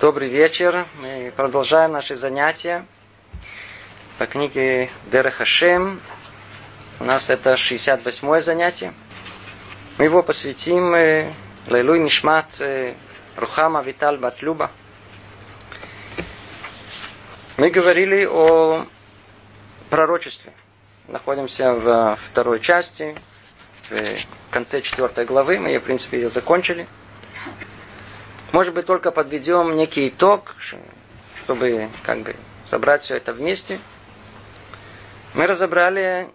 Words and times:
Добрый 0.00 0.28
вечер. 0.28 0.86
Мы 1.02 1.32
продолжаем 1.36 1.90
наши 1.90 2.14
занятия 2.14 2.86
по 4.16 4.26
книге 4.26 4.90
Дера 5.10 5.30
Хашем. 5.30 6.00
У 7.00 7.04
нас 7.04 7.30
это 7.30 7.56
68 7.56 8.40
занятие. 8.40 8.94
Мы 9.98 10.04
его 10.04 10.22
посвятим 10.22 10.94
э, 10.94 11.32
Лайлуй 11.66 11.98
Нишмат 11.98 12.60
э, 12.60 12.94
Рухама 13.34 13.82
Виталь 13.82 14.18
Батлюба. 14.18 14.70
Мы 17.56 17.68
говорили 17.70 18.24
о 18.24 18.86
пророчестве. 19.90 20.52
Находимся 21.08 21.72
в 21.74 22.16
второй 22.30 22.60
части, 22.60 23.16
в 23.90 23.96
конце 24.52 24.80
четвертой 24.80 25.24
главы. 25.24 25.58
Мы, 25.58 25.76
в 25.76 25.82
принципе, 25.82 26.20
ее 26.20 26.28
закончили. 26.28 26.86
Может 28.52 28.72
быть, 28.72 28.86
только 28.86 29.10
подведем 29.10 29.74
некий 29.76 30.08
итог, 30.08 30.54
чтобы 31.44 31.88
как 32.02 32.20
бы 32.20 32.34
собрать 32.66 33.04
все 33.04 33.16
это 33.16 33.32
вместе. 33.32 33.78
Мы 35.34 35.46
разобрали 35.46 36.28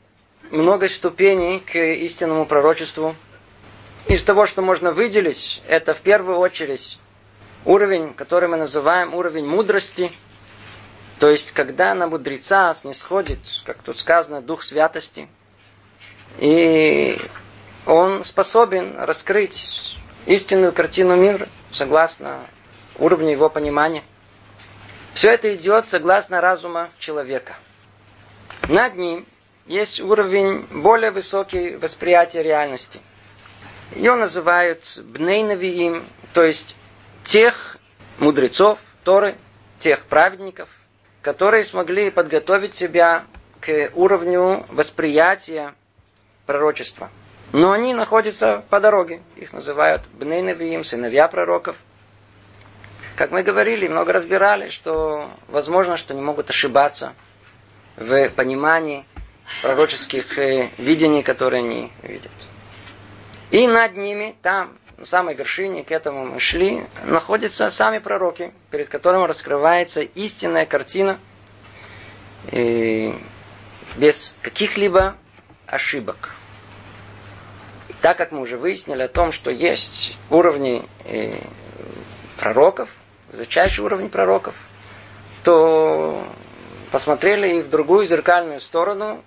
много 0.51 0.89
ступеней 0.89 1.59
к 1.59 1.75
истинному 1.75 2.45
пророчеству. 2.45 3.15
Из 4.07 4.21
того, 4.23 4.45
что 4.45 4.61
можно 4.61 4.91
выделить, 4.91 5.63
это 5.67 5.93
в 5.93 6.01
первую 6.01 6.37
очередь 6.37 6.99
уровень, 7.65 8.13
который 8.13 8.47
мы 8.47 8.57
называем 8.57 9.15
уровень 9.15 9.47
мудрости. 9.47 10.11
То 11.19 11.29
есть, 11.29 11.51
когда 11.51 11.95
на 11.95 12.07
мудреца 12.07 12.73
снисходит, 12.73 13.39
как 13.65 13.77
тут 13.81 13.99
сказано, 13.99 14.41
дух 14.41 14.61
святости, 14.61 15.27
и 16.39 17.19
он 17.85 18.23
способен 18.23 18.97
раскрыть 18.99 19.97
истинную 20.25 20.71
картину 20.73 21.15
мира– 21.15 21.47
согласно 21.73 22.39
уровню 22.97 23.31
его 23.31 23.49
понимания. 23.49 24.03
Все 25.13 25.31
это 25.31 25.53
идет 25.55 25.89
согласно 25.89 26.41
разума 26.41 26.89
человека. 26.99 27.53
Над 28.67 28.95
ним 28.95 29.25
есть 29.65 29.99
уровень 29.99 30.65
более 30.71 31.11
высокий 31.11 31.75
восприятия 31.75 32.41
реальности. 32.41 32.99
Ее 33.95 34.15
называют 34.15 34.97
бнейнавиим, 34.97 36.05
то 36.33 36.43
есть 36.43 36.75
тех 37.23 37.77
мудрецов 38.17 38.79
Торы, 39.03 39.35
тех 39.79 40.05
праведников, 40.05 40.69
которые 41.21 41.63
смогли 41.63 42.09
подготовить 42.09 42.73
себя 42.73 43.25
к 43.59 43.91
уровню 43.93 44.65
восприятия 44.69 45.75
пророчества– 46.45 47.11
но 47.53 47.71
они 47.71 47.93
находятся 47.93 48.63
по 48.69 48.79
дороге. 48.81 49.21
Их 49.37 49.53
называют 49.53 50.01
Бнейнавиим, 50.13 50.83
сыновья 50.83 51.27
пророков. 51.27 51.77
Как 53.15 53.29
мы 53.29 53.43
говорили, 53.43 53.87
много 53.87 54.11
разбирали, 54.11 54.69
что 54.69 55.29
возможно, 55.47 55.95
что 55.95 56.13
они 56.13 56.21
могут 56.23 56.49
ошибаться 56.49 57.13
в 57.95 58.29
понимании 58.29 59.05
пророческих 59.61 60.37
э, 60.39 60.69
видений, 60.79 61.21
которые 61.21 61.63
они 61.63 61.91
видят. 62.01 62.31
И 63.51 63.67
над 63.67 63.95
ними, 63.97 64.35
там, 64.41 64.75
на 64.97 65.05
самой 65.05 65.35
вершине, 65.35 65.83
к 65.83 65.91
этому 65.91 66.25
мы 66.25 66.39
шли, 66.39 66.87
находятся 67.05 67.69
сами 67.69 67.99
пророки, 67.99 68.51
перед 68.71 68.89
которыми 68.89 69.27
раскрывается 69.27 70.01
истинная 70.01 70.65
картина 70.65 71.19
и 72.51 73.13
без 73.95 74.35
каких-либо 74.41 75.17
ошибок. 75.67 76.31
Так 78.03 78.17
как 78.17 78.33
мы 78.33 78.41
уже 78.41 78.57
выяснили 78.57 79.03
о 79.03 79.07
том, 79.07 79.31
что 79.31 79.49
есть 79.49 80.17
уровни 80.29 80.83
э, 81.05 81.37
пророков, 82.37 82.89
высочайший 83.31 83.85
уровень 83.85 84.09
пророков, 84.09 84.55
то 85.45 86.27
посмотрели 86.91 87.59
и 87.59 87.61
в 87.61 87.69
другую 87.69 88.05
зеркальную 88.05 88.59
сторону. 88.59 89.23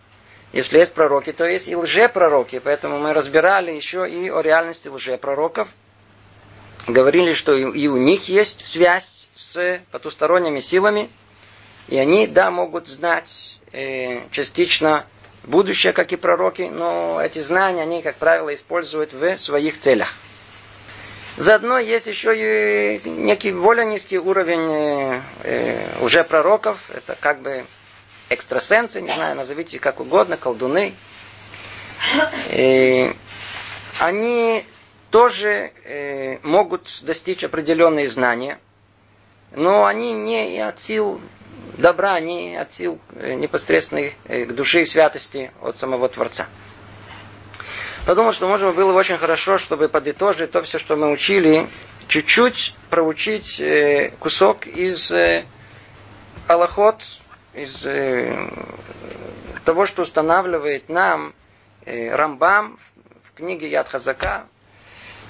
Если 0.52 0.76
есть 0.76 0.92
пророки, 0.92 1.32
то 1.32 1.46
есть 1.46 1.68
и 1.68 1.74
лжепророки. 1.74 2.58
Поэтому 2.62 2.98
мы 2.98 3.14
разбирали 3.14 3.70
еще 3.72 4.06
и 4.06 4.28
о 4.28 4.42
реальности 4.42 4.88
лжепророков. 4.88 5.68
Говорили, 6.86 7.32
что 7.32 7.54
и 7.54 7.86
у 7.86 7.96
них 7.96 8.28
есть 8.28 8.66
связь 8.66 9.30
с 9.34 9.80
потусторонними 9.90 10.60
силами. 10.60 11.08
И 11.88 11.96
они, 11.96 12.26
да, 12.26 12.50
могут 12.50 12.88
знать 12.88 13.58
э, 13.72 14.28
частично 14.32 15.06
будущее, 15.46 15.92
как 15.92 16.12
и 16.12 16.16
пророки, 16.16 16.62
но 16.62 17.20
эти 17.22 17.38
знания 17.38 17.82
они, 17.82 18.02
как 18.02 18.16
правило, 18.16 18.52
используют 18.54 19.12
в 19.12 19.38
своих 19.38 19.78
целях. 19.80 20.12
Заодно 21.36 21.78
есть 21.78 22.06
еще 22.06 22.32
и 22.34 23.08
некий 23.08 23.52
более 23.52 23.84
низкий 23.84 24.18
уровень 24.18 24.70
э, 24.70 25.20
э, 25.42 25.86
уже 26.00 26.24
пророков. 26.24 26.78
Это 26.94 27.14
как 27.18 27.40
бы 27.40 27.66
экстрасенсы, 28.30 29.02
не 29.02 29.08
знаю, 29.08 29.36
назовите 29.36 29.78
как 29.78 30.00
угодно, 30.00 30.38
колдуны. 30.38 30.94
И 32.50 33.12
они 34.00 34.64
тоже 35.10 35.72
э, 35.84 36.38
могут 36.42 37.00
достичь 37.02 37.44
определенные 37.44 38.08
знания, 38.08 38.58
но 39.52 39.84
они 39.84 40.12
не 40.14 40.58
от 40.58 40.80
сил 40.80 41.20
добра, 41.76 42.18
не 42.20 42.56
от 42.56 42.72
сил 42.72 42.98
э, 43.14 43.34
непосредственных 43.34 44.14
э, 44.24 44.44
к 44.44 44.54
душе 44.54 44.82
и 44.82 44.84
святости 44.84 45.50
от 45.60 45.76
самого 45.76 46.08
Творца. 46.08 46.46
Подумал, 48.04 48.32
что 48.32 48.46
можно 48.46 48.72
было 48.72 48.92
бы 48.92 48.98
очень 48.98 49.18
хорошо, 49.18 49.58
чтобы 49.58 49.88
подытожить 49.88 50.52
то 50.52 50.62
все, 50.62 50.78
что 50.78 50.96
мы 50.96 51.10
учили, 51.10 51.68
чуть-чуть 52.08 52.74
проучить 52.90 53.60
э, 53.60 54.12
кусок 54.20 54.66
из 54.66 55.12
Аллахот, 56.46 57.02
из 57.54 57.86
того, 59.64 59.86
что 59.86 60.02
устанавливает 60.02 60.88
нам 60.88 61.34
Рамбам 61.84 62.78
в 63.24 63.36
книге 63.36 63.68
Яд 63.68 63.88
Хазака, 63.88 64.46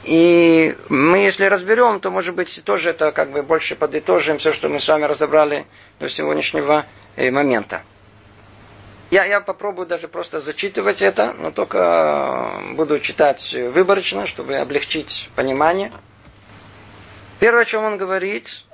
и 0.04 0.76
мы, 0.88 1.18
если 1.18 1.44
разберем, 1.46 2.00
то, 2.00 2.10
может 2.10 2.34
быть, 2.34 2.62
тоже 2.64 2.90
это 2.90 3.12
как 3.12 3.30
бы 3.30 3.42
больше 3.42 3.74
подытожим 3.74 4.38
все, 4.38 4.52
что 4.52 4.68
мы 4.68 4.78
с 4.78 4.86
вами 4.86 5.04
разобрали 5.04 5.66
до 5.98 6.08
сегодняшнего 6.08 6.86
э, 7.16 7.30
момента. 7.30 7.82
Я, 9.10 9.24
я 9.24 9.40
попробую 9.40 9.86
даже 9.86 10.08
просто 10.08 10.40
зачитывать 10.40 11.00
это, 11.00 11.32
но 11.32 11.50
только 11.50 11.78
э, 11.78 12.74
буду 12.74 12.98
читать 12.98 13.54
выборочно, 13.54 14.26
чтобы 14.26 14.56
облегчить 14.56 15.30
понимание. 15.36 15.92
Первое, 17.38 17.62
о 17.62 17.66
чем 17.66 17.84
он 17.84 17.96
говорит, 17.98 18.64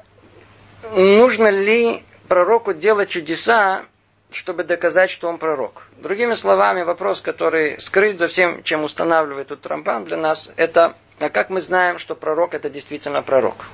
нужно 0.92 1.48
ли 1.48 2.02
пророку 2.28 2.72
делать 2.72 3.10
чудеса, 3.10 3.84
чтобы 4.30 4.64
доказать, 4.64 5.10
что 5.10 5.28
он 5.28 5.38
пророк. 5.38 5.82
Другими 5.98 6.34
словами, 6.34 6.82
вопрос, 6.82 7.20
который 7.20 7.80
скрыт 7.80 8.18
за 8.18 8.28
всем, 8.28 8.62
чем 8.62 8.84
устанавливает 8.84 9.48
тут 9.48 9.66
Рамбан 9.66 10.04
для 10.04 10.16
нас, 10.16 10.50
это 10.56 10.94
а 11.22 11.30
как 11.30 11.50
мы 11.50 11.60
знаем, 11.60 11.98
что 11.98 12.14
пророк 12.14 12.54
это 12.54 12.68
действительно 12.68 13.22
пророк? 13.22 13.66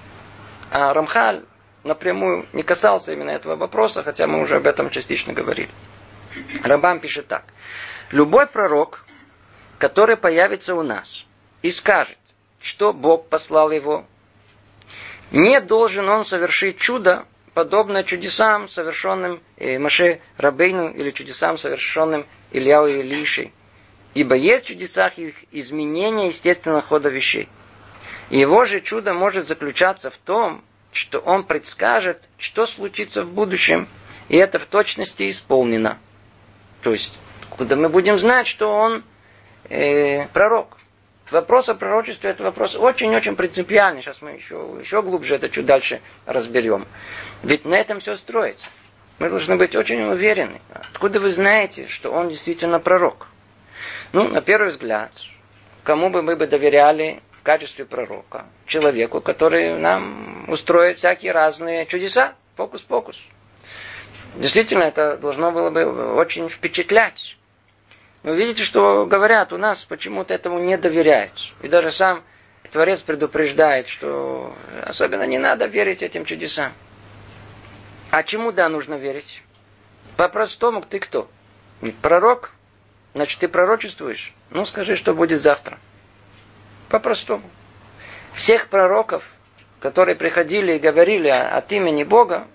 А 0.71 0.93
Рамхаль 0.93 1.45
напрямую 1.83 2.47
не 2.53 2.63
касался 2.63 3.13
именно 3.13 3.31
этого 3.31 3.57
вопроса, 3.57 4.03
хотя 4.03 4.27
мы 4.27 4.41
уже 4.41 4.57
об 4.57 4.67
этом 4.67 4.91
частично 4.91 5.33
говорили. 5.33 5.71
Рабам 6.63 7.01
пишет 7.01 7.27
так. 7.27 7.45
Любой 8.11 8.47
пророк, 8.47 9.05
который 9.79 10.17
появится 10.17 10.75
у 10.75 10.83
нас 10.83 11.25
и 11.63 11.71
скажет, 11.71 12.19
что 12.61 12.93
Бог 12.93 13.29
послал 13.29 13.71
его, 13.71 14.05
не 15.31 15.61
должен 15.61 16.09
он 16.09 16.25
совершить 16.25 16.79
чудо, 16.79 17.27
подобное 17.55 18.03
чудесам, 18.03 18.69
совершенным 18.69 19.41
э, 19.57 19.79
Маше 19.79 20.21
Рабейну 20.37 20.91
или 20.91 21.11
чудесам, 21.11 21.59
совершенным 21.59 22.27
Ильяу 22.51 22.87
и 22.87 23.01
Илишей. 23.01 23.53
Ибо 24.15 24.35
есть 24.35 24.65
в 24.65 24.69
чудесах 24.69 25.19
их 25.19 25.35
изменение 25.53 26.29
естественного 26.29 26.83
хода 26.83 27.09
вещей. 27.09 27.49
Его 28.31 28.65
же 28.65 28.81
чудо 28.81 29.15
может 29.15 29.47
заключаться 29.47 30.11
в 30.11 30.17
том, 30.17 30.63
что 30.93 31.19
он 31.19 31.45
предскажет, 31.45 32.29
что 32.39 32.67
случится 32.67 33.25
в 33.25 33.31
будущем, 33.31 33.89
и 34.29 34.37
это 34.37 34.59
в 34.59 34.67
точности 34.67 35.31
исполнено. 35.31 35.99
То 36.83 36.93
есть, 36.93 37.19
куда 37.51 37.77
мы 37.77 37.89
будем 37.89 38.19
знать, 38.19 38.47
что 38.47 38.71
он 38.71 39.03
э, 39.69 40.27
пророк. 40.29 40.79
Вопрос 41.31 41.69
о 41.69 41.75
пророчестве 41.75 42.31
это 42.31 42.43
вопрос 42.43 42.75
очень-очень 42.75 43.37
принципиальный. 43.37 44.01
Сейчас 44.01 44.23
мы 44.23 44.31
еще, 44.31 44.79
еще 44.81 45.03
глубже 45.03 45.35
это 45.35 45.51
чуть 45.51 45.67
дальше 45.67 46.01
разберем. 46.25 46.87
Ведь 47.43 47.67
на 47.67 47.75
этом 47.75 48.01
все 48.01 48.17
строится. 48.17 48.71
Мы 49.19 49.29
должны 49.29 49.57
быть 49.57 49.77
очень 49.77 50.01
уверены. 50.03 50.61
Откуда 50.73 51.21
вы 51.21 51.29
знаете, 51.29 51.87
что 51.89 52.13
он 52.13 52.29
действительно 52.29 52.79
пророк? 52.79 53.27
Ну, 54.13 54.29
на 54.29 54.41
первый 54.41 54.69
взгляд, 54.71 55.13
кому 55.85 56.11
бы 56.11 56.23
мы 56.23 56.37
бы 56.37 56.47
доверяли 56.47 57.21
в 57.33 57.43
качестве 57.43 57.85
пророка? 57.85 58.47
Человеку, 58.67 59.21
который 59.21 59.79
нам 59.79 60.49
устроит 60.49 60.99
всякие 60.99 61.33
разные 61.33 61.87
чудеса. 61.87 62.35
Фокус-покус. 62.57 63.21
Действительно, 64.35 64.85
это 64.85 65.17
должно 65.17 65.53
было 65.53 65.71
бы 65.71 66.15
очень 66.15 66.49
впечатлять. 66.49 67.37
Вы 68.23 68.37
видите, 68.37 68.65
что 68.65 69.07
говорят 69.07 69.53
у 69.53 69.59
нас, 69.59 69.85
почему-то 69.85 70.35
этому 70.35 70.59
не 70.59 70.77
доверяют. 70.77 71.53
И 71.63 71.69
даже 71.69 71.91
сам 71.91 72.23
Творец 72.73 73.01
предупреждает, 73.01 73.89
что 73.89 74.55
особенно 74.85 75.25
не 75.25 75.39
надо 75.39 75.67
верить 75.67 76.03
этим 76.03 76.25
чудесам. 76.25 76.73
А 78.11 78.23
чему 78.23 78.53
да 78.53 78.69
нужно 78.69 78.95
верить? 78.95 79.43
По-простому, 80.17 80.83
ты 80.83 80.99
кто? 80.99 81.29
Пророк? 82.03 82.51
Значит, 83.19 83.41
ты 83.41 83.49
пророчествуешь? 83.49 84.33
Ну, 84.51 84.65
скажи, 84.65 84.95
что 84.95 85.13
будет 85.13 85.41
завтра. 85.41 85.77
По-простому. 86.89 87.43
Всех 88.33 88.69
пророков, 88.69 89.25
которые 89.81 90.15
приходили 90.15 90.77
и 90.77 90.79
говорили 90.79 91.27
от 91.27 91.73
имени 91.73 92.05
Бога, 92.05 92.47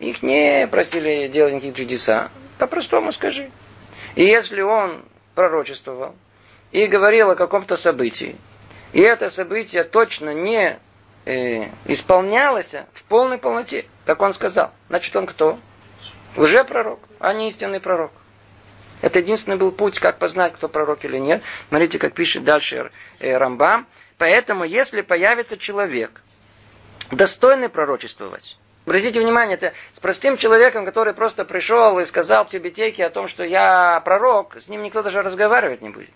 их 0.00 0.24
не 0.24 0.66
просили 0.66 1.28
делать 1.28 1.54
никакие 1.54 1.74
чудеса. 1.74 2.28
По-простому 2.58 3.12
скажи. 3.12 3.52
И 4.16 4.24
если 4.24 4.62
он 4.62 5.04
пророчествовал 5.36 6.16
и 6.72 6.86
говорил 6.86 7.30
о 7.30 7.36
каком-то 7.36 7.76
событии, 7.76 8.34
и 8.92 8.98
это 8.98 9.28
событие 9.28 9.84
точно 9.84 10.34
не 10.34 10.76
э, 11.24 11.68
исполнялось 11.84 12.74
в 12.94 13.04
полной 13.04 13.38
полноте, 13.38 13.86
как 14.06 14.20
он 14.22 14.32
сказал, 14.32 14.72
значит 14.88 15.14
он 15.14 15.26
кто? 15.26 15.60
Лжепророк, 16.36 16.98
а 17.20 17.32
не 17.32 17.48
истинный 17.48 17.78
пророк. 17.78 18.10
Это 19.02 19.20
единственный 19.20 19.56
был 19.56 19.72
путь, 19.72 19.98
как 19.98 20.18
познать, 20.18 20.54
кто 20.54 20.68
пророк 20.68 21.04
или 21.04 21.18
нет. 21.18 21.42
Смотрите, 21.68 21.98
как 21.98 22.14
пишет 22.14 22.44
дальше 22.44 22.90
э, 23.18 23.36
Рамбам. 23.36 23.86
Поэтому, 24.18 24.64
если 24.64 25.00
появится 25.00 25.56
человек, 25.56 26.20
достойный 27.10 27.68
пророчествовать, 27.68 28.58
Обратите 28.86 29.20
внимание, 29.20 29.56
это 29.56 29.72
с 29.92 30.00
простым 30.00 30.36
человеком, 30.36 30.84
который 30.84 31.12
просто 31.12 31.44
пришел 31.44 31.98
и 32.00 32.06
сказал 32.06 32.46
в 32.46 32.50
тюбетейке 32.50 33.04
о 33.04 33.10
том, 33.10 33.28
что 33.28 33.44
я 33.44 34.00
пророк, 34.04 34.56
с 34.58 34.68
ним 34.68 34.82
никто 34.82 35.02
даже 35.02 35.22
разговаривать 35.22 35.82
не 35.82 35.90
будет. 35.90 36.10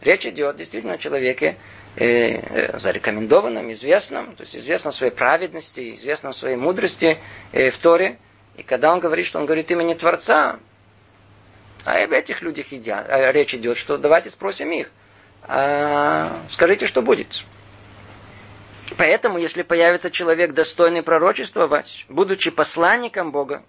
Речь 0.00 0.24
идет 0.24 0.56
действительно 0.56 0.94
о 0.94 0.98
человеке 0.98 1.56
э, 1.96 2.06
э, 2.06 2.78
зарекомендованном, 2.78 3.72
известном, 3.72 4.36
то 4.36 4.44
есть 4.44 4.54
известном 4.54 4.92
своей 4.92 5.12
праведности, 5.12 5.96
известном 5.96 6.32
своей 6.32 6.56
мудрости 6.56 7.18
э, 7.52 7.70
в 7.70 7.78
Торе. 7.78 8.18
И 8.56 8.62
когда 8.62 8.92
он 8.92 9.00
говорит, 9.00 9.26
что 9.26 9.38
он 9.38 9.46
говорит 9.46 9.70
имени 9.70 9.94
Творца, 9.94 10.58
а 11.86 12.02
об 12.02 12.10
этих 12.10 12.42
людях 12.42 12.72
идя, 12.72 12.98
а 12.98 13.30
речь 13.30 13.54
идет, 13.54 13.78
что 13.78 13.96
давайте 13.96 14.28
спросим 14.28 14.72
их. 14.72 14.90
А, 15.44 16.40
скажите, 16.50 16.88
что 16.88 17.00
будет. 17.00 17.44
Поэтому, 18.96 19.38
если 19.38 19.62
появится 19.62 20.10
человек, 20.10 20.52
достойный 20.52 21.04
пророчествовать, 21.04 22.04
будучи 22.08 22.50
посланником 22.50 23.30
Бога, 23.30 23.62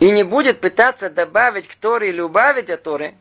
и 0.00 0.10
не 0.10 0.24
будет 0.24 0.60
пытаться 0.60 1.10
добавить 1.10 1.68
к 1.68 1.76
Торе 1.76 2.08
или 2.08 2.20
убавить 2.20 2.70
от 2.70 2.82
Торы, 2.82 3.14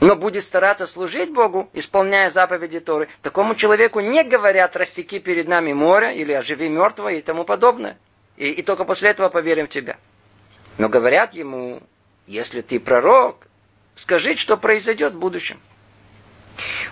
но 0.00 0.16
будет 0.16 0.42
стараться 0.42 0.88
служить 0.88 1.32
Богу, 1.32 1.70
исполняя 1.74 2.30
заповеди 2.30 2.80
Торы, 2.80 3.08
такому 3.22 3.54
человеку 3.54 4.00
не 4.00 4.24
говорят 4.24 4.74
«растеки 4.74 5.20
перед 5.20 5.46
нами 5.46 5.72
море» 5.72 6.16
или 6.16 6.32
«оживи 6.32 6.68
мертвого» 6.68 7.10
и 7.10 7.22
тому 7.22 7.44
подобное. 7.44 7.96
И, 8.36 8.50
и 8.50 8.62
только 8.62 8.84
после 8.84 9.10
этого 9.10 9.28
поверим 9.28 9.66
в 9.66 9.70
тебя. 9.70 9.98
Но 10.78 10.88
говорят 10.88 11.34
ему, 11.34 11.80
если 12.28 12.60
ты 12.60 12.78
пророк, 12.78 13.46
скажи, 13.94 14.36
что 14.36 14.56
произойдет 14.56 15.14
в 15.14 15.18
будущем. 15.18 15.60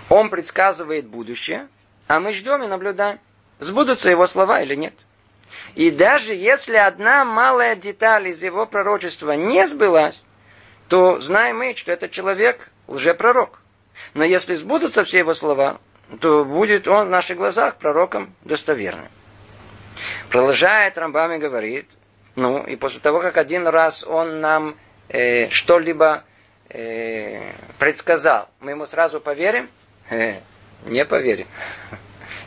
Он 0.09 0.31
предсказывает 0.31 1.07
будущее, 1.07 1.69
а 2.09 2.19
мы 2.21 2.33
ждем 2.33 2.65
и 2.65 2.67
наблюдаем, 2.67 3.21
сбудутся 3.59 4.11
его 4.11 4.27
слова 4.27 4.63
или 4.63 4.75
нет. 4.75 4.95
И 5.75 5.91
даже 5.91 6.35
если 6.35 6.77
одна 6.77 7.25
малая 7.25 7.77
деталь 7.77 8.29
из 8.29 8.43
его 8.43 8.67
пророчества 8.67 9.33
не 9.33 9.67
сбылась, 9.67 10.21
то 10.89 11.21
знаем 11.21 11.59
мы, 11.59 11.75
что 11.77 11.93
этот 11.93 12.13
человек 12.13 12.71
лжепророк. 12.89 13.61
Но 14.15 14.25
если 14.25 14.55
сбудутся 14.55 15.05
все 15.05 15.19
его 15.19 15.35
слова, 15.35 15.81
то 16.21 16.45
будет 16.45 16.89
он 16.89 17.09
в 17.09 17.11
наших 17.11 17.37
глазах 17.37 17.77
пророком 17.77 18.35
достоверным. 18.45 19.09
Продолжает 20.31 20.97
Рамбам 20.97 21.39
говорит, 21.39 21.91
ну, 22.37 22.65
и 22.65 22.77
после 22.77 23.01
того, 23.01 23.21
как 23.21 23.37
один 23.37 23.67
раз 23.67 24.05
он 24.05 24.41
нам 24.41 24.77
э, 25.09 25.49
что-либо 25.51 26.25
э, 26.69 27.53
предсказал, 27.79 28.49
мы 28.61 28.73
ему 28.73 28.87
сразу 28.87 29.21
поверим? 29.21 29.69
Э, 30.11 30.41
не 30.85 31.05
поверим. 31.05 31.47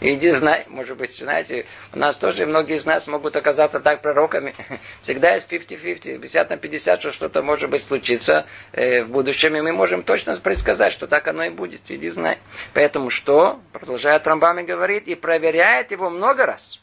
Иди 0.02 0.30
знай, 0.32 0.64
может 0.68 0.96
быть, 0.98 1.18
знаете, 1.18 1.66
у 1.94 2.00
нас 2.00 2.18
тоже 2.18 2.46
многие 2.46 2.78
из 2.78 2.86
нас 2.86 3.06
могут 3.08 3.36
оказаться 3.36 3.82
так 3.82 4.02
пророками. 4.02 4.56
Всегда 5.02 5.36
есть 5.36 5.52
50-50, 5.52 6.20
50 6.20 6.50
на 6.50 6.58
50, 6.58 7.02
что 7.02 7.12
что-то 7.12 7.42
может 7.42 7.70
быть 7.70 7.84
случится 7.84 8.46
э, 8.72 9.04
в 9.04 9.10
будущем, 9.10 9.58
и 9.58 9.62
мы 9.62 9.74
можем 9.74 10.04
точно 10.04 10.38
предсказать, 10.38 10.94
что 10.94 11.08
так 11.08 11.28
оно 11.28 11.44
и 11.44 11.50
будет. 11.50 11.82
Иди 11.90 12.10
знай. 12.10 12.40
Поэтому 12.74 13.10
что? 13.10 13.60
Продолжает 13.74 14.26
Рамбам 14.26 14.60
и 14.60 14.64
говорит, 14.64 15.08
и 15.08 15.16
проверяет 15.16 15.92
его 15.92 16.10
много 16.10 16.46
раз. 16.46 16.80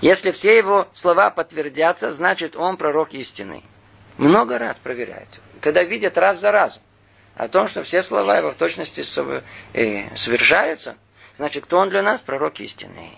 Если 0.00 0.32
все 0.32 0.56
его 0.56 0.88
слова 0.92 1.30
подтвердятся, 1.30 2.12
значит 2.12 2.56
он 2.56 2.76
пророк 2.76 3.14
истины. 3.14 3.62
Много 4.18 4.58
раз 4.58 4.76
проверяет. 4.82 5.28
Когда 5.60 5.82
видят 5.82 6.18
раз 6.18 6.38
за 6.38 6.52
разом 6.52 6.82
о 7.36 7.48
том, 7.48 7.68
что 7.68 7.82
все 7.82 8.02
слова 8.02 8.36
его 8.38 8.50
в 8.50 8.56
точности 8.56 9.02
э, 9.74 10.16
совершаются, 10.16 10.96
значит, 11.36 11.64
кто 11.64 11.78
он 11.78 11.88
для 11.88 12.02
нас? 12.02 12.20
Пророк 12.20 12.60
истинный. 12.60 13.16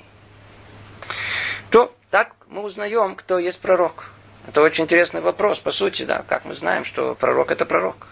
То 1.70 1.94
так 2.11 2.32
мы 2.46 2.62
узнаем, 2.62 3.17
кто 3.17 3.38
есть 3.38 3.58
пророк. 3.61 4.11
Это 4.46 4.61
очень 4.61 4.85
интересный 4.85 5.20
вопрос, 5.20 5.58
по 5.58 5.73
сути, 5.73 6.05
да, 6.05 6.23
как 6.29 6.44
мы 6.44 6.55
знаем, 6.55 6.85
что 6.85 7.14
пророк 7.14 7.50
это 7.50 7.64
пророк. 7.64 8.06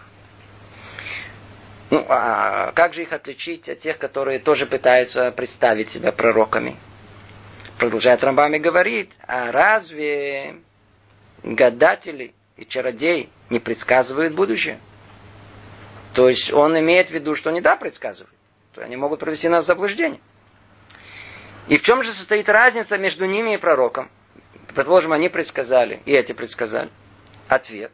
Ну, 1.90 2.04
а 2.08 2.72
как 2.72 2.94
же 2.94 3.02
их 3.02 3.12
отличить 3.12 3.68
от 3.68 3.78
тех, 3.78 3.98
которые 3.98 4.38
тоже 4.38 4.64
пытаются 4.64 5.30
представить 5.30 5.90
себя 5.90 6.10
пророками? 6.10 6.76
Продолжает 7.78 8.24
Рамбами 8.24 8.56
говорит, 8.58 9.12
а 9.26 9.52
разве 9.52 10.56
гадатели 11.42 12.32
и 12.62 12.68
чародеи 12.68 13.28
не 13.50 13.58
предсказывают 13.58 14.34
будущее? 14.34 14.78
То 16.14 16.28
есть 16.28 16.52
он 16.52 16.78
имеет 16.78 17.08
в 17.08 17.12
виду, 17.12 17.34
что 17.34 17.50
не 17.50 17.60
да 17.60 17.76
предсказывают. 17.76 18.34
То 18.74 18.82
они 18.82 18.96
могут 18.96 19.20
провести 19.20 19.48
нас 19.48 19.64
в 19.64 19.66
заблуждение. 19.66 20.20
И 21.68 21.76
в 21.76 21.82
чем 21.82 22.02
же 22.02 22.12
состоит 22.12 22.48
разница 22.48 22.98
между 22.98 23.26
ними 23.26 23.54
и 23.54 23.56
пророком? 23.56 24.10
Предположим, 24.68 25.12
они 25.12 25.28
предсказали, 25.28 26.00
и 26.06 26.12
эти 26.12 26.32
предсказали. 26.32 26.90
Ответ. 27.48 27.92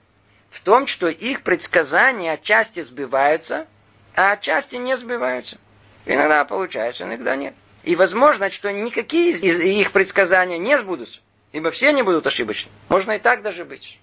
В 0.50 0.60
том, 0.60 0.86
что 0.86 1.08
их 1.08 1.42
предсказания 1.42 2.32
отчасти 2.32 2.82
сбиваются, 2.82 3.66
а 4.14 4.32
отчасти 4.32 4.76
не 4.76 4.96
сбиваются. 4.96 5.58
Иногда 6.06 6.44
получается, 6.44 7.04
иногда 7.04 7.36
нет. 7.36 7.54
И 7.84 7.96
возможно, 7.96 8.50
что 8.50 8.70
никакие 8.72 9.30
из 9.30 9.42
их 9.42 9.92
предсказания 9.92 10.58
не 10.58 10.78
сбудутся, 10.78 11.20
ибо 11.52 11.70
все 11.70 11.88
они 11.88 12.02
будут 12.02 12.26
ошибочны. 12.26 12.70
Можно 12.88 13.12
и 13.12 13.18
так 13.18 13.42
даже 13.42 13.64
быть. 13.64 13.98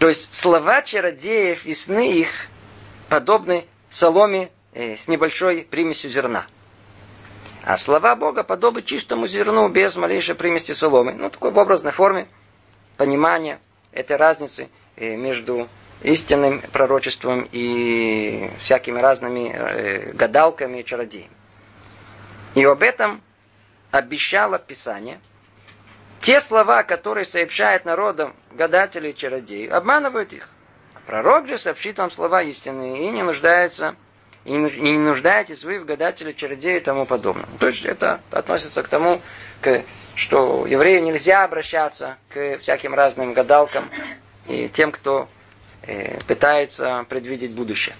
То 0.00 0.08
есть 0.08 0.32
слова 0.32 0.80
чародеев 0.80 1.66
и 1.66 1.74
сны 1.74 2.10
их 2.10 2.48
подобны 3.10 3.66
соломе 3.90 4.50
э, 4.72 4.96
с 4.96 5.08
небольшой 5.08 5.68
примесью 5.70 6.08
зерна. 6.08 6.46
А 7.64 7.76
слова 7.76 8.16
Бога 8.16 8.42
подобны 8.42 8.80
чистому 8.80 9.26
зерну 9.26 9.68
без 9.68 9.96
малейшей 9.96 10.34
примеси 10.36 10.72
соломы. 10.72 11.12
Ну, 11.12 11.28
такой 11.28 11.50
в 11.50 11.58
образной 11.58 11.92
форме 11.92 12.28
понимания 12.96 13.60
этой 13.92 14.16
разницы 14.16 14.70
э, 14.96 15.16
между 15.16 15.68
истинным 16.00 16.62
пророчеством 16.72 17.46
и 17.52 18.50
всякими 18.60 19.00
разными 19.00 19.50
э, 19.50 20.12
гадалками 20.14 20.78
и 20.78 20.84
чародеями. 20.86 21.36
И 22.54 22.64
об 22.64 22.82
этом 22.82 23.20
обещало 23.90 24.58
Писание– 24.58 25.20
те 26.30 26.40
слова, 26.40 26.84
которые 26.84 27.24
сообщают 27.24 27.84
народам 27.84 28.36
гадатели 28.52 29.08
и 29.08 29.16
чародеи, 29.16 29.66
обманывают 29.66 30.32
их. 30.32 30.48
Пророк 31.04 31.48
же 31.48 31.58
сообщит 31.58 31.98
вам 31.98 32.08
слова 32.08 32.40
истинные 32.44 33.08
и 33.08 33.10
не 33.10 33.24
нуждается 33.24 33.96
и 34.44 34.52
не 34.52 34.96
нуждаетесь 34.96 35.64
вы 35.64 35.80
в 35.80 35.86
гадателе, 35.86 36.32
чародеи 36.32 36.76
и 36.76 36.80
тому 36.80 37.04
подобное. 37.04 37.46
То 37.58 37.66
есть 37.66 37.84
это 37.84 38.20
относится 38.30 38.84
к 38.84 38.88
тому, 38.88 39.20
к, 39.60 39.82
что 40.14 40.66
еврею 40.68 41.02
нельзя 41.02 41.42
обращаться 41.42 42.16
к 42.28 42.58
всяким 42.58 42.94
разным 42.94 43.32
гадалкам 43.32 43.90
и 44.46 44.68
тем, 44.68 44.92
кто 44.92 45.28
э, 45.82 46.16
пытается 46.28 47.06
предвидеть 47.08 47.50
будущее. 47.50 47.96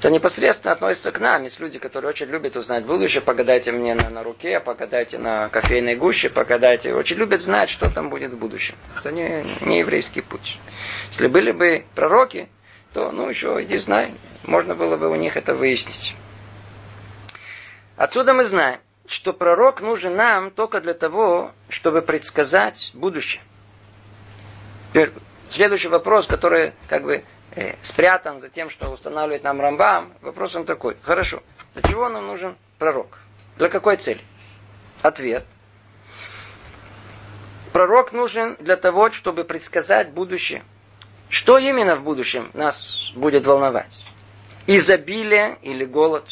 Это 0.00 0.08
непосредственно 0.08 0.72
относится 0.72 1.12
к 1.12 1.20
нам. 1.20 1.42
Есть 1.42 1.60
люди, 1.60 1.78
которые 1.78 2.08
очень 2.08 2.24
любят 2.28 2.56
узнать 2.56 2.86
будущее. 2.86 3.20
Погадайте 3.20 3.70
мне 3.70 3.94
на, 3.94 4.08
на 4.08 4.22
руке, 4.22 4.58
погадайте 4.58 5.18
на 5.18 5.50
кофейной 5.50 5.94
гуще, 5.94 6.30
погадайте. 6.30 6.94
Очень 6.94 7.18
любят 7.18 7.42
знать, 7.42 7.68
что 7.68 7.90
там 7.90 8.08
будет 8.08 8.30
в 8.32 8.38
будущем. 8.38 8.76
Это 8.96 9.12
не, 9.12 9.44
не 9.60 9.80
еврейский 9.80 10.22
путь. 10.22 10.58
Если 11.10 11.26
были 11.26 11.52
бы 11.52 11.84
пророки, 11.94 12.48
то, 12.94 13.12
ну, 13.12 13.28
еще 13.28 13.62
иди 13.62 13.76
знай. 13.76 14.14
Можно 14.44 14.74
было 14.74 14.96
бы 14.96 15.10
у 15.10 15.16
них 15.16 15.36
это 15.36 15.54
выяснить. 15.54 16.14
Отсюда 17.98 18.32
мы 18.32 18.46
знаем, 18.46 18.80
что 19.06 19.34
пророк 19.34 19.82
нужен 19.82 20.16
нам 20.16 20.50
только 20.50 20.80
для 20.80 20.94
того, 20.94 21.52
чтобы 21.68 22.00
предсказать 22.00 22.90
будущее. 22.94 23.42
Теперь, 24.88 25.12
следующий 25.50 25.88
вопрос, 25.88 26.26
который 26.26 26.72
как 26.88 27.02
бы 27.02 27.22
э, 27.52 27.74
спрятан 27.82 28.40
за 28.40 28.48
тем, 28.48 28.70
что 28.70 28.88
устанавливает 28.90 29.44
нам 29.44 29.60
Рамбам, 29.60 30.12
вопрос 30.20 30.54
он 30.54 30.64
такой. 30.64 30.96
Хорошо. 31.02 31.42
Для 31.74 31.82
чего 31.82 32.08
нам 32.08 32.26
нужен 32.26 32.56
пророк? 32.78 33.18
Для 33.56 33.68
какой 33.68 33.96
цели? 33.96 34.22
Ответ. 35.02 35.44
Пророк 37.72 38.12
нужен 38.12 38.56
для 38.58 38.76
того, 38.76 39.10
чтобы 39.12 39.44
предсказать 39.44 40.10
будущее. 40.10 40.64
Что 41.28 41.58
именно 41.58 41.94
в 41.94 42.02
будущем 42.02 42.50
нас 42.54 43.12
будет 43.14 43.46
волновать? 43.46 44.04
Изобилие 44.66 45.58
или 45.62 45.84
голод? 45.84 46.26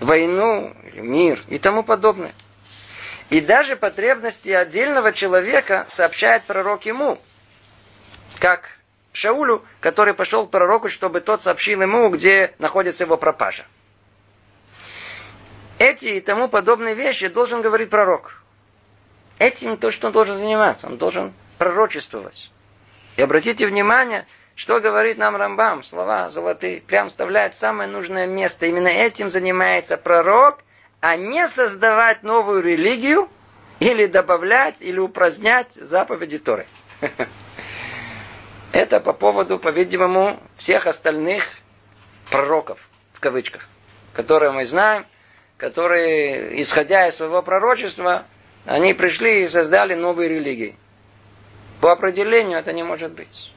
Войну 0.00 0.74
или 0.84 1.00
мир 1.00 1.42
и 1.48 1.58
тому 1.58 1.84
подобное. 1.84 2.32
И 3.30 3.40
даже 3.40 3.76
потребности 3.76 4.50
отдельного 4.50 5.12
человека 5.12 5.84
сообщает 5.88 6.44
пророк 6.44 6.86
ему, 6.86 7.18
как 8.38 8.77
Шаулю, 9.12 9.64
который 9.80 10.14
пошел 10.14 10.46
к 10.46 10.50
пророку, 10.50 10.88
чтобы 10.88 11.20
тот 11.20 11.42
сообщил 11.42 11.82
ему, 11.82 12.08
где 12.10 12.54
находится 12.58 13.04
его 13.04 13.16
пропажа. 13.16 13.64
Эти 15.78 16.06
и 16.06 16.20
тому 16.20 16.48
подобные 16.48 16.94
вещи 16.94 17.28
должен 17.28 17.62
говорить 17.62 17.90
пророк. 17.90 18.42
Этим 19.38 19.76
то, 19.76 19.90
что 19.92 20.08
он 20.08 20.12
должен 20.12 20.36
заниматься. 20.36 20.88
Он 20.88 20.98
должен 20.98 21.32
пророчествовать. 21.58 22.50
И 23.16 23.22
обратите 23.22 23.66
внимание, 23.66 24.26
что 24.56 24.80
говорит 24.80 25.18
нам 25.18 25.36
Рамбам, 25.36 25.84
слова 25.84 26.30
золотые, 26.30 26.80
прям 26.80 27.08
вставляет 27.08 27.54
в 27.54 27.58
самое 27.58 27.88
нужное 27.88 28.26
место. 28.26 28.66
Именно 28.66 28.88
этим 28.88 29.30
занимается 29.30 29.96
пророк, 29.96 30.58
а 31.00 31.16
не 31.16 31.46
создавать 31.46 32.24
новую 32.24 32.62
религию 32.62 33.28
или 33.78 34.06
добавлять, 34.06 34.76
или 34.80 34.98
упразднять 34.98 35.74
заповеди 35.74 36.38
Торы. 36.38 36.66
Это 38.72 39.00
по 39.00 39.12
поводу, 39.12 39.58
по-видимому, 39.58 40.38
всех 40.56 40.86
остальных 40.86 41.44
пророков, 42.30 42.78
в 43.14 43.20
кавычках, 43.20 43.66
которые 44.12 44.52
мы 44.52 44.64
знаем, 44.66 45.06
которые, 45.56 46.60
исходя 46.60 47.08
из 47.08 47.16
своего 47.16 47.42
пророчества, 47.42 48.24
они 48.66 48.92
пришли 48.94 49.44
и 49.44 49.48
создали 49.48 49.94
новые 49.94 50.28
религии. 50.28 50.76
По 51.80 51.92
определению 51.92 52.58
это 52.58 52.72
не 52.72 52.82
может 52.82 53.12
быть. 53.12 53.50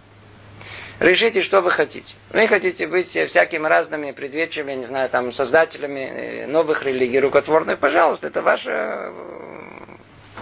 Решите, 0.99 1.41
что 1.41 1.61
вы 1.61 1.71
хотите. 1.71 2.15
Вы 2.29 2.47
хотите 2.47 2.85
быть 2.87 3.07
всякими 3.09 3.65
разными 3.67 4.11
предвечами, 4.11 4.73
не 4.73 4.85
знаю, 4.85 5.09
там, 5.09 5.31
создателями 5.31 5.99
э, 5.99 6.45
новых 6.47 6.83
религий, 6.83 7.19
рукотворных, 7.19 7.79
пожалуйста, 7.79 8.27
это 8.27 8.43
ваша 8.43 8.71
э, 8.71 9.13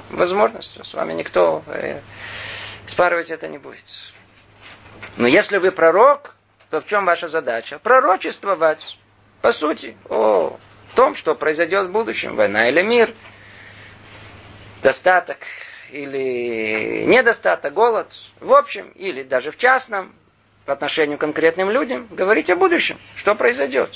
возможность. 0.10 0.78
С 0.86 0.94
вами 0.94 1.14
никто 1.14 1.64
э, 1.68 2.02
спарывать 2.88 3.32
это 3.32 3.48
не 3.48 3.58
будет. 3.58 3.80
Но 5.18 5.28
если 5.28 5.58
вы 5.58 5.72
пророк, 5.72 6.36
то 6.70 6.82
в 6.82 6.86
чем 6.86 7.06
ваша 7.06 7.28
задача? 7.28 7.80
Пророчествовать. 7.80 8.98
По 9.42 9.52
сути, 9.52 9.96
о 10.10 10.58
том, 10.96 11.16
что 11.16 11.36
произойдет 11.36 11.88
в 11.88 11.92
будущем, 11.92 12.36
война 12.36 12.70
или 12.70 12.82
мир, 12.82 13.14
достаток 14.82 15.38
или 15.92 17.06
недостаток, 17.08 17.74
голод, 17.74 18.14
в 18.40 18.54
общем, 18.54 18.90
или 18.96 19.24
даже 19.24 19.52
в 19.52 19.58
частном, 19.58 20.14
по 20.66 20.74
отношению 20.74 21.18
к 21.18 21.22
конкретным 21.22 21.70
людям, 21.70 22.08
говорить 22.12 22.50
о 22.50 22.56
будущем, 22.56 22.98
что 23.16 23.34
произойдет. 23.36 23.92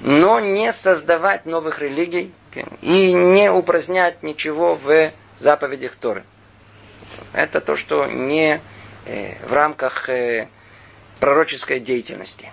Но 0.00 0.38
не 0.38 0.72
создавать 0.72 1.46
новых 1.46 1.80
религий 1.80 2.32
и 2.80 3.12
не 3.12 3.50
упразднять 3.50 4.22
ничего 4.22 4.76
в 4.76 5.10
заповедях 5.40 5.96
Торы. 5.96 6.24
Это 7.32 7.60
то, 7.60 7.76
что 7.76 8.06
не 8.06 8.60
в 9.08 9.52
рамках 9.52 10.08
э, 10.08 10.48
пророческой 11.20 11.80
деятельности. 11.80 12.52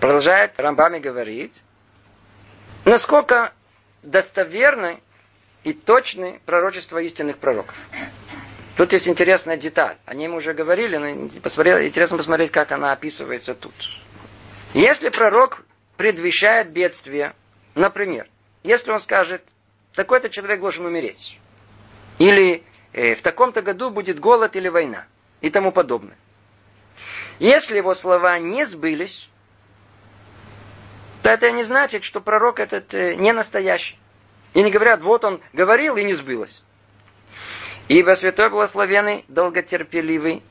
Продолжает 0.00 0.58
Рамбами 0.60 0.98
говорить, 0.98 1.62
насколько 2.84 3.52
достоверны 4.02 5.00
и 5.64 5.72
точны 5.72 6.40
пророчества 6.44 6.98
истинных 6.98 7.38
пророков. 7.38 7.74
Тут 8.76 8.92
есть 8.92 9.08
интересная 9.08 9.56
деталь. 9.56 9.96
О 10.06 10.14
ней 10.14 10.28
мы 10.28 10.36
уже 10.36 10.54
говорили, 10.54 10.96
но 10.96 11.40
посмотрел, 11.40 11.80
интересно 11.80 12.16
посмотреть, 12.16 12.50
как 12.50 12.72
она 12.72 12.92
описывается 12.92 13.54
тут. 13.54 13.74
Если 14.74 15.10
пророк 15.10 15.64
предвещает 15.96 16.70
бедствие, 16.70 17.34
например, 17.74 18.26
если 18.62 18.90
он 18.90 18.98
скажет, 18.98 19.42
такой-то 19.94 20.30
человек 20.30 20.60
должен 20.60 20.86
умереть, 20.86 21.38
или 22.18 22.62
э, 22.92 23.14
в 23.14 23.22
таком-то 23.22 23.60
году 23.62 23.90
будет 23.90 24.18
голод 24.18 24.56
или 24.56 24.68
война, 24.68 25.04
и 25.42 25.50
тому 25.50 25.72
подобное. 25.72 26.16
Если 27.38 27.76
его 27.76 27.92
слова 27.92 28.38
не 28.38 28.64
сбылись, 28.64 29.28
то 31.22 31.30
это 31.30 31.50
не 31.50 31.64
значит, 31.64 32.04
что 32.04 32.20
пророк 32.20 32.60
этот 32.60 32.94
э, 32.94 33.14
не 33.14 33.32
настоящий. 33.32 33.98
И 34.54 34.62
не 34.62 34.70
говорят, 34.70 35.02
вот 35.02 35.24
он 35.24 35.40
говорил 35.52 35.96
и 35.96 36.04
не 36.04 36.14
сбылось. 36.14 36.62
Ибо 37.88 38.14
святой 38.14 38.50
благословенный, 38.50 39.24
долготерпеливый, 39.28 40.42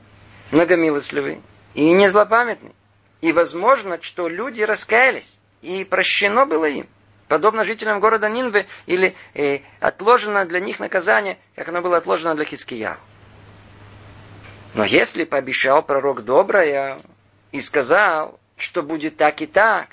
многомилостливый 0.50 1.40
и 1.74 1.92
не 1.92 2.08
злопамятный. 2.08 2.74
И 3.20 3.32
возможно, 3.32 4.00
что 4.02 4.28
люди 4.28 4.62
раскаялись, 4.62 5.38
и 5.62 5.84
прощено 5.84 6.44
было 6.44 6.66
им. 6.66 6.88
Подобно 7.28 7.64
жителям 7.64 8.00
города 8.00 8.28
Нинвы, 8.28 8.66
или 8.86 9.14
э, 9.34 9.60
отложено 9.80 10.44
для 10.44 10.60
них 10.60 10.80
наказание, 10.80 11.38
как 11.54 11.68
оно 11.68 11.80
было 11.80 11.96
отложено 11.98 12.34
для 12.34 12.44
Хискияу. 12.44 12.98
Но 14.74 14.84
если 14.84 15.24
пообещал 15.24 15.82
пророк 15.82 16.24
доброе 16.24 17.00
и 17.50 17.60
сказал, 17.60 18.38
что 18.56 18.82
будет 18.82 19.16
так 19.16 19.42
и 19.42 19.46
так, 19.46 19.88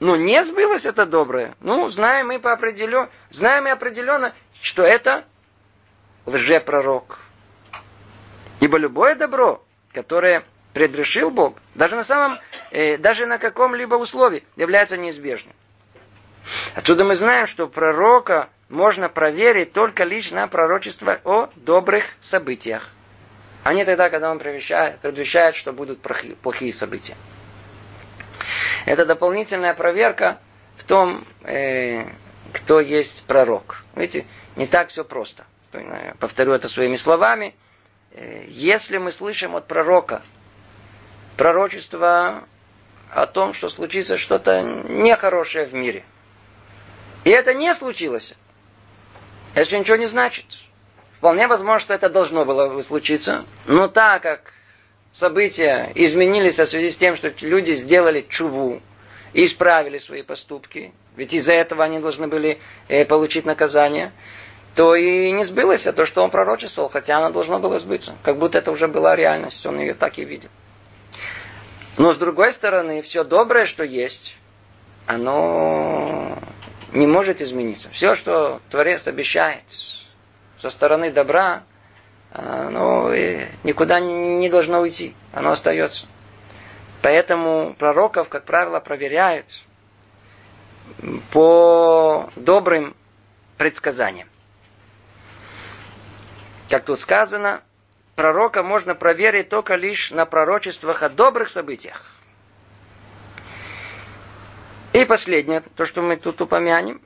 но 0.00 0.16
не 0.16 0.42
сбылось 0.44 0.86
это 0.86 1.04
доброе, 1.04 1.54
ну, 1.60 1.88
знаем 1.88 2.28
мы 2.28 2.38
по 2.38 2.52
определенно, 2.52 3.10
знаем 3.30 3.64
мы 3.64 3.70
определенно, 3.70 4.32
что 4.62 4.82
это 4.82 5.24
лжепророк. 6.24 7.18
Ибо 8.60 8.78
любое 8.78 9.14
добро, 9.14 9.62
которое 9.92 10.44
предрешил 10.72 11.30
Бог, 11.30 11.58
даже 11.74 11.94
на 11.94 12.04
самом, 12.04 12.38
э, 12.70 12.96
даже 12.96 13.26
на 13.26 13.38
каком-либо 13.38 13.96
условии, 13.96 14.44
является 14.56 14.96
неизбежным. 14.96 15.54
Отсюда 16.74 17.04
мы 17.04 17.14
знаем, 17.14 17.46
что 17.46 17.66
пророка 17.66 18.48
можно 18.68 19.08
проверить 19.08 19.72
только 19.72 20.04
лишь 20.04 20.30
на 20.30 20.46
пророчество 20.46 21.20
о 21.24 21.50
добрых 21.56 22.04
событиях 22.20 22.88
а 23.68 23.74
не 23.74 23.84
тогда, 23.84 24.08
когда 24.08 24.30
он 24.30 24.38
предвещает, 24.38 24.98
предвещает 25.00 25.54
что 25.54 25.74
будут 25.74 26.00
плохие 26.00 26.72
события. 26.72 27.14
Это 28.86 29.04
дополнительная 29.04 29.74
проверка 29.74 30.38
в 30.78 30.84
том, 30.84 31.26
э, 31.42 32.06
кто 32.54 32.80
есть 32.80 33.24
пророк. 33.24 33.84
Видите, 33.94 34.24
не 34.56 34.66
так 34.66 34.88
все 34.88 35.04
просто. 35.04 35.44
Повторю 36.18 36.54
это 36.54 36.66
своими 36.66 36.96
словами. 36.96 37.54
Э, 38.12 38.46
если 38.48 38.96
мы 38.96 39.12
слышим 39.12 39.54
от 39.54 39.66
пророка 39.66 40.22
пророчество 41.36 42.44
о 43.10 43.26
том, 43.26 43.52
что 43.52 43.68
случится 43.68 44.16
что-то 44.16 44.62
нехорошее 44.62 45.66
в 45.66 45.74
мире, 45.74 46.06
и 47.24 47.28
это 47.28 47.52
не 47.52 47.74
случилось, 47.74 48.32
это 49.54 49.78
ничего 49.78 49.98
не 49.98 50.06
значит. 50.06 50.46
Вполне 51.18 51.48
возможно, 51.48 51.80
что 51.80 51.94
это 51.94 52.08
должно 52.08 52.44
было 52.44 52.80
случиться. 52.82 53.44
Но 53.66 53.88
так 53.88 54.22
как 54.22 54.52
события 55.12 55.90
изменились 55.96 56.58
в 56.58 56.66
связи 56.66 56.90
с 56.90 56.96
тем, 56.96 57.16
что 57.16 57.32
люди 57.40 57.74
сделали 57.74 58.24
чуву 58.28 58.80
и 59.32 59.44
исправили 59.44 59.98
свои 59.98 60.22
поступки, 60.22 60.92
ведь 61.16 61.34
из-за 61.34 61.54
этого 61.54 61.82
они 61.82 61.98
должны 61.98 62.28
были 62.28 62.60
э, 62.86 63.04
получить 63.04 63.44
наказание, 63.44 64.12
то 64.76 64.94
и 64.94 65.32
не 65.32 65.42
сбылось 65.42 65.82
то, 65.82 66.06
что 66.06 66.22
он 66.22 66.30
пророчествовал, 66.30 66.88
хотя 66.88 67.18
оно 67.18 67.30
должно 67.30 67.58
было 67.58 67.80
сбыться. 67.80 68.14
Как 68.22 68.38
будто 68.38 68.58
это 68.58 68.70
уже 68.70 68.86
была 68.86 69.16
реальность, 69.16 69.66
он 69.66 69.80
ее 69.80 69.94
так 69.94 70.18
и 70.18 70.24
видел. 70.24 70.50
Но 71.96 72.12
с 72.12 72.16
другой 72.16 72.52
стороны, 72.52 73.02
все 73.02 73.24
доброе, 73.24 73.66
что 73.66 73.82
есть, 73.82 74.36
оно 75.06 76.38
не 76.92 77.08
может 77.08 77.40
измениться. 77.42 77.88
Все, 77.90 78.14
что 78.14 78.60
Творец 78.70 79.08
обещает, 79.08 79.64
со 80.60 80.70
стороны 80.70 81.10
добра, 81.10 81.62
оно 82.32 83.14
никуда 83.64 84.00
не 84.00 84.48
должно 84.48 84.80
уйти, 84.80 85.14
оно 85.32 85.52
остается. 85.52 86.06
Поэтому 87.02 87.74
пророков, 87.74 88.28
как 88.28 88.44
правило, 88.44 88.80
проверяют 88.80 89.46
по 91.30 92.28
добрым 92.34 92.94
предсказаниям. 93.56 94.28
Как 96.68 96.84
тут 96.84 96.98
сказано, 96.98 97.62
пророка 98.14 98.62
можно 98.62 98.94
проверить 98.94 99.48
только 99.48 99.74
лишь 99.74 100.10
на 100.10 100.26
пророчествах 100.26 101.02
о 101.02 101.08
добрых 101.08 101.48
событиях. 101.48 102.04
И 104.92 105.04
последнее, 105.04 105.60
то, 105.76 105.86
что 105.86 106.02
мы 106.02 106.16
тут 106.16 106.40
упомянем. 106.40 107.00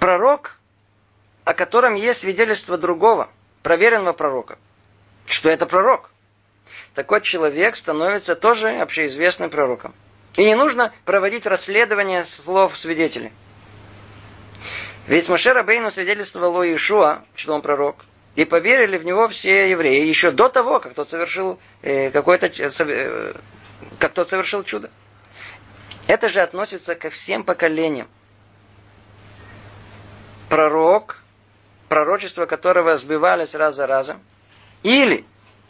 Пророк 0.00 0.58
о 1.46 1.54
котором 1.54 1.94
есть 1.94 2.20
свидетельство 2.20 2.76
другого, 2.76 3.30
проверенного 3.62 4.12
пророка, 4.12 4.58
что 5.26 5.48
это 5.48 5.64
пророк. 5.64 6.10
Такой 6.92 7.20
человек 7.20 7.76
становится 7.76 8.34
тоже 8.34 8.70
общеизвестным 8.70 9.48
пророком. 9.48 9.94
И 10.34 10.44
не 10.44 10.56
нужно 10.56 10.92
проводить 11.04 11.46
расследование 11.46 12.24
слов 12.24 12.76
свидетелей. 12.76 13.32
Ведь 15.06 15.28
Моше 15.28 15.52
Рабейну 15.52 15.92
свидетельствовал 15.92 16.56
о 16.58 16.64
Иешуа, 16.64 17.22
что 17.36 17.54
он 17.54 17.62
пророк. 17.62 18.04
И 18.34 18.44
поверили 18.44 18.98
в 18.98 19.04
него 19.04 19.28
все 19.28 19.70
евреи 19.70 20.04
еще 20.04 20.32
до 20.32 20.48
того, 20.48 20.80
как 20.80 20.94
тот 20.94 21.08
совершил 21.08 21.60
э, 21.82 22.10
какое-то 22.10 22.48
э, 22.48 23.34
как 24.00 24.12
тот 24.14 24.28
совершил 24.28 24.64
чудо. 24.64 24.90
Это 26.08 26.28
же 26.28 26.40
относится 26.40 26.96
ко 26.96 27.08
всем 27.08 27.44
поколениям. 27.44 28.08
Пророк, 30.48 31.22
пророчество 31.88 32.46
которого 32.46 32.96
сбивались 32.96 33.54
раз 33.54 33.76
за 33.76 33.86
разом, 33.86 34.20
или, 34.82 35.24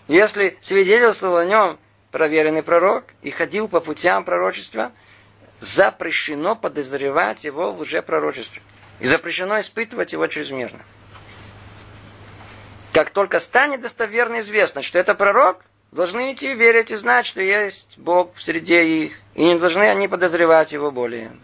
если 0.08 0.56
свидетельствовал 0.60 1.38
о 1.38 1.44
нем 1.44 1.78
проверенный 2.10 2.62
пророк 2.62 3.04
и 3.22 3.30
ходил 3.30 3.68
по 3.68 3.80
путям 3.80 4.24
пророчества, 4.24 4.92
запрещено 5.58 6.56
подозревать 6.56 7.44
его 7.44 7.72
в 7.72 7.80
лжепророчестве. 7.80 8.62
И 9.00 9.06
запрещено 9.06 9.60
испытывать 9.60 10.12
его 10.12 10.26
чрезмерно. 10.26 10.80
Как 12.92 13.10
только 13.10 13.40
станет 13.40 13.82
достоверно 13.82 14.40
известно, 14.40 14.82
что 14.82 14.98
это 14.98 15.14
пророк, 15.14 15.62
должны 15.92 16.32
идти 16.32 16.54
верить 16.54 16.90
и 16.90 16.96
знать, 16.96 17.26
что 17.26 17.42
есть 17.42 17.98
Бог 17.98 18.34
в 18.34 18.42
среде 18.42 18.86
их, 18.86 19.12
и 19.34 19.44
не 19.44 19.58
должны 19.58 19.82
они 19.82 20.08
подозревать 20.08 20.72
его 20.72 20.90
более. 20.90 21.36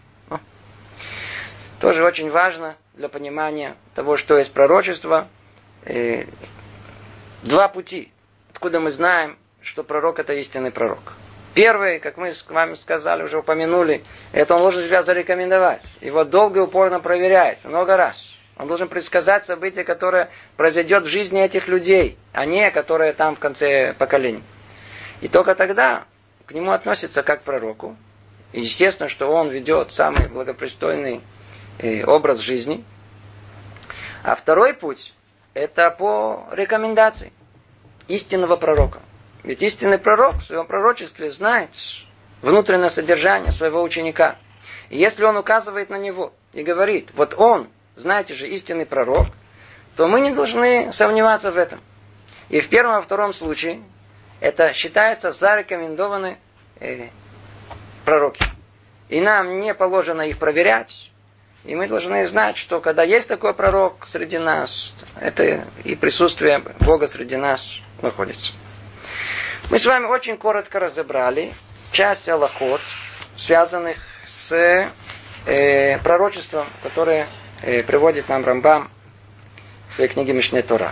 Тоже 1.83 2.01
очень 2.05 2.29
важно 2.29 2.77
для 2.93 3.09
понимания 3.09 3.75
того, 3.93 4.15
что 4.15 4.37
есть 4.37 4.53
пророчество. 4.53 5.27
Два 7.41 7.67
пути, 7.67 8.09
откуда 8.53 8.79
мы 8.79 8.89
знаем, 8.89 9.37
что 9.61 9.83
пророк 9.83 10.17
это 10.17 10.33
истинный 10.33 10.71
пророк. 10.71 11.11
Первый, 11.53 11.99
как 11.99 12.15
мы 12.15 12.33
с 12.33 12.47
вами 12.47 12.75
сказали, 12.75 13.23
уже 13.23 13.39
упомянули, 13.39 14.01
это 14.31 14.55
он 14.55 14.61
должен 14.61 14.81
себя 14.81 15.03
зарекомендовать. 15.03 15.81
Его 15.99 16.23
долго 16.23 16.61
и 16.61 16.63
упорно 16.63 17.01
проверяет, 17.01 17.57
много 17.65 17.97
раз. 17.97 18.29
Он 18.55 18.69
должен 18.69 18.87
предсказать 18.87 19.45
событие, 19.45 19.83
которое 19.83 20.29
произойдет 20.55 21.03
в 21.03 21.07
жизни 21.07 21.43
этих 21.43 21.67
людей, 21.67 22.17
а 22.31 22.45
не 22.45 22.71
которое 22.71 23.11
там 23.11 23.35
в 23.35 23.39
конце 23.39 23.93
поколений. 23.93 24.43
И 25.19 25.27
только 25.27 25.53
тогда 25.53 26.05
к 26.45 26.53
нему 26.53 26.71
относятся 26.71 27.23
как 27.23 27.41
к 27.41 27.43
пророку. 27.43 27.97
И 28.53 28.61
естественно, 28.61 29.09
что 29.09 29.29
он 29.29 29.49
ведет 29.49 29.91
самый 29.91 30.29
благопристойный 30.29 31.19
э, 31.79 32.03
образ 32.03 32.39
жизни. 32.39 32.83
А 34.23 34.35
второй 34.35 34.73
путь– 34.73 35.13
это 35.53 35.91
по 35.91 36.45
рекомендации 36.51 37.33
истинного 38.07 38.55
пророка. 38.55 38.99
Ведь 39.43 39.61
истинный 39.61 39.97
пророк 39.97 40.35
в 40.37 40.43
своем 40.43 40.65
пророчестве 40.65 41.31
знает 41.31 41.69
внутреннее 42.41 42.89
содержание 42.89 43.51
своего 43.51 43.81
ученика. 43.81 44.37
И 44.89 44.97
если 44.97 45.23
он 45.23 45.37
указывает 45.37 45.89
на 45.89 45.97
него 45.97 46.33
и 46.53 46.63
говорит, 46.63 47.09
вот 47.15 47.33
он 47.37 47.67
знаете 47.95 48.33
же, 48.33 48.47
истинный 48.47 48.85
пророк, 48.85 49.27
то 49.95 50.07
мы 50.07 50.21
не 50.21 50.31
должны 50.31 50.91
сомневаться 50.91 51.51
в 51.51 51.57
этом. 51.57 51.79
И 52.49 52.59
в 52.59 52.69
первом 52.69 52.99
и 52.99 53.03
втором 53.03 53.33
случае 53.33 53.81
это 54.39 54.73
считается 54.73 55.31
зарекомендованы 55.31 56.37
э, 56.79 57.09
пророки. 58.05 58.43
И 59.09 59.21
нам 59.21 59.59
не 59.59 59.73
положено 59.73 60.21
их 60.21 60.39
проверять. 60.39 61.11
И 61.65 61.75
мы 61.75 61.87
должны 61.87 62.25
знать, 62.25 62.57
что 62.57 62.81
когда 62.81 63.03
есть 63.03 63.27
такой 63.27 63.53
пророк 63.53 64.05
среди 64.07 64.37
нас, 64.37 64.95
это 65.19 65.65
и 65.83 65.95
присутствие 65.95 66.61
Бога 66.79 67.07
среди 67.07 67.37
нас 67.37 67.65
находится. 68.01 68.51
Мы 69.69 69.79
с 69.79 69.85
вами 69.85 70.05
очень 70.05 70.37
коротко 70.37 70.79
разобрали 70.79 71.53
часть 71.91 72.27
аллахот, 72.27 72.81
связанных 73.37 73.97
с 74.25 74.91
э, 75.45 75.97
пророчеством, 76.03 76.67
которое 76.83 77.27
Э, 77.65 77.81
приводит 77.81 78.27
нам 78.27 78.43
Рамбам 78.43 78.91
в 79.89 79.95
своей 79.95 80.09
книге 80.09 80.33
Мишне 80.33 80.61
Тора. 80.61 80.91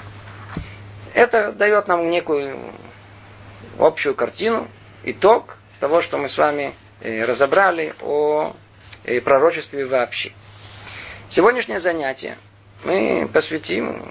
Это 1.13 1.51
дает 1.51 1.89
нам 1.89 2.09
некую 2.09 2.57
общую 3.77 4.15
картину, 4.15 4.69
итог 5.03 5.57
того, 5.81 6.01
что 6.01 6.17
мы 6.17 6.29
с 6.29 6.37
вами 6.37 6.73
э, 7.01 7.25
разобрали 7.25 7.93
о 8.01 8.55
э, 9.03 9.19
пророчестве 9.19 9.85
вообще. 9.85 10.31
Сегодняшнее 11.31 11.79
занятие 11.79 12.37
мы 12.83 13.25
посвятим 13.31 14.03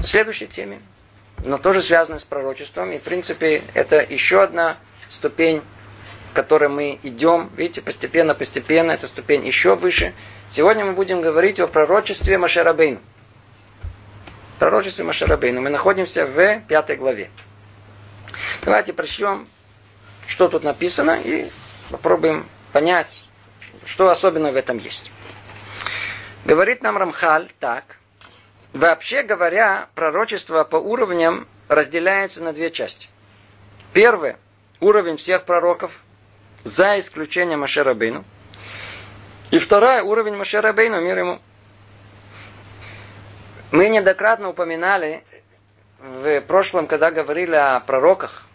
следующей 0.00 0.46
теме, 0.46 0.80
но 1.44 1.58
тоже 1.58 1.82
связанной 1.82 2.20
с 2.20 2.24
пророчеством. 2.24 2.92
И, 2.92 2.98
в 2.98 3.02
принципе, 3.02 3.64
это 3.74 3.96
еще 3.96 4.44
одна 4.44 4.76
ступень 5.08 5.60
которой 6.34 6.68
мы 6.68 7.00
идем, 7.02 7.50
видите, 7.56 7.80
постепенно-постепенно, 7.80 8.92
эта 8.92 9.08
ступень 9.08 9.44
еще 9.44 9.74
выше. 9.74 10.14
Сегодня 10.52 10.84
мы 10.84 10.92
будем 10.92 11.20
говорить 11.20 11.58
о 11.58 11.66
пророчестве 11.66 12.38
Машарабейну. 12.38 13.00
Пророчестве 14.60 15.02
Машарабейну. 15.02 15.60
Мы 15.60 15.70
находимся 15.70 16.26
в 16.26 16.60
пятой 16.68 16.94
главе. 16.94 17.30
Давайте 18.62 18.92
прочтем, 18.92 19.48
что 20.28 20.46
тут 20.46 20.62
написано, 20.62 21.18
и 21.24 21.50
попробуем 21.90 22.46
понять, 22.72 23.24
что 23.84 24.08
особенно 24.08 24.52
в 24.52 24.56
этом 24.56 24.78
есть. 24.78 25.10
Говорит 26.48 26.82
нам 26.82 26.96
Рамхаль 26.96 27.52
так. 27.60 27.84
Вообще 28.72 29.22
говоря, 29.22 29.90
пророчество 29.94 30.64
по 30.64 30.76
уровням 30.76 31.46
разделяется 31.68 32.42
на 32.42 32.54
две 32.54 32.70
части. 32.70 33.10
Первое– 33.92 34.38
уровень 34.80 35.18
всех 35.18 35.44
пророков– 35.44 35.92
за 36.64 36.98
исключением 37.00 37.60
Машерабейну. 37.60 38.24
И 39.50 39.58
вторая 39.58 40.02
уровень 40.02 40.36
Машерабейну, 40.36 41.02
мир 41.02 41.18
ему. 41.18 41.38
Мы 43.70 43.90
неоднократно 43.90 44.48
упоминали 44.48 45.24
в 45.98 46.40
прошлом, 46.40 46.86
когда 46.86 47.10
говорили 47.10 47.56
о 47.56 47.78
пророках, 47.80 48.46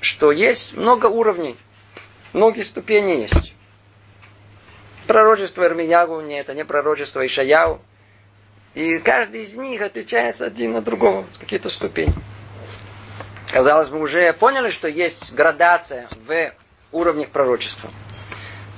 что 0.00 0.32
есть 0.32 0.76
много 0.76 1.06
уровней, 1.06 1.56
многие 2.32 2.62
ступени 2.62 3.20
есть. 3.20 3.54
Пророчество 5.10 5.64
Ирмиягу 5.64 6.20
не 6.20 6.38
это 6.38 6.54
не 6.54 6.64
пророчество 6.64 7.26
Ишаяу. 7.26 7.80
И 8.74 8.98
каждый 8.98 9.42
из 9.42 9.56
них 9.56 9.82
отличается 9.82 10.46
один 10.46 10.76
от 10.76 10.84
другого, 10.84 11.26
какие-то 11.40 11.68
ступени. 11.68 12.14
Казалось 13.48 13.88
бы, 13.88 14.00
уже 14.00 14.32
поняли, 14.32 14.70
что 14.70 14.86
есть 14.86 15.34
градация 15.34 16.08
в 16.28 16.52
уровнях 16.92 17.30
пророчества. 17.30 17.90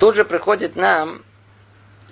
Тут 0.00 0.16
же 0.16 0.24
приходит 0.24 0.74
нам 0.74 1.22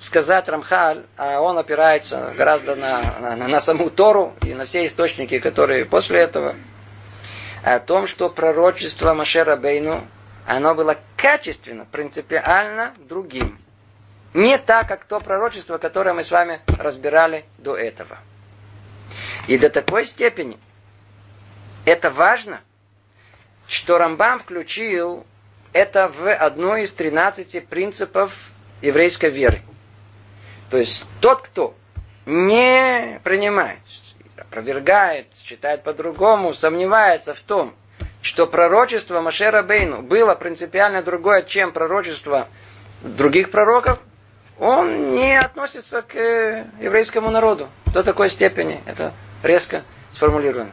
сказать 0.00 0.50
Рамхаль, 0.50 1.06
а 1.16 1.40
он 1.40 1.56
опирается 1.56 2.34
гораздо 2.36 2.76
на, 2.76 3.18
на, 3.20 3.48
на 3.48 3.60
саму 3.60 3.88
Тору 3.88 4.34
и 4.42 4.52
на 4.52 4.66
все 4.66 4.84
источники, 4.84 5.38
которые 5.38 5.86
после 5.86 6.18
этого, 6.18 6.56
о 7.64 7.78
том, 7.78 8.06
что 8.06 8.28
пророчество 8.28 9.14
Машера 9.14 9.56
Бейну, 9.56 10.02
оно 10.46 10.74
было 10.74 10.98
качественно, 11.16 11.86
принципиально 11.90 12.92
другим. 12.98 13.58
Не 14.34 14.58
так, 14.58 14.86
как 14.86 15.04
то 15.04 15.20
пророчество, 15.20 15.78
которое 15.78 16.14
мы 16.14 16.22
с 16.22 16.30
вами 16.30 16.60
разбирали 16.78 17.44
до 17.58 17.76
этого. 17.76 18.18
И 19.48 19.58
до 19.58 19.70
такой 19.70 20.04
степени 20.04 20.58
это 21.84 22.10
важно, 22.10 22.60
что 23.66 23.98
Рамбам 23.98 24.40
включил 24.40 25.26
это 25.72 26.08
в 26.08 26.32
одной 26.32 26.84
из 26.84 26.92
13 26.92 27.66
принципов 27.66 28.32
еврейской 28.82 29.30
веры. 29.30 29.62
То 30.70 30.78
есть 30.78 31.04
тот, 31.20 31.42
кто 31.42 31.74
не 32.26 33.20
принимает, 33.24 33.80
опровергает, 34.36 35.26
считает 35.36 35.82
по-другому, 35.82 36.52
сомневается 36.52 37.34
в 37.34 37.40
том, 37.40 37.74
что 38.22 38.46
пророчество 38.46 39.20
Машера 39.20 39.62
Бейну 39.62 40.02
было 40.02 40.34
принципиально 40.34 41.02
другое, 41.02 41.42
чем 41.42 41.72
пророчество 41.72 42.48
других 43.02 43.50
пророков, 43.50 43.98
он 44.60 45.16
не 45.16 45.36
относится 45.36 46.02
к 46.02 46.14
еврейскому 46.14 47.30
народу 47.30 47.68
до 47.86 48.04
такой 48.04 48.30
степени. 48.30 48.80
Это 48.86 49.12
резко 49.42 49.82
сформулировано. 50.12 50.70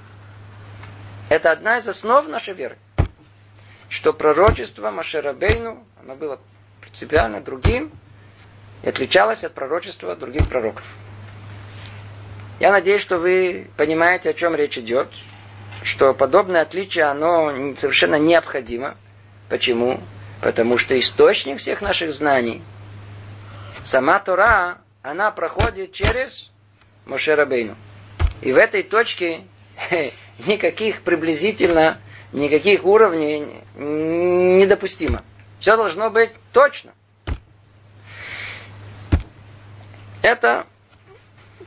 Это 1.30 1.52
одна 1.52 1.80
из 1.80 1.88
основ 1.88 2.28
нашей 2.28 2.54
веры 2.54 2.78
что 3.90 4.14
пророчество 4.14 4.92
Машерабейну, 4.92 5.84
оно 6.02 6.16
было 6.16 6.40
принципиально 6.82 7.42
другим 7.42 7.92
и 8.84 8.90
отличалось 8.90 9.44
от 9.44 9.54
пророчества 9.54 10.16
других 10.16 10.48
пророков. 10.50 10.84
Я 12.60 12.72
надеюсь, 12.72 13.02
что 13.02 13.18
вы 13.18 13.68
понимаете, 13.78 14.32
о 14.32 14.34
чем 14.34 14.56
речь 14.56 14.78
идет, 14.78 15.08
что 15.84 16.14
подобное 16.14 16.62
отличие, 16.62 17.06
оно 17.06 17.76
совершенно 17.78 18.16
необходимо. 18.16 18.96
Почему? 19.48 20.02
Потому 20.42 20.78
что 20.78 21.00
источник 21.00 21.60
всех 21.60 21.82
наших 21.82 22.14
знаний, 22.14 22.62
сама 23.88 24.20
Тора, 24.20 24.80
она 25.02 25.32
проходит 25.32 25.94
через 25.94 26.52
Мошерабейну. 27.06 27.76
И 28.42 28.52
в 28.52 28.58
этой 28.58 28.84
точке 28.84 29.44
никаких 30.46 31.02
приблизительно 31.02 32.00
никаких 32.34 32.84
уровней 32.84 33.64
недопустимо. 33.76 35.24
Все 35.60 35.78
должно 35.78 36.10
быть 36.10 36.32
точно. 36.52 36.92
Это 40.22 40.68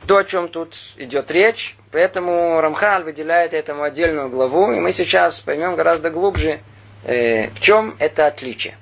то, 0.05 0.17
о 0.17 0.23
чем 0.23 0.47
тут 0.47 0.77
идет 0.97 1.31
речь. 1.31 1.75
Поэтому 1.91 2.61
Рамхаль 2.61 3.03
выделяет 3.03 3.53
этому 3.53 3.83
отдельную 3.83 4.29
главу. 4.29 4.71
И 4.71 4.79
мы 4.79 4.91
сейчас 4.91 5.41
поймем 5.41 5.75
гораздо 5.75 6.09
глубже, 6.09 6.61
э, 7.03 7.49
в 7.49 7.59
чем 7.59 7.95
это 7.99 8.27
отличие. 8.27 8.77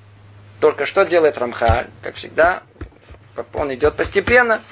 Только 0.59 0.85
что 0.85 1.05
делает 1.05 1.37
Рамхаль, 1.37 1.87
как 2.03 2.15
всегда, 2.15 2.63
он 3.53 3.73
идет 3.73 3.95
постепенно. 3.95 4.63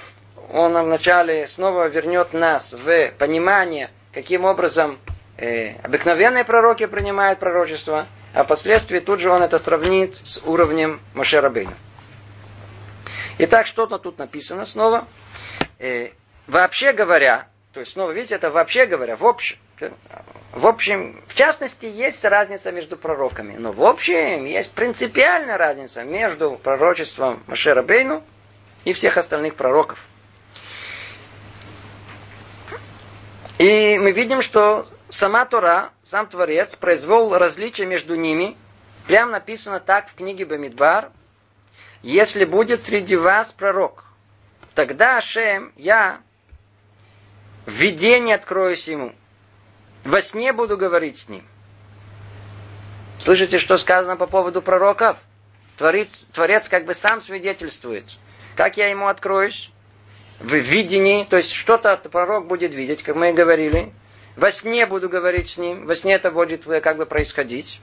Он 0.50 0.74
вначале 0.74 1.46
снова 1.48 1.88
вернет 1.88 2.34
нас 2.34 2.74
в 2.74 3.12
понимание, 3.18 3.90
каким 4.14 4.46
образом 4.46 4.98
э, 5.38 5.76
обыкновенные 5.84 6.46
пророки 6.46 6.86
принимают 6.86 7.40
пророчество, 7.40 8.08
а 8.34 8.44
впоследствии 8.44 9.00
тут 9.00 9.20
же 9.20 9.30
он 9.30 9.44
это 9.44 9.58
сравнит 9.58 10.18
с 10.24 10.42
уровнем 10.46 11.02
Машерабейна. 11.14 11.74
Итак, 13.40 13.68
что-то 13.68 13.98
тут 13.98 14.18
написано 14.18 14.66
снова. 14.66 15.08
Э, 15.80 16.10
вообще 16.48 16.94
говоря, 16.94 17.48
то 17.74 17.82
есть 17.82 17.92
снова, 17.94 18.12
видите, 18.12 18.36
это 18.36 18.50
вообще 18.50 18.86
говоря, 18.86 19.16
в 19.16 19.26
общем, 19.26 19.58
в 20.54 20.66
общем, 20.66 21.22
в 21.28 21.36
частности, 21.36 21.86
есть 21.86 22.26
разница 22.26 22.72
между 22.72 22.98
пророками. 22.98 23.56
Но 23.58 23.72
в 23.72 23.84
общем, 23.84 24.46
есть 24.46 24.72
принципиальная 24.72 25.58
разница 25.58 26.04
между 26.04 26.54
пророчеством 26.56 27.44
Машера 27.48 27.84
Бейну 27.84 28.24
и 28.88 28.94
всех 28.94 29.18
остальных 29.18 29.56
пророков. 29.56 30.00
И 33.58 33.98
мы 34.00 34.14
видим, 34.14 34.42
что 34.42 34.88
сама 35.10 35.44
Тора, 35.44 35.92
сам 36.04 36.26
Творец, 36.28 36.78
произвел 36.78 37.38
различие 37.38 37.86
между 37.86 38.16
ними. 38.16 38.56
Прям 39.06 39.32
написано 39.32 39.82
так 39.82 40.08
в 40.08 40.16
книге 40.16 40.46
Бамидбар. 40.46 41.12
Если 42.02 42.46
будет 42.46 42.82
среди 42.82 43.18
вас 43.18 43.52
пророк, 43.52 44.06
тогда 44.74 45.18
Ашем, 45.18 45.74
я 45.76 46.22
в 47.66 47.72
видении 47.72 48.34
откроюсь 48.34 48.88
ему. 48.88 49.14
Во 50.06 50.22
сне 50.22 50.54
буду 50.54 50.78
говорить 50.78 51.18
с 51.18 51.28
ним. 51.28 51.44
Слышите, 53.20 53.58
что 53.58 53.76
сказано 53.76 54.16
по 54.16 54.28
поводу 54.28 54.62
пророков? 54.62 55.18
Творец, 55.76 56.30
творец 56.32 56.70
как 56.70 56.86
бы 56.86 56.94
сам 56.94 57.20
свидетельствует. 57.20 58.06
Как 58.58 58.76
я 58.76 58.90
ему 58.90 59.08
откроюсь? 59.08 59.72
В 60.40 60.56
видении, 60.56 61.24
то 61.26 61.38
есть 61.38 61.52
что-то 61.52 61.96
пророк 61.98 62.48
будет 62.48 62.74
видеть, 62.74 63.04
как 63.04 63.16
мы 63.16 63.30
и 63.30 63.34
говорили. 63.34 63.94
Во 64.36 64.52
сне 64.52 64.88
буду 64.88 65.10
говорить 65.10 65.50
с 65.50 65.58
ним. 65.58 65.86
Во 65.86 65.94
сне 65.94 66.16
это 66.16 66.32
будет 66.32 66.64
как 66.82 66.98
бы 66.98 67.06
происходить. 67.06 67.80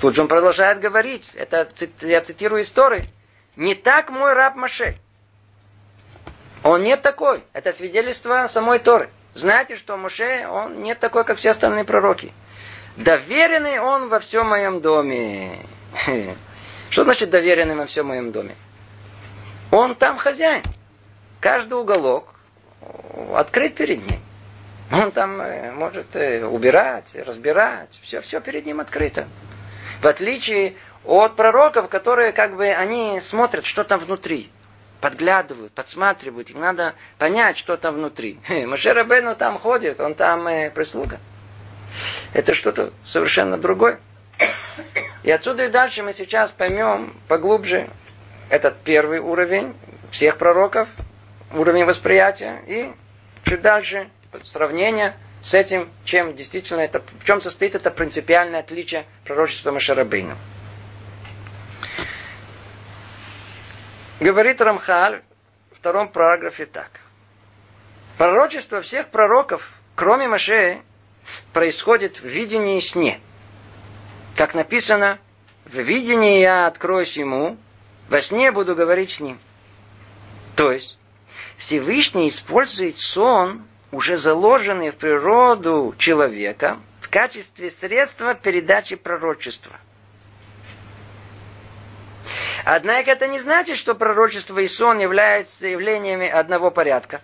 Тут 0.00 0.14
же 0.14 0.22
он 0.22 0.28
продолжает 0.28 0.78
говорить. 0.78 1.32
Это 1.34 1.68
я 2.02 2.20
цитирую 2.20 2.62
истории. 2.62 3.08
Не 3.56 3.74
так 3.74 4.08
мой 4.10 4.34
раб 4.34 4.54
Маше. 4.54 4.96
Он 6.62 6.82
не 6.82 6.96
такой. 6.96 7.42
Это 7.52 7.72
свидетельство 7.72 8.46
самой 8.46 8.78
Торы. 8.78 9.10
Знаете, 9.34 9.74
что 9.74 9.96
Моше, 9.96 10.46
он 10.46 10.80
не 10.82 10.94
такой, 10.94 11.24
как 11.24 11.38
все 11.38 11.50
остальные 11.50 11.84
пророки. 11.84 12.32
Доверенный 12.96 13.80
он 13.80 14.08
во 14.08 14.20
всем 14.20 14.46
моем 14.48 14.80
доме. 14.80 15.58
Что 16.90 17.02
значит 17.02 17.30
доверенный 17.30 17.74
во 17.74 17.86
всем 17.86 18.06
моем 18.06 18.30
доме? 18.30 18.54
Он 19.74 19.96
там 19.96 20.18
хозяин. 20.18 20.62
Каждый 21.40 21.74
уголок 21.74 22.32
открыт 23.34 23.74
перед 23.74 24.06
ним. 24.06 24.20
Он 24.92 25.10
там 25.10 25.40
э, 25.40 25.72
может 25.72 26.14
э, 26.14 26.44
убирать, 26.46 27.16
разбирать. 27.16 27.98
Все, 28.00 28.20
все 28.20 28.40
перед 28.40 28.66
ним 28.66 28.78
открыто. 28.78 29.26
В 30.00 30.06
отличие 30.06 30.76
от 31.02 31.34
пророков, 31.34 31.88
которые 31.88 32.30
как 32.30 32.54
бы 32.54 32.68
они 32.68 33.18
смотрят, 33.20 33.66
что 33.66 33.82
там 33.82 33.98
внутри 33.98 34.48
подглядывают, 35.00 35.72
подсматривают. 35.72 36.50
Им 36.50 36.60
надо 36.60 36.94
понять, 37.18 37.58
что 37.58 37.76
там 37.76 37.96
внутри. 37.96 38.38
Машер 38.48 39.02
Бену 39.04 39.34
там 39.34 39.58
ходит, 39.58 39.98
он 39.98 40.14
там 40.14 40.46
э, 40.46 40.70
прислуга. 40.70 41.18
Это 42.32 42.54
что-то 42.54 42.92
совершенно 43.04 43.58
другое. 43.58 43.98
И 45.24 45.32
отсюда 45.32 45.64
и 45.64 45.68
дальше 45.68 46.04
мы 46.04 46.12
сейчас 46.12 46.52
поймем 46.52 47.16
поглубже 47.26 47.88
этот 48.54 48.80
первый 48.84 49.18
уровень 49.18 49.74
всех 50.12 50.38
пророков, 50.38 50.88
уровень 51.52 51.84
восприятия, 51.84 52.62
и 52.68 52.92
чуть 53.44 53.62
дальше 53.62 54.08
сравнение 54.44 55.16
с 55.42 55.54
этим, 55.54 55.90
чем 56.04 56.36
действительно 56.36 56.82
это, 56.82 57.00
в 57.00 57.24
чем 57.24 57.40
состоит 57.40 57.74
это 57.74 57.90
принципиальное 57.90 58.60
отличие 58.60 59.06
пророчества 59.24 59.72
Машарабейна. 59.72 60.36
Говорит 64.20 64.60
Рамхаль 64.60 65.22
в 65.72 65.78
втором 65.78 66.08
параграфе 66.08 66.66
так. 66.66 66.90
Пророчество 68.18 68.82
всех 68.82 69.08
пророков, 69.08 69.68
кроме 69.96 70.28
Машея, 70.28 70.80
происходит 71.52 72.18
в 72.18 72.24
видении 72.24 72.78
и 72.78 72.80
сне. 72.80 73.18
Как 74.36 74.54
написано, 74.54 75.18
в 75.64 75.76
видении 75.80 76.38
я 76.38 76.68
откроюсь 76.68 77.16
ему, 77.16 77.58
во 78.08 78.20
сне 78.20 78.52
буду 78.52 78.74
говорить 78.74 79.12
с 79.12 79.20
ним. 79.20 79.38
То 80.56 80.70
есть, 80.72 80.98
Всевышний 81.56 82.28
использует 82.28 82.98
сон, 82.98 83.64
уже 83.90 84.16
заложенный 84.16 84.90
в 84.90 84.96
природу 84.96 85.94
человека, 85.98 86.80
в 87.00 87.08
качестве 87.08 87.70
средства 87.70 88.34
передачи 88.34 88.96
пророчества– 88.96 89.72
Однако 92.64 93.10
это 93.10 93.26
не 93.26 93.40
значит, 93.40 93.76
что 93.76 93.94
пророчество 93.94 94.58
и 94.58 94.66
сон 94.66 94.98
являются 94.98 95.66
явлениями 95.66 96.26
одного 96.26 96.70
порядка. 96.70 97.20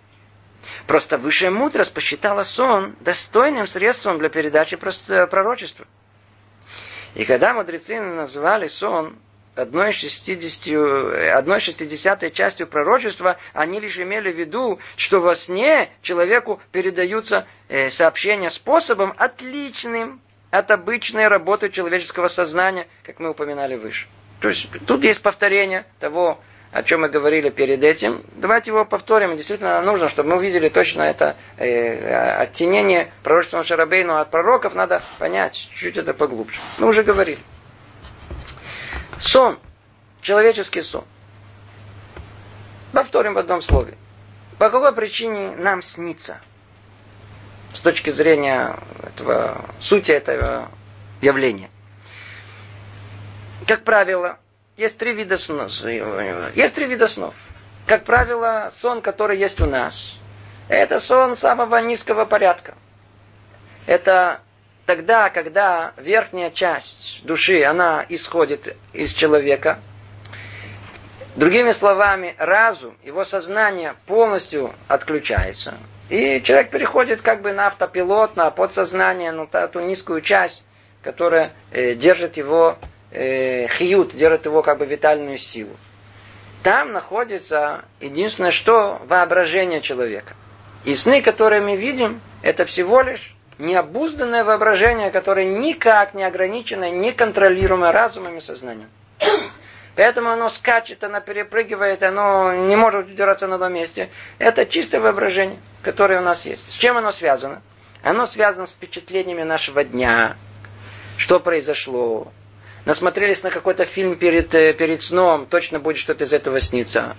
Просто 0.86 1.16
высшая 1.16 1.50
мудрость 1.50 1.94
посчитала 1.94 2.44
сон 2.44 2.94
достойным 3.00 3.66
средством 3.66 4.18
для 4.18 4.28
передачи 4.28 4.76
пророчества. 4.76 5.86
И 7.14 7.24
когда 7.24 7.54
мудрецы 7.54 7.98
называли 8.00 8.66
сон 8.66 9.16
одной 9.60 9.92
шестидесятью, 9.92 11.36
одной 11.36 11.60
шестидесятой 11.60 12.30
частью 12.30 12.66
пророчества, 12.66 13.36
они 13.52 13.80
лишь 13.80 13.98
имели 13.98 14.32
в 14.32 14.36
виду, 14.36 14.80
что 14.96 15.20
во 15.20 15.36
сне 15.36 15.88
человеку 16.02 16.60
передаются 16.72 17.46
э, 17.68 17.90
сообщения 17.90 18.50
способом 18.50 19.14
отличным 19.16 20.20
от 20.50 20.70
обычной 20.70 21.28
работы 21.28 21.68
человеческого 21.68 22.28
сознания, 22.28 22.86
как 23.04 23.20
мы 23.20 23.30
упоминали 23.30 23.76
выше. 23.76 24.08
То 24.40 24.48
есть 24.48 24.68
тут 24.86 25.04
есть 25.04 25.22
повторение 25.22 25.84
того, 26.00 26.40
о 26.72 26.82
чем 26.82 27.02
мы 27.02 27.08
говорили 27.08 27.50
перед 27.50 27.82
этим. 27.82 28.24
Давайте 28.36 28.70
его 28.70 28.84
повторим. 28.84 29.36
Действительно 29.36 29.80
нужно, 29.82 30.08
чтобы 30.08 30.30
мы 30.30 30.36
увидели 30.36 30.68
точно 30.68 31.02
это 31.02 31.36
э, 31.56 32.36
оттенение 32.36 33.12
пророчества 33.22 33.62
Шарабейну 33.64 34.16
от 34.16 34.30
пророков. 34.30 34.74
Надо 34.74 35.02
понять 35.18 35.54
чуть-чуть 35.54 35.96
это 35.96 36.14
поглубже. 36.14 36.60
Мы 36.78 36.88
уже 36.88 37.02
говорили. 37.02 37.38
Сон. 39.20 39.58
Человеческий 40.20 40.82
сон. 40.82 41.04
Повторим 42.92 43.34
в 43.34 43.38
одном 43.38 43.62
слове. 43.62 43.96
По 44.58 44.68
какой 44.70 44.92
причине 44.92 45.54
нам 45.56 45.80
снится? 45.80 46.40
С 47.72 47.80
точки 47.80 48.10
зрения 48.10 48.76
этого, 49.02 49.64
сути 49.80 50.10
этого 50.10 50.70
явления 51.20 51.70
как 53.70 53.84
правило, 53.84 54.36
есть 54.76 54.98
три 54.98 55.12
вида 55.14 55.38
снов. 55.38 55.70
Есть 56.56 56.74
три 56.74 56.86
вида 56.86 57.06
снов. 57.06 57.34
Как 57.86 58.04
правило, 58.04 58.68
сон, 58.72 59.00
который 59.00 59.38
есть 59.38 59.60
у 59.60 59.66
нас, 59.66 60.16
это 60.66 60.98
сон 60.98 61.36
самого 61.36 61.76
низкого 61.80 62.24
порядка. 62.24 62.74
Это 63.86 64.40
тогда, 64.86 65.30
когда 65.30 65.92
верхняя 65.96 66.50
часть 66.50 67.20
души, 67.24 67.62
она 67.64 68.04
исходит 68.08 68.76
из 68.92 69.12
человека. 69.12 69.78
Другими 71.36 71.72
словами, 71.72 72.34
разум, 72.38 72.96
его 73.04 73.24
сознание 73.24 73.94
полностью 74.06 74.72
отключается. 74.88 75.78
И 76.08 76.42
человек 76.42 76.70
переходит 76.70 77.22
как 77.22 77.40
бы 77.40 77.52
на 77.52 77.68
автопилот, 77.68 78.34
на 78.34 78.50
подсознание, 78.50 79.30
на 79.30 79.46
ту 79.68 79.80
низкую 79.80 80.22
часть, 80.22 80.64
которая 81.02 81.52
э, 81.70 81.94
держит 81.94 82.36
его 82.36 82.78
э, 83.12 83.68
хиют, 83.68 84.14
держит 84.16 84.46
его 84.46 84.62
как 84.62 84.78
бы 84.78 84.86
витальную 84.86 85.38
силу. 85.38 85.76
Там 86.62 86.92
находится 86.92 87.84
единственное 88.00 88.50
что 88.50 89.00
воображение 89.06 89.80
человека. 89.80 90.34
И 90.84 90.94
сны, 90.94 91.22
которые 91.22 91.62
мы 91.62 91.76
видим, 91.76 92.20
это 92.42 92.66
всего 92.66 93.02
лишь 93.02 93.34
необузданное 93.60 94.44
воображение, 94.44 95.10
которое 95.10 95.46
никак 95.46 96.14
не 96.14 96.24
ограничено, 96.24 96.90
не 96.90 97.12
контролируемо 97.12 97.92
разумом 97.92 98.36
и 98.36 98.40
сознанием. 98.40 98.88
Поэтому 99.96 100.30
оно 100.30 100.48
скачет, 100.48 101.04
оно 101.04 101.20
перепрыгивает, 101.20 102.02
оно 102.02 102.54
не 102.54 102.76
может 102.76 103.08
удержаться 103.08 103.46
на 103.46 103.56
одном 103.56 103.74
месте. 103.74 104.10
Это 104.38 104.64
чистое 104.64 105.00
воображение, 105.00 105.58
которое 105.82 106.20
у 106.20 106.24
нас 106.24 106.46
есть. 106.46 106.70
С 106.72 106.74
чем 106.74 106.96
оно 106.96 107.12
связано? 107.12 107.60
Оно 108.02 108.26
связано 108.26 108.66
с 108.66 108.70
впечатлениями 108.70 109.42
нашего 109.42 109.84
дня, 109.84 110.36
что 111.18 111.38
произошло, 111.38 112.32
насмотрелись 112.86 113.42
на 113.42 113.50
какой-то 113.50 113.84
фильм 113.84 114.16
перед, 114.16 114.54
э, 114.54 114.72
перед 114.72 115.02
сном, 115.02 115.44
точно 115.44 115.80
будет 115.80 115.98
что-то 115.98 116.24
из 116.24 116.32
этого 116.32 116.60
сниться. 116.60 117.14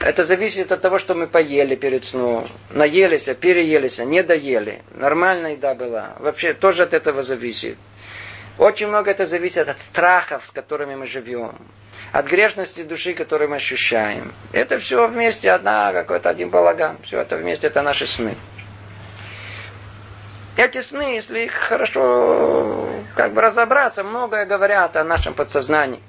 Это 0.00 0.24
зависит 0.24 0.70
от 0.70 0.80
того, 0.80 0.98
что 0.98 1.14
мы 1.14 1.26
поели 1.26 1.74
перед 1.74 2.04
сном. 2.04 2.48
Наелись, 2.70 3.24
переелись, 3.40 3.98
не 3.98 4.22
доели. 4.22 4.82
Нормальная 4.92 5.52
еда 5.52 5.74
была. 5.74 6.14
Вообще 6.20 6.54
тоже 6.54 6.84
от 6.84 6.94
этого 6.94 7.22
зависит. 7.22 7.76
Очень 8.58 8.88
много 8.88 9.10
это 9.10 9.26
зависит 9.26 9.68
от 9.68 9.80
страхов, 9.80 10.46
с 10.46 10.50
которыми 10.50 10.94
мы 10.94 11.06
живем. 11.06 11.56
От 12.12 12.26
грешности 12.26 12.82
души, 12.82 13.12
которую 13.14 13.50
мы 13.50 13.56
ощущаем. 13.56 14.32
Это 14.52 14.78
все 14.78 15.08
вместе 15.08 15.50
одна, 15.50 15.92
какой-то 15.92 16.30
один 16.30 16.48
балаган. 16.48 16.98
Все 17.02 17.20
это 17.20 17.36
вместе, 17.36 17.66
это 17.66 17.82
наши 17.82 18.06
сны. 18.06 18.36
Эти 20.56 20.80
сны, 20.80 21.14
если 21.14 21.40
их 21.40 21.52
хорошо 21.52 22.88
как 23.14 23.32
бы 23.32 23.40
разобраться, 23.40 24.02
многое 24.02 24.46
говорят 24.46 24.96
о 24.96 25.04
нашем 25.04 25.34
подсознании. 25.34 26.00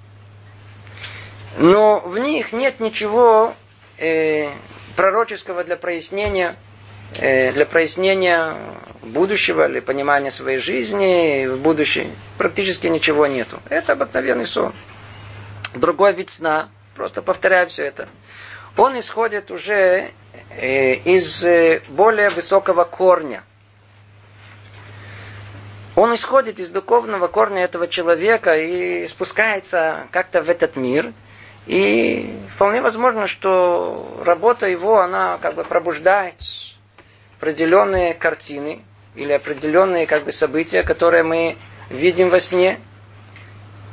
Но 1.58 2.00
в 2.00 2.18
них 2.18 2.52
нет 2.54 2.80
ничего 2.80 3.54
э, 4.00 4.50
пророческого 4.96 5.64
для 5.64 5.78
прояснения, 5.78 6.56
э, 7.16 7.52
для 7.52 7.66
прояснения 7.66 8.56
будущего 9.02 9.68
или 9.68 9.80
понимания 9.80 10.32
своей 10.32 10.58
жизни 10.58 11.48
в 11.48 11.60
будущем. 11.60 12.12
Практически 12.38 12.88
ничего 12.88 13.28
нету. 13.28 13.62
Это 13.70 13.94
обыкновенный 13.94 14.46
сон. 14.46 14.74
Другой 15.74 16.14
вид 16.14 16.30
сна, 16.30 16.70
просто 16.96 17.22
повторяю 17.22 17.70
все 17.70 17.86
это, 17.86 18.10
он 18.76 18.98
исходит 19.00 19.52
уже 19.52 20.12
э, 20.50 20.94
из 20.94 21.44
э, 21.46 21.82
более 21.90 22.30
высокого 22.30 22.84
корня. 22.84 23.44
Он 25.96 26.16
исходит 26.16 26.60
из 26.60 26.70
духовного 26.70 27.28
корня 27.28 27.64
этого 27.64 27.88
человека 27.88 28.52
и 28.52 29.06
спускается 29.06 30.08
как-то 30.12 30.42
в 30.42 30.50
этот 30.50 30.76
мир– 30.76 31.14
и 31.70 32.36
вполне 32.56 32.82
возможно, 32.82 33.28
что 33.28 34.24
работа 34.26 34.68
его, 34.68 35.02
она 35.02 35.38
как 35.38 35.54
бы 35.54 35.64
пробуждает 35.64 36.34
определенные 37.38 38.16
картины 38.16 38.82
или 39.14 39.34
определенные 39.34 40.08
как 40.08 40.24
бы 40.24 40.32
события, 40.32 40.82
которые 40.82 41.22
мы 41.22 41.58
видим 41.92 42.30
во 42.30 42.40
сне. 42.40 42.80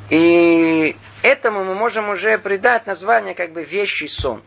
И 0.08 0.96
этому 1.22 1.64
мы 1.64 1.74
можем 1.74 2.08
уже 2.08 2.38
придать 2.38 2.86
название 2.86 3.34
как 3.34 3.52
бы 3.52 3.62
вещий 3.62 4.08
сон. 4.08 4.42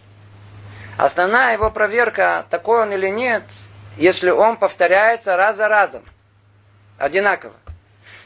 Основная 0.97 1.53
его 1.53 1.69
проверка, 1.69 2.47
такой 2.49 2.81
он 2.81 2.93
или 2.93 3.09
нет, 3.09 3.43
если 3.95 4.31
он 4.31 4.57
повторяется 4.57 5.35
раз 5.37 5.57
за 5.57 5.67
разом, 5.67 6.03
одинаково, 6.97 7.53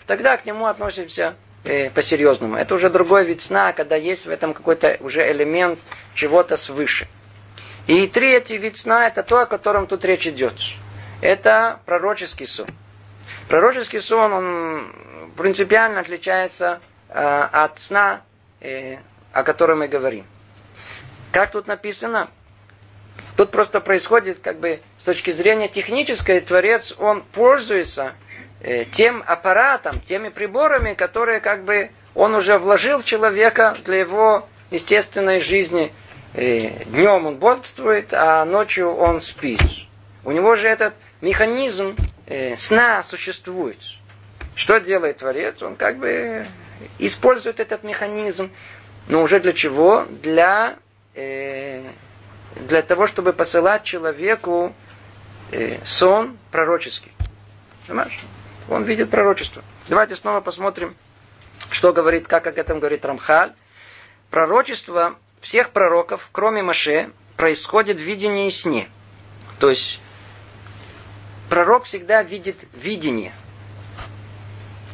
тогда 0.08 0.38
к 0.38 0.46
нему 0.46 0.66
относимся 0.68 1.36
э, 1.63 1.89
по-серьезному. 1.89 2.56
Это 2.56 2.76
уже 2.76 2.89
другой 2.89 3.26
вид 3.26 3.41
сна, 3.41 3.73
когда 3.73 3.95
есть 3.95 4.26
в 4.26 4.30
этом 4.30 4.54
какой-то 4.54 4.97
уже 4.99 5.30
элемент 5.32 5.80
чего-то 6.13 6.58
свыше. 6.58 7.08
И 7.88 8.08
третий 8.08 8.58
вид 8.58 8.78
сна 8.78 9.08
это 9.08 9.23
то, 9.23 9.41
о 9.41 9.45
котором 9.45 9.88
тут 9.88 10.06
речь 10.06 10.28
идет. 10.28 10.54
Это 11.21 11.80
пророческий 11.86 12.47
сон. 12.47 12.67
Пророческий 13.47 13.99
сон, 13.99 14.34
он 14.34 14.95
принципиально 15.38 15.99
отличается 15.99 16.80
э, 17.10 17.13
от 17.52 17.80
сна, 17.80 18.21
э, 18.62 18.97
о 19.32 19.43
котором 19.43 19.80
мы 19.80 19.88
говорим. 19.88 20.26
Как 21.32 21.52
тут 21.52 21.67
написано? 21.67 22.30
Тут 23.36 23.52
просто 23.52 23.80
происходит, 23.80 24.39
как 24.39 24.60
бы, 24.60 24.82
с 24.99 25.04
точки 25.04 25.32
зрения 25.32 25.67
технической, 25.67 26.39
Творец, 26.39 26.93
он 26.97 27.21
пользуется 27.21 28.13
тем 28.91 29.23
аппаратом, 29.26 29.99
теми 29.99 30.30
приборами, 30.30 30.93
которые 30.93 31.41
как 31.41 31.63
бы 31.65 31.91
он 32.15 32.36
уже 32.36 32.58
вложил 32.58 32.99
в 32.99 33.06
человека 33.06 33.78
для 33.84 33.99
его 33.99 34.47
естественной 34.71 35.39
жизни. 35.39 35.93
Э, 36.34 36.84
днем 36.86 37.28
он 37.28 37.36
бодрствует, 37.38 38.13
а 38.13 38.43
ночью 38.45 38.93
он 38.93 39.19
спит. 39.19 39.62
У 40.23 40.32
него 40.32 40.56
же 40.56 40.67
этот 40.67 40.93
механизм 41.21 41.95
э, 42.28 42.56
сна 42.56 43.04
существует. 43.04 43.78
Что 44.56 44.80
делает 44.80 45.17
Творец? 45.17 45.62
Он 45.62 45.76
как 45.76 45.97
бы 45.97 46.45
использует 46.99 47.60
этот 47.60 47.84
механизм. 47.84 48.52
Но 49.08 49.21
уже 49.21 49.39
для 49.39 49.54
чего? 49.54 50.06
Для, 50.21 50.78
э, 51.15 51.84
для 52.56 52.82
того, 52.82 53.08
чтобы 53.08 53.34
посылать 53.34 53.84
человеку 53.84 54.73
э, 55.52 55.78
сон 55.84 56.38
пророческий. 56.52 57.12
Понимаешь? 57.88 58.19
Он 58.69 58.84
видит 58.84 59.10
пророчество. 59.10 59.63
Давайте 59.88 60.15
снова 60.15 60.41
посмотрим, 60.41 60.95
что 61.71 61.93
говорит, 61.93 62.28
как 62.28 62.47
об 62.47 62.58
этом 62.58 62.80
говорит 62.80 63.06
Рамхаль. 63.06 63.54
Пророчество 64.30 65.15
всех 65.41 65.71
пророков, 65.71 66.30
кроме 66.32 66.63
Маше, 66.63 67.12
происходит 67.38 67.97
в 67.97 68.02
видении 68.02 68.47
и 68.47 68.52
сне. 68.52 68.88
То 69.60 69.69
есть 69.69 69.99
пророк 71.49 71.84
всегда 71.84 72.23
видит 72.23 72.65
видение. 72.73 73.34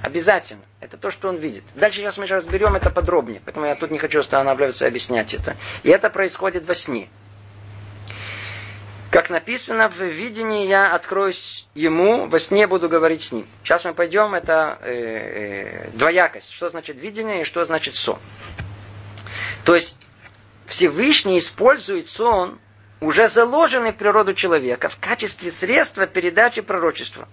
Обязательно. 0.01 0.63
Это 0.79 0.97
то, 0.97 1.11
что 1.11 1.27
он 1.27 1.37
видит. 1.37 1.63
Дальше 1.75 1.99
сейчас 1.99 2.17
мы 2.17 2.25
разберем 2.25 2.75
это 2.75 2.89
подробнее, 2.89 3.41
поэтому 3.43 3.65
я 3.65 3.75
тут 3.75 3.91
не 3.91 3.97
хочу 3.97 4.19
останавливаться 4.19 4.85
и 4.85 4.87
объяснять 4.87 5.33
это. 5.33 5.57
И 5.83 5.89
это 5.89 6.09
происходит 6.09 6.65
во 6.65 6.73
сне. 6.73 7.09
Как 9.11 9.31
написано, 9.31 9.89
в 9.89 9.99
видении 9.99 10.67
я 10.67 10.93
откроюсь 10.93 11.67
ему, 11.73 12.27
во 12.27 12.37
сне 12.37 12.67
буду 12.67 12.87
говорить 12.87 13.23
с 13.23 13.31
ним. 13.31 13.47
Сейчас 13.63 13.83
мы 13.83 13.95
пойдем, 13.95 14.35
это 14.35 14.77
э, 14.81 14.91
э, 14.91 15.89
двоякость. 15.93 16.51
Что 16.51 16.69
значит 16.69 16.97
видение 16.97 17.41
и 17.41 17.43
что 17.43 17.65
значит 17.65 17.95
сон. 17.95 18.19
То 19.65 19.73
есть 19.73 19.97
Всевышний 20.67 21.39
использует 21.39 22.07
сон, 22.07 22.59
уже 23.01 23.29
заложенный 23.29 23.93
в 23.93 23.95
природу 23.95 24.35
человека, 24.35 24.89
в 24.89 24.99
качестве 24.99 25.49
средства 25.49 26.05
передачи 26.05 26.61
пророчества. 26.61 27.27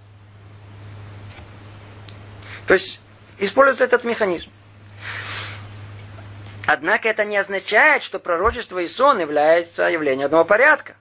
То 2.67 2.73
есть 2.73 3.01
используется 3.39 3.85
этот 3.85 4.05
механизм. 4.05 4.51
Однако 6.67 7.09
это 7.09 7.25
не 7.25 7.37
означает, 7.37 8.03
что 8.03 8.19
пророчество 8.19 8.79
и 8.79 8.89
сон 8.89 9.21
являются 9.21 9.85
явлением 9.85 10.27
одного 10.27 10.47
порядка. 10.47 10.97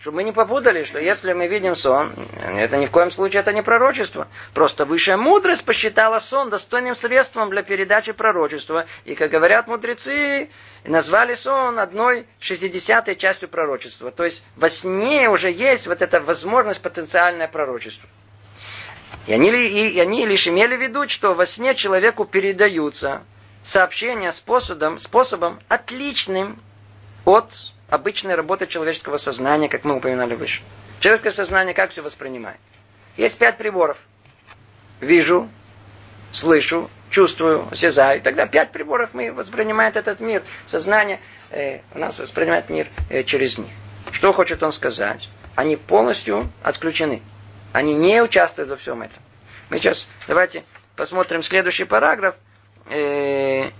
Чтобы 0.00 0.16
мы 0.16 0.24
не 0.24 0.32
попутали, 0.32 0.84
что 0.84 0.98
если 0.98 1.32
мы 1.32 1.46
видим 1.46 1.74
сон, 1.74 2.14
это 2.38 2.76
ни 2.76 2.86
в 2.86 2.90
коем 2.90 3.10
случае 3.10 3.40
это 3.40 3.52
не 3.52 3.62
пророчество. 3.62 4.28
Просто 4.52 4.84
высшая 4.84 5.16
мудрость 5.16 5.64
посчитала 5.64 6.18
сон 6.18 6.50
достойным 6.50 6.94
средством 6.94 7.50
для 7.50 7.62
передачи 7.62 8.12
пророчества. 8.12 8.86
И, 9.04 9.14
как 9.14 9.30
говорят 9.30 9.68
мудрецы, 9.68 10.50
назвали 10.84 11.34
сон 11.34 11.78
одной 11.78 12.26
шестидесятой 12.40 13.16
частью 13.16 13.48
пророчества. 13.48 14.10
То 14.10 14.24
есть 14.24 14.44
во 14.54 14.68
сне 14.68 15.30
уже 15.30 15.50
есть 15.50 15.86
вот 15.86 16.02
эта 16.02 16.20
возможность 16.20 16.82
потенциальное 16.82 17.48
пророчество. 17.48 18.08
И 19.26 19.32
они, 19.32 19.50
и 19.50 19.98
они 19.98 20.26
лишь 20.26 20.46
имели 20.46 20.76
в 20.76 20.80
виду, 20.80 21.08
что 21.08 21.34
во 21.34 21.46
сне 21.46 21.74
человеку 21.74 22.26
передаются 22.26 23.22
сообщения 23.64 24.30
способом, 24.30 24.98
способом 24.98 25.58
отличным 25.68 26.60
от 27.24 27.72
обычной 27.88 28.34
работы 28.34 28.66
человеческого 28.66 29.16
сознания, 29.16 29.68
как 29.68 29.84
мы 29.84 29.96
упоминали 29.96 30.34
выше. 30.34 30.62
Человеческое 31.00 31.30
сознание 31.32 31.74
как 31.74 31.90
все 31.90 32.02
воспринимает? 32.02 32.58
Есть 33.16 33.38
пять 33.38 33.58
приборов. 33.58 33.98
Вижу, 35.00 35.48
слышу, 36.32 36.90
чувствую, 37.10 37.68
осязаю. 37.70 38.18
И 38.18 38.22
тогда 38.22 38.46
пять 38.46 38.72
приборов 38.72 39.10
мы 39.12 39.32
воспринимаем 39.32 39.92
этот 39.94 40.20
мир. 40.20 40.42
Сознание 40.66 41.20
э, 41.50 41.80
у 41.94 41.98
нас 41.98 42.18
воспринимает 42.18 42.68
мир 42.70 42.88
э, 43.10 43.24
через 43.24 43.58
них. 43.58 43.70
Что 44.12 44.32
хочет 44.32 44.62
он 44.62 44.72
сказать? 44.72 45.28
Они 45.54 45.76
полностью 45.76 46.50
отключены. 46.62 47.22
Они 47.72 47.94
не 47.94 48.22
участвуют 48.22 48.70
во 48.70 48.76
всем 48.76 49.02
этом. 49.02 49.22
Мы 49.68 49.78
сейчас 49.78 50.06
давайте 50.28 50.64
посмотрим 50.94 51.42
следующий 51.42 51.84
параграф 51.84 52.36
э, 52.88 53.70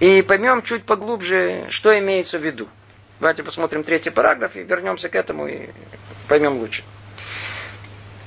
и 0.00 0.22
поймем 0.22 0.62
чуть 0.62 0.84
поглубже, 0.84 1.66
что 1.70 1.96
имеется 1.98 2.38
в 2.38 2.44
виду. 2.44 2.68
Давайте 3.18 3.42
посмотрим 3.42 3.82
третий 3.82 4.10
параграф 4.10 4.56
и 4.56 4.62
вернемся 4.62 5.08
к 5.08 5.14
этому 5.14 5.46
и 5.46 5.70
поймем 6.28 6.58
лучше. 6.58 6.84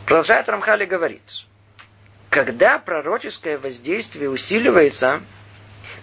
Продолжает 0.05 0.49
Рамхали 0.49 0.85
говорит, 0.85 1.21
когда 2.31 2.79
пророческое 2.79 3.59
воздействие 3.59 4.29
усиливается, 4.29 5.21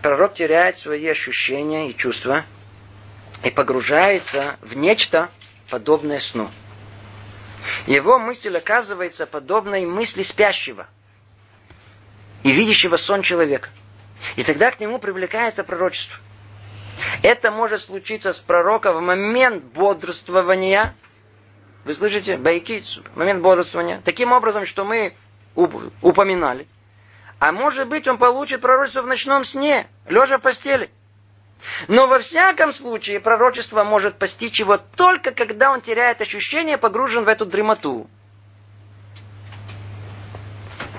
пророк 0.02 0.34
теряет 0.34 0.76
свои 0.76 1.06
ощущения 1.08 1.90
и 1.90 1.96
чувства 1.96 2.44
и 3.42 3.50
погружается 3.50 4.56
в 4.60 4.76
нечто 4.76 5.30
подобное 5.68 6.20
сну. 6.20 6.48
Его 7.88 8.20
мысль 8.20 8.56
оказывается 8.56 9.26
подобной 9.26 9.84
мысли 9.86 10.22
спящего 10.22 10.86
и 12.44 12.52
видящего 12.52 12.96
сон 12.96 13.22
человека. 13.22 13.70
И 14.36 14.44
тогда 14.44 14.70
к 14.70 14.78
нему 14.78 15.00
привлекается 15.00 15.64
пророчество. 15.64 16.16
Это 17.26 17.50
может 17.50 17.82
случиться 17.82 18.32
с 18.32 18.38
пророком 18.38 18.98
в 18.98 19.00
момент 19.00 19.64
бодрствования. 19.64 20.94
Вы 21.84 21.92
слышите? 21.92 22.36
Байкицу. 22.36 23.02
Момент 23.16 23.42
бодрствования. 23.42 24.00
Таким 24.04 24.30
образом, 24.30 24.64
что 24.64 24.84
мы 24.84 25.12
упоминали. 25.56 26.68
А 27.40 27.50
может 27.50 27.88
быть, 27.88 28.06
он 28.06 28.18
получит 28.18 28.60
пророчество 28.60 29.02
в 29.02 29.08
ночном 29.08 29.42
сне, 29.42 29.88
лежа 30.06 30.38
в 30.38 30.42
постели. 30.42 30.88
Но 31.88 32.06
во 32.06 32.20
всяком 32.20 32.72
случае 32.72 33.18
пророчество 33.18 33.82
может 33.82 34.20
постичь 34.20 34.60
его 34.60 34.78
только 34.78 35.32
когда 35.32 35.72
он 35.72 35.80
теряет 35.80 36.20
ощущение, 36.20 36.78
погружен 36.78 37.24
в 37.24 37.28
эту 37.28 37.44
дремоту. 37.44 38.08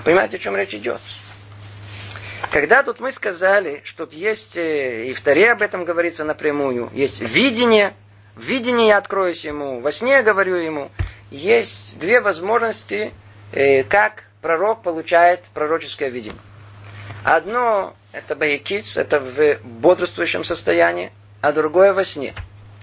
Понимаете, 0.04 0.36
о 0.36 0.40
чем 0.40 0.56
речь 0.56 0.74
идет? 0.74 1.00
Когда 2.50 2.82
тут 2.82 2.98
мы 2.98 3.12
сказали, 3.12 3.82
что 3.84 4.08
есть, 4.10 4.56
э, 4.56 5.06
и 5.06 5.12
в 5.12 5.20
Таре 5.20 5.52
об 5.52 5.60
этом 5.60 5.84
говорится 5.84 6.24
напрямую, 6.24 6.90
есть 6.94 7.20
видение, 7.20 7.94
в 8.36 8.42
видении 8.42 8.88
я 8.88 8.96
откроюсь 8.96 9.44
ему, 9.44 9.80
во 9.80 9.92
сне 9.92 10.12
я 10.12 10.22
говорю 10.22 10.56
ему, 10.56 10.90
есть 11.30 11.98
две 11.98 12.22
возможности, 12.22 13.12
э, 13.52 13.82
как 13.82 14.24
пророк 14.40 14.82
получает 14.82 15.42
пророческое 15.52 16.08
видение. 16.08 16.40
Одно 17.22 17.94
это 18.12 18.34
баякиц, 18.34 18.96
это 18.96 19.20
в 19.20 19.58
бодрствующем 19.62 20.42
состоянии, 20.42 21.12
а 21.42 21.52
другое 21.52 21.92
во 21.92 22.04
сне. 22.04 22.34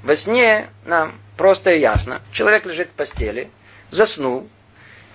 Во 0.03 0.15
сне 0.15 0.69
нам 0.83 1.15
просто 1.37 1.71
и 1.71 1.79
ясно. 1.79 2.21
Человек 2.31 2.65
лежит 2.65 2.89
в 2.89 2.93
постели, 2.93 3.49
заснул, 3.89 4.47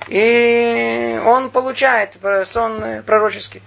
и 0.08 1.20
он 1.24 1.50
получает 1.50 2.16
сон 2.46 3.02
пророческий. 3.04 3.62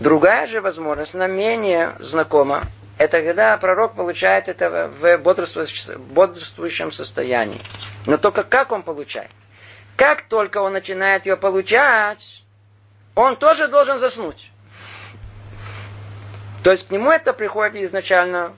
Другая 0.00 0.46
же 0.46 0.62
возможность, 0.62 1.12
нам 1.12 1.32
менее 1.32 1.94
знакома, 1.98 2.64
это 2.96 3.22
когда 3.22 3.56
пророк 3.58 3.94
получает 3.94 4.48
это 4.48 4.88
в 4.88 5.18
бодрствующем 5.18 6.90
состоянии. 6.90 7.60
Но 8.06 8.16
только 8.16 8.42
как 8.42 8.72
он 8.72 8.82
получает? 8.82 9.30
Как 9.96 10.22
только 10.22 10.58
он 10.62 10.72
начинает 10.72 11.26
ее 11.26 11.36
получать, 11.36 12.42
он 13.14 13.36
тоже 13.36 13.68
должен 13.68 13.98
заснуть. 13.98 14.50
То 16.62 16.70
есть 16.70 16.88
к 16.88 16.90
нему 16.90 17.10
это 17.10 17.34
приходит 17.34 17.76
изначально, 17.82 18.54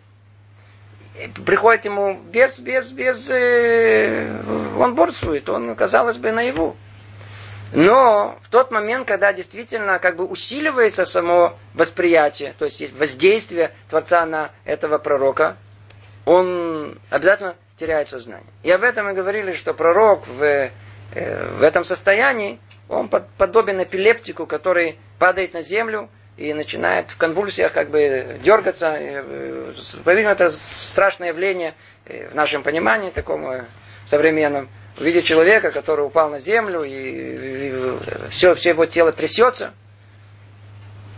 приходит 1.44 1.86
ему 1.86 2.14
без, 2.14 2.60
без, 2.60 2.90
без, 2.92 3.28
э, 3.30 4.28
он 4.78 4.94
борствует, 4.94 5.48
он, 5.48 5.74
казалось 5.74 6.18
бы, 6.18 6.30
наяву. 6.30 6.76
Но 7.72 8.38
в 8.42 8.48
тот 8.50 8.70
момент, 8.70 9.08
когда 9.08 9.32
действительно 9.32 9.98
как 9.98 10.16
бы 10.16 10.24
усиливается 10.26 11.04
само 11.06 11.56
восприятие, 11.74 12.54
то 12.58 12.66
есть 12.66 12.92
воздействие 12.92 13.72
Творца 13.88 14.26
на 14.26 14.50
этого 14.64 14.98
пророка, 14.98 15.56
он 16.26 16.98
обязательно 17.08 17.56
теряет 17.76 18.10
сознание. 18.10 18.46
И 18.62 18.70
об 18.70 18.82
этом 18.82 19.06
мы 19.06 19.14
говорили, 19.14 19.54
что 19.54 19.72
пророк 19.72 20.26
в, 20.26 20.42
э, 20.42 20.70
в 21.58 21.62
этом 21.62 21.84
состоянии, 21.84 22.58
он 22.88 23.08
подобен 23.08 23.82
эпилептику, 23.82 24.46
который 24.46 24.98
падает 25.18 25.54
на 25.54 25.62
землю 25.62 26.10
и 26.36 26.52
начинает 26.52 27.10
в 27.10 27.16
конвульсиях 27.16 27.72
как 27.72 27.88
бы 27.90 28.38
дергаться. 28.44 28.94
Э, 28.98 29.72
по-видимому, 30.04 30.34
это 30.34 30.50
страшное 30.50 31.28
явление 31.28 31.74
э, 32.04 32.28
в 32.28 32.34
нашем 32.34 32.62
понимании, 32.62 33.10
таком 33.10 33.64
современном 34.04 34.68
увидеть 34.98 35.26
человека, 35.26 35.70
который 35.70 36.04
упал 36.04 36.30
на 36.30 36.38
землю, 36.38 36.82
и, 36.82 36.90
и 36.92 38.28
все, 38.30 38.54
все 38.54 38.70
его 38.70 38.86
тело 38.86 39.12
трясется, 39.12 39.72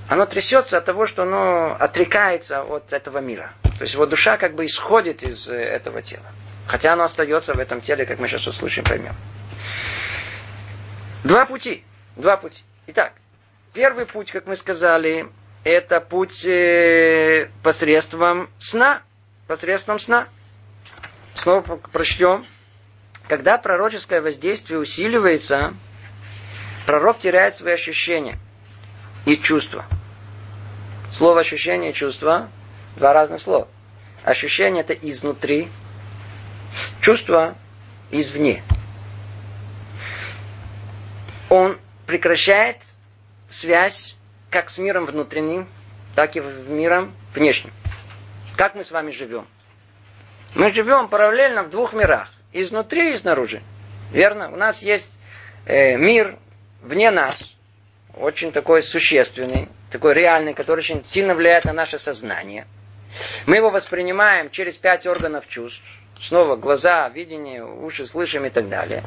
оно 0.09 0.27
трясется 0.27 0.79
от 0.79 0.85
того, 0.85 1.07
что 1.07 1.23
оно 1.23 1.77
отрекается 1.79 2.63
от 2.63 2.93
этого 2.93 3.19
мира. 3.19 3.53
То 3.63 3.83
есть 3.83 3.95
его 3.95 4.07
душа 4.07 4.37
как 4.37 4.55
бы 4.55 4.67
исходит 4.67 5.23
из 5.23 5.49
э, 5.49 5.57
этого 5.57 6.03
тела. 6.03 6.25
Хотя 6.67 6.93
оно 6.93 7.05
остается 7.05 7.55
в 7.55 7.59
этом 7.59 7.81
теле, 7.81 8.07
как 8.07 8.19
мы 8.19 8.29
сейчас 8.29 8.47
услышим, 8.47 8.85
поймем. 8.85 9.15
Два 11.25 11.47
пути. 11.47 11.85
Два 12.17 12.37
пути. 12.37 12.63
Итак, 12.87 13.13
первый 13.73 14.07
путь, 14.07 14.31
как 14.31 14.47
мы 14.47 14.57
сказали, 14.57 15.29
это 15.65 16.01
путь 16.01 16.45
э, 16.45 17.49
посредством 17.63 18.51
сна. 18.59 19.03
Посредством 19.47 19.99
сна. 19.99 20.29
Снова 21.35 21.63
прочтем 21.93 22.47
когда 23.29 23.59
пророческое 23.59 24.21
воздействие 24.21 24.79
усиливается, 24.79 25.75
пророк 26.87 27.19
теряет 27.19 27.55
свои 27.55 27.75
ощущения 27.75 28.39
и 29.25 29.37
чувства. 29.37 29.87
Слово 31.11 31.41
ощущение 31.41 31.93
и 31.93 31.95
чувство– 31.95 32.51
два 32.97 33.13
разных 33.13 33.41
слова. 33.41 33.69
Ощущение– 34.25 34.83
это 34.87 34.95
изнутри, 34.95 35.69
чувство– 37.01 37.57
извне. 38.11 38.63
Он 41.49 41.79
прекращает 42.07 42.79
связь 43.49 44.17
как 44.51 44.71
с 44.71 44.79
миром 44.79 45.07
внутренним, 45.07 45.69
так 46.15 46.37
и 46.37 46.41
с 46.41 46.45
миром 46.69 47.15
внешним. 47.35 47.73
Как 48.57 48.75
мы 48.75 48.85
с 48.85 48.91
вами 48.91 49.11
живем? 49.11 49.47
Мы 50.55 50.73
живем 50.73 51.09
параллельно 51.09 51.65
в 51.65 51.71
двух 51.71 51.93
мирах 51.93 52.34
изнутри 52.55 53.13
и 53.13 53.17
снаружи. 53.17 53.63
Верно? 54.13 54.51
У 54.51 54.57
нас 54.57 54.83
есть 54.83 55.19
э, 55.67 55.97
мир 55.97 56.37
вне 56.83 57.11
нас, 57.11 57.55
очень 58.17 58.53
такой 58.53 58.83
существенный, 58.83 59.69
такой 59.91 60.15
реальный, 60.15 60.55
который 60.55 60.81
очень 60.81 61.05
сильно 61.05 61.35
влияет 61.35 61.65
на 61.65 61.73
наше 61.73 61.99
сознание. 61.99 62.67
Мы 63.47 63.57
его 63.57 63.71
воспринимаем 63.71 64.51
через 64.51 64.77
пять 64.77 65.07
органов 65.07 65.47
чувств. 65.49 65.83
Снова 66.21 66.57
глаза, 66.57 67.09
видение, 67.09 67.65
уши, 67.65 68.07
слышим 68.07 68.45
и 68.47 68.51
так 68.51 68.69
далее. 68.69 69.03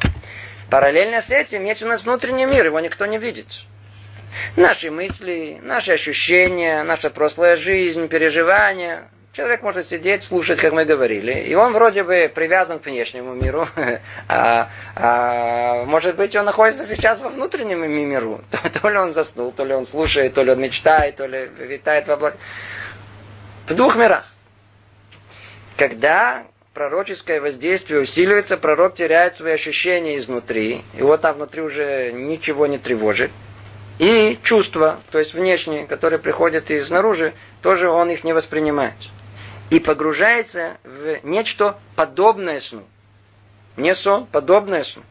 Параллельно 0.69 1.21
с 1.21 1.31
этим 1.31 1.63
есть 1.65 1.81
у 1.81 1.87
нас 1.87 2.03
внутренний 2.03 2.45
мир, 2.45 2.65
его 2.65 2.79
никто 2.79 3.05
не 3.05 3.17
видит. 3.17 3.47
Наши 4.55 4.91
мысли, 4.91 5.59
наши 5.61 5.93
ощущения, 5.93 6.83
наша 6.83 7.09
прошлая 7.09 7.55
жизнь, 7.55 8.07
переживания, 8.09 9.09
Человек 9.37 9.61
может 9.61 9.87
сидеть, 9.87 10.23
слушать, 10.23 10.59
как 10.59 10.73
мы 10.73 10.83
говорили, 10.83 11.31
и 11.31 11.53
он 11.53 11.71
вроде 11.71 12.03
бы 12.03 12.27
привязан 12.33 12.79
к 12.79 12.87
внешнему 12.87 13.35
миру, 13.35 13.67
а, 14.27 14.69
а 14.95 15.83
может 15.85 16.15
быть 16.15 16.35
он 16.35 16.45
находится 16.45 16.85
сейчас 16.85 17.19
во 17.19 17.29
внутреннем 17.29 17.87
миру. 17.87 18.41
То 18.81 18.89
ли 18.89 18.97
он 18.97 19.13
заснул, 19.13 19.51
то 19.51 19.63
ли 19.63 19.75
он 19.75 19.85
слушает, 19.85 20.33
то 20.33 20.41
ли 20.41 20.49
он 20.49 20.59
мечтает, 20.59 21.17
то 21.17 21.27
ли 21.27 21.51
витает 21.59 22.07
в 22.07 22.11
облаках. 22.13 22.39
В 23.67 23.75
двух 23.75 23.95
мирах. 23.95 24.25
Когда 25.77 26.45
пророческое 26.73 27.39
воздействие 27.39 28.01
усиливается, 28.01 28.57
пророк 28.57 28.95
теряет 28.95 29.35
свои 29.35 29.53
ощущения 29.53 30.17
изнутри, 30.17 30.81
и 30.97 31.03
вот 31.03 31.21
там 31.21 31.35
внутри 31.35 31.61
уже 31.61 32.11
ничего 32.11 32.65
не 32.65 32.79
тревожит. 32.79 33.29
И 33.99 34.39
чувства, 34.41 34.99
то 35.11 35.19
есть 35.19 35.35
внешние, 35.35 35.85
которые 35.85 36.17
приходят 36.17 36.71
изнаружи, 36.71 37.35
тоже 37.61 37.87
он 37.87 38.09
их 38.09 38.23
не 38.23 38.33
воспринимает 38.33 38.95
и 39.69 39.79
погружается 39.79 40.77
в 40.83 41.19
нечто 41.23 41.77
подобное 41.95 42.59
сну. 42.59 42.85
Не 43.75 43.93
сон, 43.93 44.25
подобное 44.25 44.83
сну. 44.83 45.03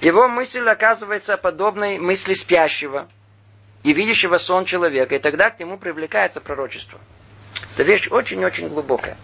Его 0.00 0.28
мысль 0.28 0.66
оказывается 0.68 1.36
подобной 1.36 1.98
мысли 1.98 2.34
спящего 2.34 3.08
и 3.82 3.92
видящего 3.92 4.36
сон 4.36 4.64
человека, 4.64 5.16
и 5.16 5.18
тогда 5.18 5.50
к 5.50 5.58
нему 5.58 5.78
привлекается 5.78 6.40
пророчество. 6.40 7.00
Это 7.74 7.82
вещь 7.82 8.08
очень-очень 8.10 8.68
глубокая. 8.68 9.16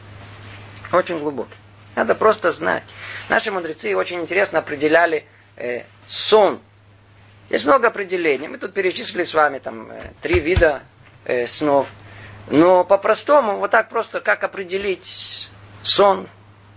Очень 0.92 1.18
глубокая. 1.18 1.57
Надо 1.94 2.14
просто 2.14 2.50
знать. 2.50 2.83
Наши 3.29 3.50
мудрецы 3.50 3.94
очень 3.94 4.20
интересно 4.20 4.59
определяли 4.59 5.27
э, 5.57 5.83
сон. 6.07 6.61
Есть 7.50 7.64
много 7.64 7.88
определений. 7.88 8.48
Мы 8.48 8.59
тут 8.59 8.74
перечислили 8.74 9.22
с 9.22 9.35
вами 9.35 9.59
там 9.59 9.90
э, 9.90 10.12
три 10.20 10.40
вида 10.40 10.83
э, 11.24 11.46
снов. 11.46 11.87
Но 12.49 12.85
по-простому, 12.85 13.59
вот 13.59 13.71
так 13.71 13.89
просто, 13.89 14.21
как 14.21 14.45
определить 14.45 15.51
сон, 15.83 16.29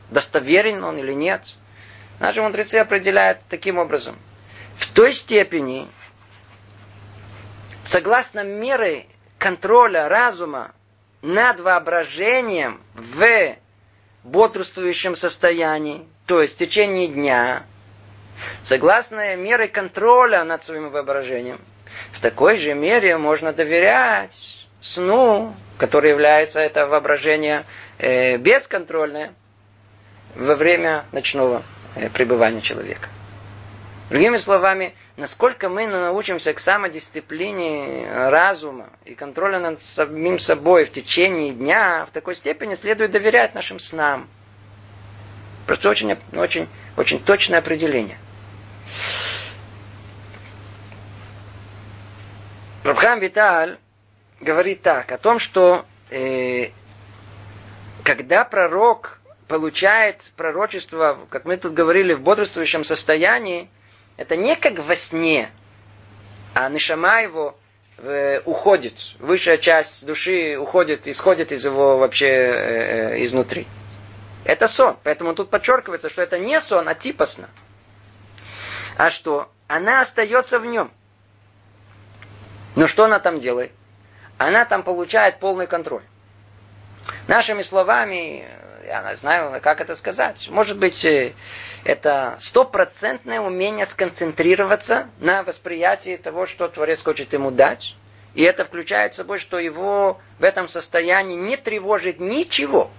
достоверен 0.10 0.84
он 0.84 0.98
или 0.98 1.14
нет, 1.14 1.42
наши 2.20 2.42
мудрецы 2.42 2.76
определяют 2.76 3.40
таким 3.50 3.78
образом. 3.78 4.18
В 4.78 4.88
той 4.94 5.12
степени, 5.12 5.88
согласно 7.84 8.44
меры 8.44 9.08
контроля 9.38 10.08
разума 10.08 10.72
над 11.22 11.60
воображением 11.60 12.82
в 12.94 13.56
бодрствующем 14.24 15.16
состоянии, 15.16 16.08
то 16.26 16.42
есть 16.42 16.56
в 16.56 16.58
течение 16.58 17.08
дня, 17.08 17.66
согласно 18.62 19.36
меры 19.36 19.68
контроля 19.68 20.44
над 20.44 20.64
своим 20.64 20.90
воображением, 20.90 21.60
в 22.12 22.22
такой 22.22 22.58
же 22.58 22.74
мере 22.74 23.18
можно 23.18 23.52
доверять 23.52 24.67
сну, 24.88 25.54
который 25.78 26.10
является 26.10 26.60
это 26.60 26.88
воображение 26.88 27.66
э, 27.98 28.38
бесконтрольное 28.38 29.34
во 30.36 30.56
время 30.56 31.06
ночного 31.12 31.64
э, 31.96 32.10
пребывания 32.10 32.62
человека. 32.62 33.10
Другими 34.10 34.38
словами, 34.38 34.96
насколько 35.18 35.68
мы 35.68 35.86
научимся 35.86 36.54
к 36.54 36.60
самодисциплине 36.60 38.08
разума 38.10 38.90
и 39.04 39.16
контроля 39.16 39.60
над 39.60 39.82
самим 39.82 40.40
собой 40.40 40.86
в 40.86 40.92
течение 40.92 41.52
дня, 41.52 42.06
в 42.06 42.12
такой 42.12 42.36
степени 42.36 42.76
следует 42.76 43.12
доверять 43.12 43.54
нашим 43.54 43.80
снам. 43.80 44.30
Просто 45.66 45.90
очень, 45.90 46.18
очень, 46.34 46.70
очень 46.96 47.22
точное 47.22 47.60
определение. 47.60 48.18
Рабхам 52.86 53.20
Виталь 53.20 53.78
говорит 54.40 54.82
так, 54.82 55.12
о 55.12 55.18
том, 55.18 55.40
что 55.40 55.86
э, 56.10 56.70
когда 58.04 58.44
пророк 58.46 59.20
получает 59.48 60.32
пророчество, 60.36 61.20
как 61.30 61.46
мы 61.46 61.58
тут 61.58 61.74
говорили, 61.74 62.14
в 62.14 62.22
бодрствующем 62.22 62.84
состоянии, 62.84 63.70
это 64.18 64.36
не 64.36 64.56
как 64.56 64.80
во 64.80 64.96
сне, 64.96 65.52
а 66.54 66.70
нишама 66.70 67.22
его 67.22 67.58
э, 67.98 68.42
уходит, 68.46 69.16
высшая 69.20 69.58
часть 69.58 70.06
души 70.06 70.58
уходит, 70.58 71.08
исходит 71.08 71.52
из 71.52 71.66
его 71.66 71.98
вообще 71.98 72.28
э, 72.28 73.16
э, 73.16 73.24
изнутри. 73.24 73.68
Это 74.44 74.68
сон. 74.68 74.98
Поэтому 75.04 75.34
тут 75.34 75.50
подчеркивается, 75.50 76.10
что 76.10 76.22
это 76.22 76.40
не 76.40 76.60
сон, 76.62 76.88
а 76.88 76.96
типосно. 76.96 77.50
А 78.96 79.10
что? 79.10 79.52
Она 79.68 80.02
остается 80.02 80.60
в 80.60 80.66
нем. 80.66 80.92
Но 82.76 82.88
что 82.88 83.06
она 83.06 83.20
там 83.20 83.40
делает? 83.40 83.72
Она 84.38 84.66
там 84.66 84.84
получает 84.84 85.40
полный 85.40 85.68
контроль. 85.68 86.04
Нашими 87.28 87.62
словами, 87.62 88.46
я 88.86 89.16
знаю, 89.16 89.60
как 89.62 89.82
это 89.82 89.96
сказать. 89.96 90.48
Может 90.50 90.78
быть, 90.78 91.04
э, 91.06 91.34
это 91.84 92.36
стопроцентное 92.40 93.40
умение 93.40 93.86
сконцентрироваться 93.86 95.10
на 95.20 95.44
восприятии 95.44 96.18
того, 96.18 96.46
что 96.46 96.68
Творец 96.68 97.02
хочет 97.02 97.34
ему 97.34 97.52
дать. 97.52 97.96
И 98.36 98.44
это 98.44 98.66
включает 98.66 99.14
в 99.14 99.16
собой, 99.16 99.40
что 99.40 99.58
его 99.58 100.20
в 100.38 100.44
этом 100.44 100.68
состоянии 100.68 101.36
не 101.36 101.58
тревожит 101.58 102.20
ничего. 102.20 102.92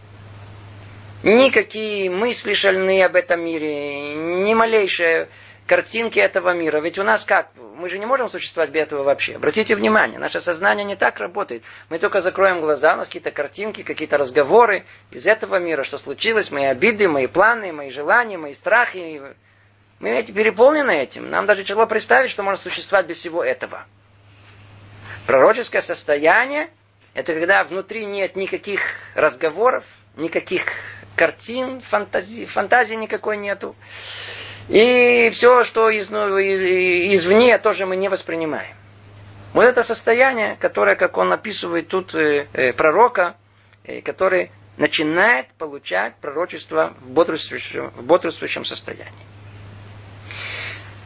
Никакие 1.22 2.10
мысли 2.10 2.54
шальные 2.54 3.06
об 3.06 3.16
этом 3.16 3.40
мире, 3.44 4.14
ни 4.14 4.54
малейшее 4.54 5.28
картинки 5.68 6.18
этого 6.18 6.52
мира. 6.54 6.80
Ведь 6.80 6.98
у 6.98 7.04
нас 7.04 7.24
как? 7.24 7.50
Мы 7.76 7.88
же 7.88 7.98
не 7.98 8.06
можем 8.06 8.28
существовать 8.28 8.70
без 8.70 8.82
этого 8.82 9.04
вообще. 9.04 9.36
Обратите 9.36 9.76
внимание, 9.76 10.18
наше 10.18 10.40
сознание 10.40 10.84
не 10.84 10.96
так 10.96 11.20
работает. 11.20 11.62
Мы 11.90 12.00
только 12.00 12.20
закроем 12.20 12.60
глаза, 12.60 12.94
у 12.94 12.96
нас 12.96 13.06
какие-то 13.06 13.30
картинки, 13.30 13.82
какие-то 13.82 14.16
разговоры 14.18 14.84
из 15.12 15.26
этого 15.26 15.60
мира, 15.60 15.84
что 15.84 15.98
случилось, 15.98 16.50
мои 16.50 16.64
обиды, 16.64 17.06
мои 17.06 17.28
планы, 17.28 17.72
мои 17.72 17.90
желания, 17.90 18.38
мои 18.38 18.54
страхи. 18.54 19.22
Мы 20.00 20.10
эти 20.10 20.32
переполнены 20.32 20.90
этим. 20.90 21.30
Нам 21.30 21.46
даже 21.46 21.62
тяжело 21.62 21.86
представить, 21.86 22.30
что 22.30 22.42
можно 22.42 22.60
существовать 22.60 23.06
без 23.06 23.18
всего 23.18 23.44
этого. 23.44 23.86
Пророческое 25.26 25.82
состояние– 25.82 26.70
это 27.14 27.34
когда 27.34 27.62
внутри 27.62 28.06
нет 28.06 28.34
никаких 28.34 28.80
разговоров, 29.14 29.84
никаких 30.16 30.64
картин, 31.14 31.82
фантазии, 31.82 32.46
фантазии 32.46 32.94
никакой 32.94 33.36
нету. 33.36 33.76
И 34.68 35.30
все, 35.32 35.64
что 35.64 35.84
ну, 35.84 35.90
из, 35.90 36.10
извне, 37.14 37.58
тоже 37.58 37.86
мы 37.86 37.96
не 37.96 38.08
воспринимаем. 38.08 38.74
Вот 39.54 39.64
это 39.64 39.82
состояние, 39.82 40.56
которое, 40.60 40.94
как 40.94 41.16
он 41.16 41.32
описывает 41.32 41.88
тут 41.88 42.14
э, 42.14 42.46
э, 42.52 42.72
пророка, 42.74 43.36
э, 43.84 44.02
который 44.02 44.50
начинает 44.76 45.48
получать 45.54 46.14
пророчество 46.16 46.94
в 47.00 47.08
бодрствующем, 47.08 47.90
в 47.96 48.02
бодрствующем 48.02 48.64
состоянии. 48.64 49.12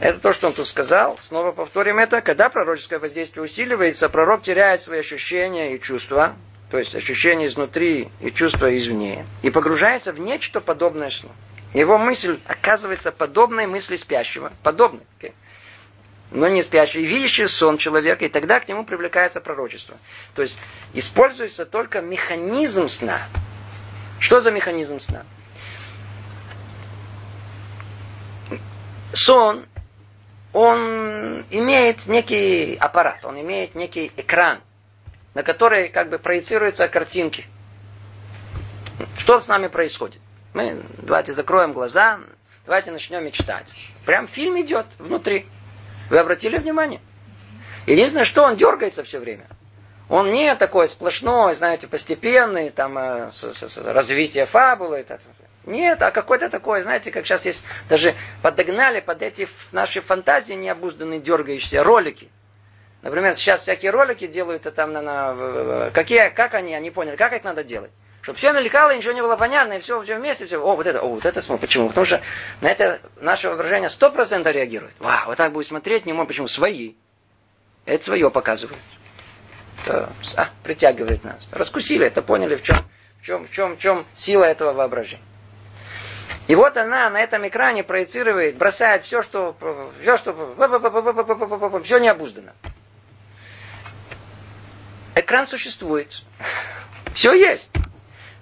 Это 0.00 0.18
то, 0.18 0.32
что 0.32 0.48
он 0.48 0.52
тут 0.52 0.66
сказал. 0.66 1.16
Снова 1.20 1.52
повторим 1.52 2.00
это. 2.00 2.20
Когда 2.20 2.48
пророческое 2.48 2.98
воздействие 2.98 3.44
усиливается, 3.44 4.08
пророк 4.08 4.42
теряет 4.42 4.82
свои 4.82 4.98
ощущения 4.98 5.76
и 5.76 5.80
чувства, 5.80 6.34
то 6.72 6.78
есть 6.78 6.96
ощущения 6.96 7.46
изнутри 7.46 8.08
и 8.20 8.32
чувства 8.32 8.76
извне, 8.76 9.24
и 9.42 9.50
погружается 9.50 10.12
в 10.12 10.18
нечто 10.18 10.60
подобное 10.60 11.10
сну. 11.10 11.30
Его 11.74 11.96
мысль 11.96 12.38
оказывается 12.46 13.12
подобной 13.12 13.66
мысли 13.66 13.96
спящего. 13.96 14.52
Подобной. 14.62 15.02
Но 16.30 16.48
не 16.48 16.62
спящий, 16.62 17.04
видящий 17.04 17.46
сон 17.46 17.78
человека, 17.78 18.24
и 18.24 18.28
тогда 18.28 18.60
к 18.60 18.68
нему 18.68 18.84
привлекается 18.84 19.40
пророчество. 19.40 19.96
То 20.34 20.42
есть 20.42 20.56
используется 20.94 21.66
только 21.66 22.00
механизм 22.00 22.88
сна. 22.88 23.20
Что 24.18 24.40
за 24.40 24.50
механизм 24.50 24.98
сна? 24.98 25.24
Сон, 29.12 29.66
он 30.52 31.44
имеет 31.50 32.06
некий 32.06 32.76
аппарат, 32.76 33.24
он 33.24 33.38
имеет 33.40 33.74
некий 33.74 34.10
экран, 34.16 34.60
на 35.34 35.42
который 35.42 35.88
как 35.90 36.08
бы 36.08 36.18
проецируются 36.18 36.88
картинки. 36.88 37.46
Что 39.18 39.40
с 39.40 39.48
нами 39.48 39.68
происходит? 39.68 40.20
Мы 40.54 40.82
давайте 40.98 41.32
закроем 41.32 41.72
глаза, 41.72 42.20
давайте 42.66 42.90
начнем 42.90 43.24
мечтать. 43.24 43.72
Прям 44.04 44.28
фильм 44.28 44.60
идет 44.60 44.86
внутри. 44.98 45.46
Вы 46.10 46.18
обратили 46.18 46.58
внимание? 46.58 47.00
Единственное, 47.86 48.24
что 48.24 48.42
он 48.42 48.56
дергается 48.56 49.02
все 49.02 49.18
время. 49.18 49.46
Он 50.08 50.30
не 50.30 50.54
такой 50.56 50.88
сплошной, 50.88 51.54
знаете, 51.54 51.86
постепенный, 51.88 52.68
там, 52.68 52.98
э, 52.98 53.30
развитие 53.76 54.44
фабулы. 54.44 55.04
Так, 55.04 55.20
нет, 55.64 56.02
а 56.02 56.10
какой-то 56.10 56.50
такой, 56.50 56.82
знаете, 56.82 57.10
как 57.10 57.24
сейчас 57.24 57.46
есть, 57.46 57.64
даже 57.88 58.14
подогнали 58.42 59.00
под 59.00 59.22
эти 59.22 59.48
наши 59.70 60.02
фантазии 60.02 60.52
необузданные 60.52 61.20
дергающиеся 61.20 61.82
ролики. 61.82 62.30
Например, 63.00 63.36
сейчас 63.38 63.62
всякие 63.62 63.90
ролики 63.90 64.26
делают, 64.26 64.62
там, 64.74 64.92
на, 64.92 65.00
на, 65.00 65.90
какие, 65.92 66.28
как 66.28 66.54
они, 66.54 66.74
они 66.74 66.90
поняли, 66.90 67.16
как 67.16 67.32
их 67.32 67.42
надо 67.42 67.64
делать. 67.64 67.90
Чтобы 68.22 68.38
все 68.38 68.52
мелькало, 68.52 68.96
ничего 68.96 69.12
не 69.12 69.20
было 69.20 69.36
понятно, 69.36 69.74
и 69.74 69.80
все, 69.80 70.00
все 70.02 70.16
вместе, 70.16 70.46
все. 70.46 70.58
О, 70.58 70.76
вот 70.76 70.86
это, 70.86 71.02
о, 71.02 71.08
вот 71.08 71.26
это 71.26 71.42
смотри. 71.42 71.66
Почему? 71.66 71.88
Потому 71.88 72.06
что 72.06 72.22
на 72.60 72.68
это 72.70 73.00
наше 73.20 73.48
воображение 73.48 73.88
сто 73.88 74.10
процентов 74.12 74.54
реагирует. 74.54 74.94
Вау, 75.00 75.26
вот 75.26 75.36
так 75.36 75.52
будет 75.52 75.66
смотреть, 75.66 76.06
не 76.06 76.12
может. 76.12 76.28
Почему? 76.28 76.46
Свои. 76.46 76.94
Это 77.84 78.04
свое 78.04 78.30
показывает. 78.30 78.78
Это, 79.84 80.08
а, 80.36 80.50
притягивает 80.62 81.24
нас. 81.24 81.48
Раскусили 81.50 82.06
это, 82.06 82.22
поняли, 82.22 82.54
в 82.54 82.62
чем, 82.62 82.76
в 83.20 83.26
чем, 83.26 83.48
в 83.48 83.50
чем, 83.50 83.76
в 83.76 83.80
чем 83.80 84.06
сила 84.14 84.44
этого 84.44 84.72
воображения. 84.72 85.24
И 86.46 86.54
вот 86.54 86.76
она 86.76 87.10
на 87.10 87.20
этом 87.20 87.46
экране 87.48 87.82
проецирует, 87.82 88.56
бросает 88.56 89.04
все, 89.04 89.22
что, 89.22 89.56
все, 90.00 90.16
что, 90.16 91.80
все 91.82 91.98
необуздано. 91.98 92.52
Экран 95.16 95.48
существует. 95.48 96.22
Все 97.14 97.34
есть. 97.34 97.72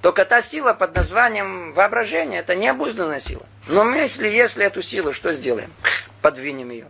Только 0.03 0.24
та 0.24 0.40
сила 0.40 0.72
под 0.72 0.94
названием 0.94 1.72
воображение, 1.72 2.40
это 2.40 2.55
необузданная 2.55 3.20
сила. 3.20 3.44
Но 3.66 3.84
если, 3.94 4.28
если 4.28 4.64
эту 4.64 4.80
силу, 4.80 5.12
что 5.12 5.32
сделаем? 5.32 5.70
Подвинем 6.22 6.70
ее. 6.70 6.88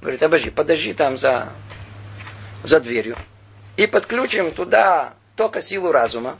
Говорит, 0.00 0.22
обожди, 0.22 0.50
подожди 0.50 0.92
там 0.92 1.16
за, 1.16 1.48
за 2.62 2.80
дверью. 2.80 3.16
И 3.76 3.86
подключим 3.86 4.52
туда 4.52 5.14
только 5.36 5.62
силу 5.62 5.90
разума. 5.90 6.38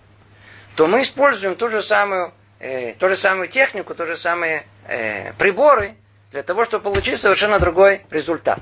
То 0.77 0.87
мы 0.87 1.03
используем 1.03 1.57
ту 1.57 1.69
же 1.69 1.83
самую, 1.83 2.35
э, 2.59 2.93
ту 2.95 3.09
же 3.09 3.17
самую 3.17 3.49
технику, 3.49 3.95
ту 3.95 4.05
же 4.05 4.17
самые 4.17 4.67
э, 4.87 5.33
приборы 5.35 5.95
для 6.33 6.43
того, 6.43 6.67
чтобы 6.67 6.85
получить 6.85 7.21
совершенно 7.21 7.59
другой 7.59 8.03
результат. 8.11 8.61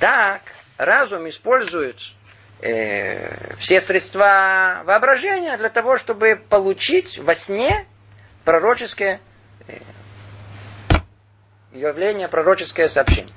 Так, 0.00 0.42
разум 0.78 1.28
использует 1.28 1.98
э, 2.60 3.54
все 3.58 3.80
средства 3.80 4.82
воображения 4.84 5.56
для 5.56 5.70
того, 5.70 5.98
чтобы 5.98 6.36
получить 6.36 7.18
во 7.18 7.34
сне 7.34 7.86
пророческое 8.44 9.20
э, 9.66 9.78
явление, 11.72 12.28
пророческое 12.28 12.88
сообщение. 12.88 13.32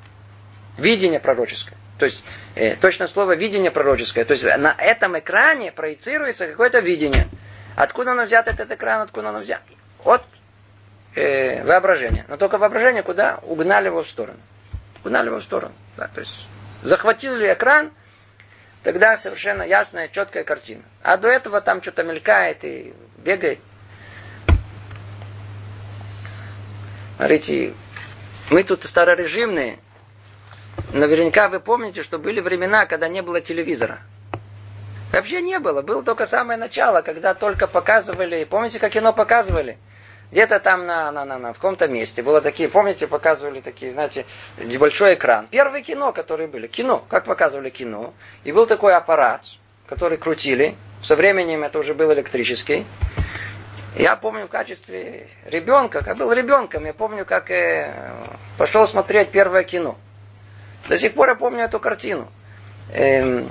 Видение 0.78 1.20
пророческое. 1.20 1.78
То 1.98 2.06
есть, 2.06 2.24
э, 2.56 2.76
точно 2.76 3.08
слово 3.08 3.36
видение 3.36 3.72
пророческое. 3.72 4.26
То 4.26 4.34
есть, 4.34 4.44
на 4.44 4.76
этом 4.78 5.18
экране 5.18 5.72
проецируется 5.72 6.48
какое-то 6.48 6.80
видение. 6.80 7.28
Откуда 7.76 8.12
оно 8.12 8.24
взято, 8.24 8.52
этот 8.52 8.72
экран, 8.72 9.02
откуда 9.02 9.30
оно 9.30 9.40
взято? 9.40 9.64
От 10.04 10.24
э, 11.16 11.64
воображения. 11.64 12.26
Но 12.28 12.38
только 12.38 12.58
воображение 12.58 13.04
куда? 13.04 13.40
Угнали 13.44 13.88
его 13.88 14.04
в 14.04 14.08
сторону. 14.08 14.40
Угнали 15.04 15.28
его 15.28 15.40
в 15.40 15.44
сторону. 15.44 15.74
Да, 15.96 16.08
то 16.08 16.20
есть, 16.20 16.48
захватили 16.84 17.52
экран, 17.52 17.92
тогда 18.84 19.18
совершенно 19.18 19.64
ясная, 19.64 20.08
четкая 20.08 20.44
картина. 20.44 20.84
А 21.04 21.18
до 21.18 21.28
этого 21.28 21.62
там 21.62 21.82
что-то 21.82 22.04
мелькает 22.04 22.64
и 22.64 22.94
бегает. 23.18 23.60
Смотрите, 27.18 27.74
мы 28.50 28.64
тут 28.64 28.84
старорежимные. 28.84 29.80
Наверняка 30.94 31.50
вы 31.50 31.60
помните, 31.60 32.04
что 32.04 32.20
были 32.20 32.40
времена, 32.40 32.86
когда 32.86 33.08
не 33.08 33.22
было 33.22 33.42
телевизора. 33.42 34.00
Вообще 35.12 35.42
не 35.42 35.58
было. 35.60 35.82
Было 35.82 36.04
только 36.04 36.26
самое 36.26 36.60
начало, 36.60 37.02
когда 37.02 37.34
только 37.34 37.66
показывали. 37.66 38.44
Помните, 38.44 38.78
как 38.80 38.92
кино 38.92 39.14
показывали? 39.14 39.78
Где-то 40.32 40.60
там 40.60 40.86
на, 40.86 41.12
на, 41.12 41.24
на, 41.24 41.40
на, 41.40 41.54
в 41.54 41.56
каком-то 41.56 41.88
месте 41.88 42.22
было 42.22 42.42
такие, 42.42 42.68
помните, 42.68 43.08
показывали 43.08 43.62
такие, 43.62 43.92
знаете, 43.92 44.26
небольшой 44.58 45.14
экран. 45.14 45.48
Первые 45.48 45.84
кино, 45.84 46.12
которые 46.12 46.48
были. 46.48 46.68
Кино, 46.68 47.06
как 47.10 47.24
показывали 47.24 47.70
кино. 47.70 48.14
И 48.44 48.52
был 48.52 48.68
такой 48.68 48.94
аппарат, 48.94 49.44
который 49.88 50.18
крутили. 50.18 50.76
Со 51.02 51.16
временем 51.16 51.64
это 51.64 51.80
уже 51.80 51.94
был 51.94 52.12
электрический. 52.14 52.86
Я 53.96 54.16
помню 54.16 54.46
в 54.46 54.50
качестве 54.50 55.28
ребенка, 55.46 56.04
как 56.04 56.18
был 56.18 56.32
ребенком, 56.32 56.86
я 56.86 56.94
помню, 56.94 57.26
как 57.26 57.50
э, 57.50 58.14
пошел 58.58 58.86
смотреть 58.86 59.32
первое 59.32 59.64
кино. 59.64 59.98
До 60.88 60.98
сих 60.98 61.14
пор 61.14 61.30
я 61.30 61.36
помню 61.36 61.64
эту 61.64 61.80
картину. 61.80 62.28
эм, 62.94 63.50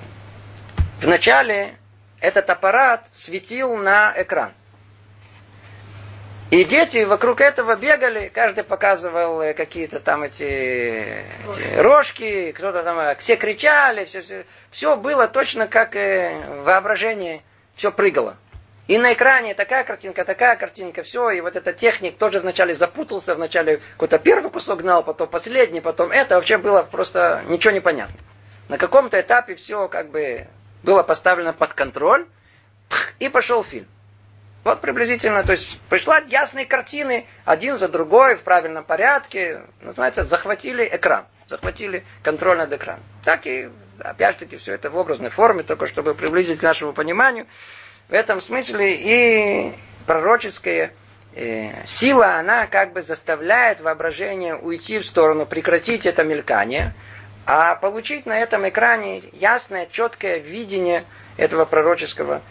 вначале 1.00 1.74
этот 2.20 2.48
аппарат 2.48 3.06
светил 3.12 3.76
на 3.76 4.14
экран. 4.16 4.52
И 6.50 6.62
дети 6.62 7.02
вокруг 7.02 7.40
этого 7.40 7.74
бегали, 7.74 8.30
каждый 8.32 8.62
показывал 8.62 9.40
э, 9.40 9.52
какие-то 9.52 9.98
там 9.98 10.22
эти, 10.22 10.44
эти 10.44 11.74
рожки, 11.76 12.52
кто-то 12.52 12.84
там, 12.84 13.00
э, 13.00 13.16
все 13.16 13.34
кричали, 13.34 14.04
все, 14.04 14.22
все, 14.22 14.46
все 14.70 14.96
было 14.96 15.26
точно 15.26 15.66
как 15.66 15.96
э, 15.96 16.62
воображение, 16.62 17.42
все 17.74 17.90
прыгало. 17.90 18.36
И 18.86 18.96
на 18.96 19.12
экране 19.12 19.54
такая 19.54 19.82
картинка, 19.82 20.24
такая 20.24 20.54
картинка, 20.54 21.02
все, 21.02 21.30
и 21.30 21.40
вот 21.40 21.56
этот 21.56 21.78
техник 21.78 22.16
тоже 22.16 22.38
вначале 22.38 22.74
запутался, 22.74 23.34
вначале 23.34 23.80
какой-то 23.94 24.20
первый 24.20 24.52
кусок 24.52 24.82
гнал, 24.82 25.02
потом 25.02 25.26
последний, 25.26 25.80
потом 25.80 26.12
это, 26.12 26.36
вообще 26.36 26.58
было 26.58 26.84
просто 26.84 27.42
ничего 27.48 27.72
не 27.72 27.80
понятно. 27.80 28.20
На 28.68 28.78
каком-то 28.78 29.20
этапе 29.20 29.56
все 29.56 29.88
как 29.88 30.10
бы 30.10 30.46
было 30.84 31.02
поставлено 31.02 31.52
под 31.52 31.72
контроль, 31.72 32.26
и 33.18 33.28
пошел 33.28 33.64
фильм. 33.64 33.88
Вот 34.66 34.80
приблизительно, 34.80 35.44
то 35.44 35.52
есть 35.52 35.78
пришла 35.88 36.18
ясные 36.26 36.66
картины, 36.66 37.26
один 37.44 37.78
за 37.78 37.86
другой, 37.86 38.34
в 38.34 38.40
правильном 38.40 38.82
порядке. 38.82 39.60
Называется, 39.80 40.24
захватили 40.24 40.88
экран, 40.90 41.24
захватили 41.48 42.04
контроль 42.24 42.58
над 42.58 42.72
экраном. 42.72 43.04
Так 43.22 43.46
и, 43.46 43.68
опять-таки, 44.00 44.56
все 44.56 44.74
это 44.74 44.90
в 44.90 44.96
образной 44.96 45.30
форме, 45.30 45.62
только 45.62 45.86
чтобы 45.86 46.16
приблизить 46.16 46.58
к 46.58 46.64
нашему 46.64 46.92
пониманию. 46.94 47.46
В 48.08 48.12
этом 48.12 48.40
смысле 48.40 48.96
и 48.96 49.72
пророческая 50.04 50.92
э, 51.36 51.84
сила, 51.84 52.34
она 52.34 52.66
как 52.66 52.92
бы 52.92 53.02
заставляет 53.02 53.80
воображение 53.80 54.56
уйти 54.56 54.98
в 54.98 55.06
сторону, 55.06 55.46
прекратить 55.46 56.06
это 56.06 56.24
мелькание, 56.24 56.92
а 57.46 57.76
получить 57.76 58.26
на 58.26 58.36
этом 58.36 58.68
экране 58.68 59.22
ясное, 59.32 59.86
четкое 59.86 60.38
видение 60.38 61.04
этого 61.36 61.66
пророческого 61.66 62.42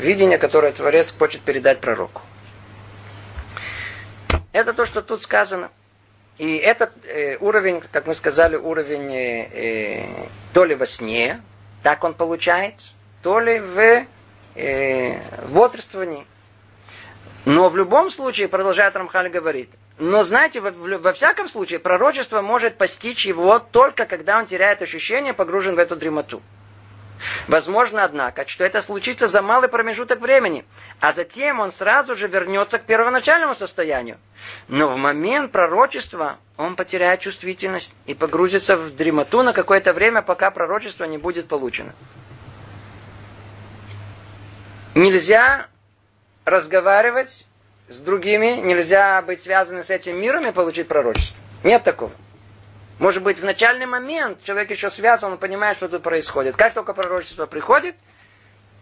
видение, 0.00 0.38
которое 0.38 0.72
Творец 0.72 1.14
хочет 1.16 1.42
передать 1.42 1.80
пророку. 1.80 2.22
Это 4.52 4.74
то, 4.74 4.84
что 4.84 5.02
тут 5.02 5.22
сказано. 5.22 5.70
И 6.38 6.56
этот 6.56 6.92
э, 7.06 7.36
уровень, 7.38 7.82
как 7.92 8.06
мы 8.06 8.14
сказали, 8.14 8.56
уровень 8.56 9.14
э, 9.14 9.48
э, 9.52 10.26
то 10.52 10.64
ли 10.64 10.74
во 10.74 10.86
сне, 10.86 11.42
так 11.82 12.04
он 12.04 12.14
получает, 12.14 12.74
то 13.22 13.38
ли 13.38 13.60
в 13.60 14.06
э, 14.54 15.18
бодрствовании. 15.48 16.26
Но 17.44 17.68
в 17.68 17.76
любом 17.76 18.10
случае, 18.10 18.48
продолжает 18.48 18.96
Рамхаль 18.96 19.28
говорит, 19.28 19.70
но 19.98 20.24
знаете, 20.24 20.60
во, 20.60 20.70
во 20.70 21.12
всяком 21.12 21.48
случае, 21.48 21.80
пророчество 21.80 22.40
может 22.40 22.76
постичь 22.76 23.26
его 23.26 23.58
только 23.58 24.06
когда 24.06 24.38
он 24.38 24.46
теряет 24.46 24.80
ощущение, 24.80 25.34
погружен 25.34 25.74
в 25.74 25.78
эту 25.78 25.96
дремоту. 25.96 26.42
Возможно, 27.48 28.04
однако, 28.04 28.46
что 28.46 28.64
это 28.64 28.80
случится 28.80 29.28
за 29.28 29.42
малый 29.42 29.68
промежуток 29.68 30.20
времени, 30.20 30.64
а 31.00 31.12
затем 31.12 31.60
он 31.60 31.70
сразу 31.70 32.16
же 32.16 32.28
вернется 32.28 32.78
к 32.78 32.84
первоначальному 32.84 33.54
состоянию. 33.54 34.18
Но 34.68 34.88
в 34.88 34.96
момент 34.96 35.52
пророчества 35.52 36.38
он 36.56 36.76
потеряет 36.76 37.20
чувствительность 37.20 37.94
и 38.06 38.14
погрузится 38.14 38.76
в 38.76 38.94
дремоту 38.94 39.42
на 39.42 39.52
какое-то 39.52 39.92
время, 39.92 40.22
пока 40.22 40.50
пророчество 40.50 41.04
не 41.04 41.18
будет 41.18 41.48
получено. 41.48 41.94
Нельзя 44.94 45.68
разговаривать 46.44 47.46
с 47.88 47.98
другими, 47.98 48.60
нельзя 48.62 49.22
быть 49.22 49.40
связанным 49.40 49.84
с 49.84 49.90
этим 49.90 50.20
миром 50.20 50.46
и 50.46 50.52
получить 50.52 50.88
пророчество. 50.88 51.36
Нет 51.62 51.84
такого. 51.84 52.12
Может 53.02 53.24
быть, 53.24 53.40
в 53.40 53.44
начальный 53.44 53.86
момент 53.86 54.44
человек 54.44 54.70
еще 54.70 54.88
связан, 54.88 55.32
он 55.32 55.38
понимает, 55.38 55.78
что 55.78 55.88
тут 55.88 56.04
происходит. 56.04 56.54
Как 56.54 56.72
только 56.72 56.92
пророчество 56.92 57.46
приходит, 57.46 57.96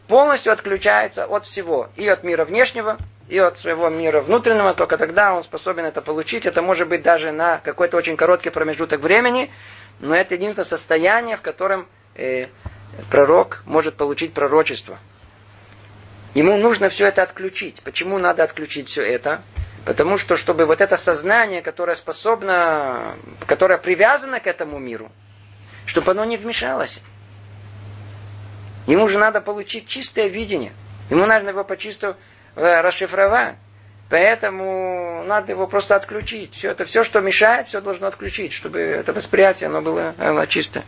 полностью 0.09 0.53
отключается 0.53 1.25
от 1.25 1.47
всего. 1.47 1.89
И 1.97 2.07
от 2.07 2.23
мира 2.23 2.45
внешнего, 2.45 2.99
и 3.31 3.39
от 3.39 3.57
своего 3.57 3.89
мира 3.89 4.21
внутреннего. 4.21 4.75
Только 4.75 4.99
тогда 4.99 5.33
он 5.33 5.43
способен 5.43 5.87
это 5.87 6.03
получить. 6.03 6.45
Это 6.45 6.61
может 6.61 6.87
быть 6.87 7.01
даже 7.01 7.33
на 7.33 7.63
какой-то 7.65 7.97
очень 7.97 8.19
короткий 8.19 8.51
промежуток 8.51 9.01
времени. 9.01 9.51
Но 10.01 10.15
это 10.15 10.35
единственное 10.35 10.67
состояние, 10.67 11.39
в 11.39 11.41
котором 11.41 11.89
э, 12.15 12.49
пророк 13.11 13.63
может 13.65 13.95
получить 13.95 14.35
пророчество. 14.35 14.99
Ему 16.35 16.59
нужно 16.59 16.91
все 16.91 17.07
это 17.07 17.23
отключить. 17.23 17.81
Почему 17.83 18.19
надо 18.19 18.43
отключить 18.43 18.91
все 18.91 19.03
это? 19.03 19.41
Потому 19.91 20.19
что, 20.19 20.37
чтобы 20.37 20.67
вот 20.67 20.81
это 20.81 20.97
сознание, 20.97 21.63
которое 21.63 21.97
способно, 21.97 23.17
которое 23.45 23.77
привязано 23.77 24.39
к 24.39 24.47
этому 24.47 24.79
миру, 24.79 25.11
чтобы 25.85 26.13
оно 26.13 26.25
не 26.25 26.37
вмешалось. 26.37 27.01
Ему 28.87 29.09
же 29.09 29.19
надо 29.19 29.41
получить 29.41 29.89
чистое 29.89 30.29
видение. 30.29 30.73
Ему 31.11 31.27
надо 31.27 31.49
его 31.49 31.65
почисто 31.65 32.17
э, 32.55 32.81
расшифровать. 32.83 33.57
Поэтому 34.09 35.25
надо 35.25 35.51
его 35.51 35.67
просто 35.67 35.97
отключить. 35.97 36.55
Все 36.55 36.71
это, 36.71 36.85
все, 36.85 37.03
что 37.03 37.19
мешает, 37.21 37.67
все 37.67 37.81
должно 37.81 38.07
отключить, 38.07 38.53
чтобы 38.53 38.79
это 38.79 39.13
восприятие 39.13 39.71
оно 39.71 39.83
было, 39.83 40.15
оно 40.19 40.47
чистое. 40.47 40.85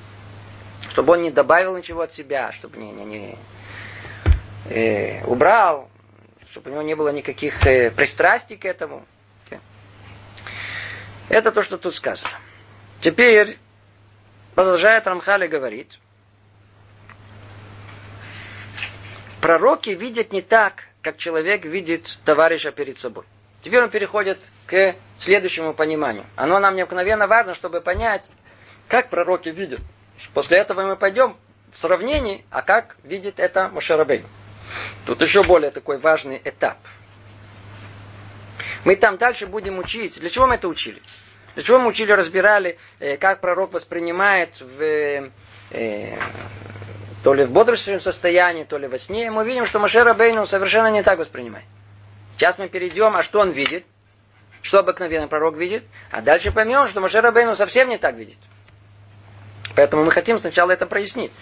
Чтобы 0.91 1.15
он 1.15 1.23
не 1.23 1.33
добавил 1.33 1.77
ничего 1.77 2.03
от 2.03 2.13
себя, 2.13 2.53
чтобы 2.53 2.79
не, 2.79 2.93
не, 2.93 3.05
не 3.05 3.39
э, 4.71 5.25
убрал, 5.25 5.91
чтобы 6.53 6.69
у 6.69 6.73
него 6.75 6.83
не 6.83 6.95
было 6.95 7.09
никаких 7.09 7.67
э, 7.67 7.91
пристрастий 7.91 8.59
к 8.59 8.67
этому. 8.67 9.07
Это 11.31 11.51
то, 11.51 11.63
что 11.63 11.79
тут 11.79 11.95
сказано. 11.95 12.31
Теперь 13.01 13.57
продолжает 14.55 15.07
Рамхали 15.07 15.47
говорит, 15.47 15.99
пророки 19.41 19.91
видят 19.91 20.31
не 20.31 20.43
так, 20.43 20.89
как 21.01 21.17
человек 21.17 21.65
видит 21.65 22.19
товарища 22.27 22.71
перед 22.71 22.99
собой. 22.99 23.25
Теперь 23.63 23.83
он 23.85 23.89
переходит 23.89 24.39
к 24.67 24.95
следующему 25.17 25.73
пониманию. 25.73 26.27
Оно 26.37 26.59
нам 26.59 26.77
необыкновенно 26.77 27.27
важно, 27.29 27.55
чтобы 27.55 27.81
понять, 27.81 28.29
как 28.89 29.09
пророки 29.09 29.49
видят. 29.49 29.81
После 30.35 30.59
этого 30.59 30.83
мы 30.83 30.97
пойдем 30.97 31.35
в 31.73 31.79
сравнении, 31.79 32.45
а 32.51 32.61
как 32.61 32.97
видит 33.05 33.41
это 33.41 33.71
Мошерабейн. 33.71 34.27
Тут 35.07 35.23
еще 35.23 35.43
более 35.43 35.71
такой 35.71 35.99
важный 35.99 36.41
этап. 36.45 36.79
Мы 38.85 38.97
там 38.97 39.17
дальше 39.17 39.47
будем 39.47 39.79
учить. 39.79 40.19
Для 40.19 40.31
чего 40.31 40.47
мы 40.47 40.57
это 40.57 40.69
учили? 40.69 41.01
Для 41.55 41.63
чего 41.63 41.79
мы 41.79 41.89
учили, 41.89 42.13
разбирали, 42.13 42.79
э, 42.99 43.17
как 43.17 43.41
пророк 43.41 43.73
воспринимает 43.73 44.61
в, 44.61 45.31
э, 45.71 46.19
то 47.23 47.35
ли 47.35 47.45
в 47.45 47.51
бодрствующем 47.51 48.01
состоянии, 48.01 48.65
то 48.65 48.79
ли 48.79 48.89
во 48.89 48.99
сне. 48.99 49.31
Мы 49.31 49.45
видим, 49.45 49.67
что 49.67 49.79
Машера 49.79 50.15
Бейну 50.15 50.47
совершенно 50.47 50.91
не 50.91 51.03
так 51.03 51.19
воспринимает. 51.19 51.67
Сейчас 52.37 52.59
мы 52.59 52.69
перейдем, 52.69 53.15
а 53.17 53.23
что 53.23 53.41
он 53.41 53.51
видит? 53.51 53.85
Что 54.63 54.79
обыкновенный 54.79 55.29
пророк 55.29 55.57
видит? 55.57 55.85
А 56.11 56.23
дальше 56.23 56.53
поймем, 56.53 56.89
что 56.89 57.01
Машера 57.01 57.31
Бейну 57.31 57.55
совсем 57.55 57.89
не 57.89 57.99
так 57.99 58.15
видит. 58.15 58.39
Поэтому 59.75 60.05
мы 60.05 60.11
хотим 60.11 60.39
сначала 60.39 60.71
это 60.73 60.87
прояснить. 60.87 61.33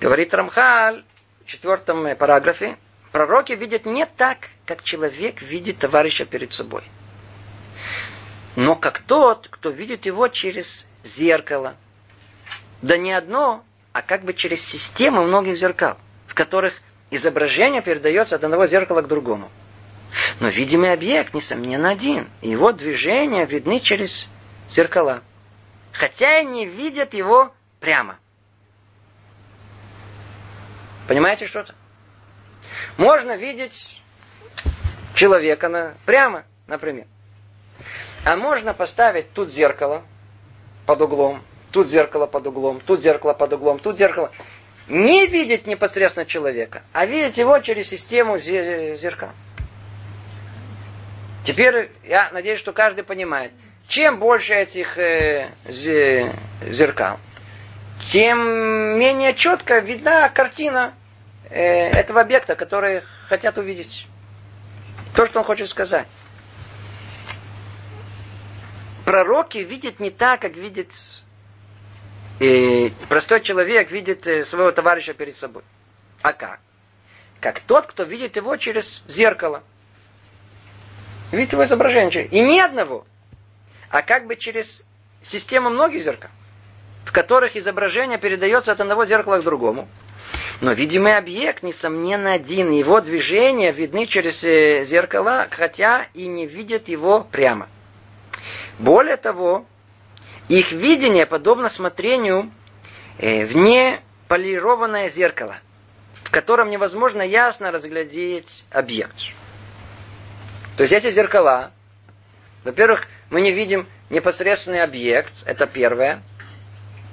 Говорит 0.00 0.34
Рамхаль, 0.34 1.04
четвертом 1.46 2.16
параграфе, 2.16 2.76
пророки 3.10 3.52
видят 3.52 3.86
не 3.86 4.06
так, 4.06 4.48
как 4.64 4.82
человек 4.82 5.42
видит 5.42 5.78
товарища 5.78 6.24
перед 6.24 6.52
собой. 6.52 6.82
Но 8.56 8.76
как 8.76 9.00
тот, 9.00 9.48
кто 9.50 9.70
видит 9.70 10.06
его 10.06 10.28
через 10.28 10.86
зеркало. 11.02 11.74
Да 12.82 12.96
не 12.96 13.12
одно, 13.12 13.64
а 13.92 14.02
как 14.02 14.24
бы 14.24 14.34
через 14.34 14.64
систему 14.64 15.24
многих 15.24 15.56
зеркал, 15.56 15.96
в 16.26 16.34
которых 16.34 16.74
изображение 17.10 17.82
передается 17.82 18.36
от 18.36 18.44
одного 18.44 18.66
зеркала 18.66 19.02
к 19.02 19.08
другому. 19.08 19.50
Но 20.40 20.48
видимый 20.48 20.92
объект, 20.92 21.34
несомненно, 21.34 21.90
один. 21.90 22.28
Его 22.42 22.72
движения 22.72 23.46
видны 23.46 23.80
через 23.80 24.28
зеркала. 24.70 25.22
Хотя 25.92 26.40
и 26.40 26.46
не 26.46 26.66
видят 26.66 27.14
его 27.14 27.52
прямо. 27.80 28.18
Понимаете 31.08 31.46
что-то? 31.46 31.74
Можно 32.96 33.36
видеть 33.36 34.00
человека 35.14 35.68
на, 35.68 35.94
прямо, 36.06 36.44
например. 36.66 37.06
А 38.24 38.36
можно 38.36 38.72
поставить 38.72 39.32
тут 39.32 39.50
зеркало 39.50 40.02
под 40.86 41.02
углом, 41.02 41.42
тут 41.72 41.88
зеркало 41.88 42.26
под 42.26 42.46
углом, 42.46 42.80
тут 42.80 43.02
зеркало 43.02 43.32
под 43.32 43.52
углом, 43.52 43.78
тут 43.78 43.98
зеркало. 43.98 44.30
Не 44.88 45.26
видеть 45.26 45.66
непосредственно 45.66 46.26
человека, 46.26 46.82
а 46.92 47.06
видеть 47.06 47.38
его 47.38 47.58
через 47.60 47.88
систему 47.88 48.38
зеркал. 48.38 49.30
Теперь 51.44 51.90
я 52.04 52.30
надеюсь, 52.32 52.60
что 52.60 52.72
каждый 52.72 53.02
понимает, 53.02 53.52
чем 53.88 54.18
больше 54.18 54.54
этих 54.54 54.96
э, 54.98 55.50
зеркал, 55.66 57.18
тем 58.02 58.98
менее 58.98 59.32
четко 59.32 59.78
видна 59.78 60.28
картина 60.28 60.92
э, 61.48 61.90
этого 61.90 62.20
объекта, 62.20 62.56
который 62.56 63.02
хотят 63.28 63.58
увидеть. 63.58 64.08
То, 65.14 65.24
что 65.24 65.38
он 65.38 65.44
хочет 65.44 65.68
сказать. 65.68 66.06
Пророки 69.04 69.58
видят 69.58 70.00
не 70.00 70.10
так, 70.10 70.40
как 70.40 70.54
видит 70.56 70.92
И 72.40 72.92
простой 73.08 73.40
человек 73.40 73.90
видит 73.92 74.26
э, 74.26 74.44
своего 74.44 74.72
товарища 74.72 75.14
перед 75.14 75.36
собой. 75.36 75.62
А 76.22 76.32
как? 76.32 76.58
Как 77.40 77.60
тот, 77.60 77.86
кто 77.86 78.02
видит 78.02 78.34
его 78.34 78.56
через 78.56 79.04
зеркало. 79.06 79.62
Видит 81.30 81.52
его 81.52 81.64
изображение. 81.64 82.26
И 82.26 82.40
ни 82.40 82.58
одного. 82.58 83.06
А 83.90 84.02
как 84.02 84.26
бы 84.26 84.34
через 84.34 84.82
систему 85.22 85.70
многих 85.70 86.02
зеркал, 86.02 86.30
в 87.04 87.12
которых 87.12 87.56
изображение 87.56 88.18
передается 88.18 88.72
от 88.72 88.80
одного 88.80 89.04
зеркала 89.04 89.38
к 89.38 89.44
другому. 89.44 89.88
Но 90.60 90.72
видимый 90.72 91.16
объект, 91.16 91.62
несомненно, 91.62 92.34
один. 92.34 92.70
Его 92.70 93.00
движения 93.00 93.72
видны 93.72 94.06
через 94.06 94.44
э, 94.44 94.84
зеркала, 94.84 95.48
хотя 95.50 96.06
и 96.14 96.26
не 96.26 96.46
видят 96.46 96.88
его 96.88 97.26
прямо. 97.30 97.68
Более 98.78 99.16
того, 99.16 99.66
их 100.48 100.72
видение 100.72 101.26
подобно 101.26 101.68
смотрению 101.68 102.50
э, 103.18 103.44
в 103.44 103.56
неполированное 103.56 105.08
зеркало, 105.08 105.56
в 106.22 106.30
котором 106.30 106.70
невозможно 106.70 107.22
ясно 107.22 107.72
разглядеть 107.72 108.64
объект. 108.70 109.16
То 110.76 110.82
есть 110.82 110.92
эти 110.92 111.10
зеркала, 111.10 111.72
во-первых, 112.64 113.06
мы 113.30 113.40
не 113.40 113.50
видим 113.50 113.86
непосредственный 114.10 114.82
объект, 114.82 115.32
это 115.44 115.66
первое. 115.66 116.22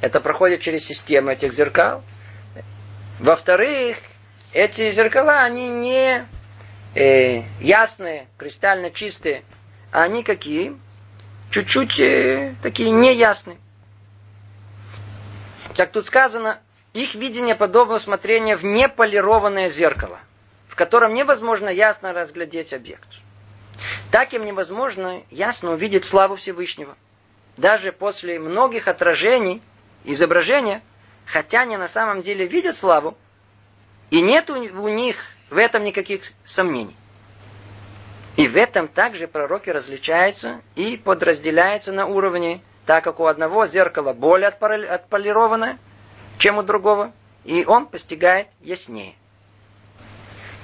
Это 0.01 0.19
проходит 0.21 0.61
через 0.61 0.85
систему 0.85 1.31
этих 1.31 1.53
зеркал. 1.53 2.03
Во-вторых, 3.19 3.97
эти 4.53 4.91
зеркала, 4.91 5.41
они 5.41 5.69
не 5.69 6.25
э, 6.95 7.43
ясные, 7.59 8.27
кристально 8.37 8.91
чистые, 8.91 9.43
а 9.91 10.03
они 10.03 10.23
какие? 10.23 10.77
чуть-чуть 11.49 11.99
э, 11.99 12.55
такие 12.61 12.91
неясные. 12.91 13.57
Как 15.75 15.91
тут 15.91 16.05
сказано, 16.05 16.59
их 16.93 17.15
видение 17.15 17.55
подобно 17.55 17.99
смотрению 17.99 18.57
в 18.57 18.63
неполированное 18.63 19.69
зеркало, 19.69 20.19
в 20.67 20.75
котором 20.75 21.13
невозможно 21.13 21.69
ясно 21.69 22.13
разглядеть 22.13 22.73
объект. 22.73 23.07
Так 24.11 24.33
им 24.33 24.45
невозможно 24.45 25.21
ясно 25.29 25.71
увидеть 25.71 26.05
славу 26.05 26.35
Всевышнего. 26.35 26.95
Даже 27.57 27.91
после 27.91 28.39
многих 28.39 28.87
отражений 28.87 29.61
изображения, 30.03 30.81
хотя 31.25 31.61
они 31.61 31.77
на 31.77 31.87
самом 31.87 32.21
деле 32.21 32.47
видят 32.47 32.77
славу, 32.77 33.17
и 34.09 34.21
нет 34.21 34.49
у 34.49 34.57
них 34.57 35.15
в 35.49 35.57
этом 35.57 35.83
никаких 35.83 36.31
сомнений. 36.45 36.95
И 38.37 38.47
в 38.47 38.55
этом 38.55 38.87
также 38.87 39.27
пророки 39.27 39.69
различаются 39.69 40.61
и 40.75 40.97
подразделяются 40.97 41.91
на 41.91 42.05
уровне, 42.05 42.61
так 42.85 43.03
как 43.03 43.19
у 43.19 43.25
одного 43.25 43.67
зеркало 43.67 44.13
более 44.13 44.47
отполированное, 44.47 45.77
чем 46.37 46.57
у 46.57 46.63
другого, 46.63 47.11
и 47.43 47.65
он 47.65 47.85
постигает 47.85 48.47
яснее. 48.61 49.13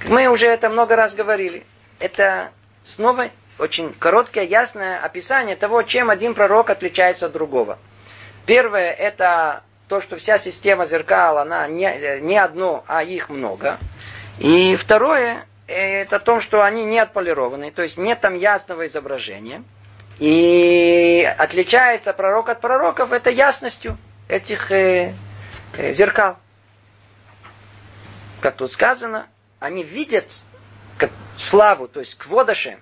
Мы 0.04 0.28
уже 0.28 0.46
это 0.46 0.70
много 0.70 0.96
раз 0.96 1.14
говорили. 1.14 1.66
Это 1.98 2.50
снова 2.82 3.30
очень 3.58 3.92
короткое, 3.94 4.44
ясное 4.44 4.98
описание 4.98 5.56
того, 5.56 5.82
чем 5.82 6.10
один 6.10 6.34
пророк 6.34 6.70
отличается 6.70 7.26
от 7.26 7.32
другого. 7.32 7.78
Первое– 8.46 8.92
это 8.92 9.62
то, 9.88 10.00
что 10.00 10.16
вся 10.16 10.38
система 10.38 10.86
зеркал, 10.86 11.38
она 11.38 11.66
не, 11.66 12.20
не 12.20 12.38
одно, 12.38 12.84
а 12.86 13.02
их 13.02 13.28
много. 13.28 13.78
И 14.38 14.76
второе 14.76 15.46
это 15.66 16.16
о 16.16 16.20
том, 16.20 16.40
что 16.40 16.62
они 16.62 16.84
не 16.84 16.98
отполированы, 16.98 17.72
то 17.72 17.82
есть 17.82 17.96
нет 17.96 18.20
там 18.20 18.34
ясного 18.34 18.86
изображения. 18.86 19.64
И 20.18 21.28
отличается 21.38 22.12
пророк 22.12 22.48
от 22.48 22.60
пророков 22.60 23.12
это 23.12 23.30
ясностью 23.30 23.98
этих 24.28 24.70
э, 24.72 25.12
э, 25.76 25.92
зеркал. 25.92 26.38
Как 28.40 28.56
тут 28.56 28.72
сказано, 28.72 29.26
они 29.58 29.82
видят 29.82 30.26
славу, 31.36 31.88
то 31.88 32.00
есть 32.00 32.16
кводашем. 32.16 32.80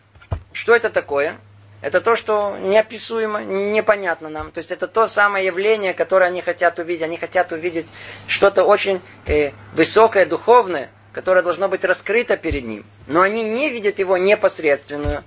Что 0.52 0.74
это 0.76 0.90
такое? 0.90 1.36
Это 1.84 2.00
то, 2.00 2.16
что 2.16 2.56
неописуемо, 2.56 3.44
непонятно 3.44 4.30
нам. 4.30 4.52
То 4.52 4.58
есть 4.58 4.70
это 4.70 4.88
то 4.88 5.06
самое 5.06 5.44
явление, 5.44 5.92
которое 5.92 6.24
они 6.30 6.40
хотят 6.40 6.78
увидеть. 6.78 7.02
Они 7.02 7.18
хотят 7.18 7.52
увидеть 7.52 7.92
что-то 8.26 8.64
очень 8.64 9.02
э, 9.26 9.50
высокое, 9.74 10.24
духовное, 10.24 10.88
которое 11.12 11.42
должно 11.42 11.68
быть 11.68 11.84
раскрыто 11.84 12.38
перед 12.38 12.64
ним. 12.64 12.86
Но 13.06 13.20
они 13.20 13.44
не 13.44 13.68
видят 13.68 13.98
его 13.98 14.16
непосредственную, 14.16 15.24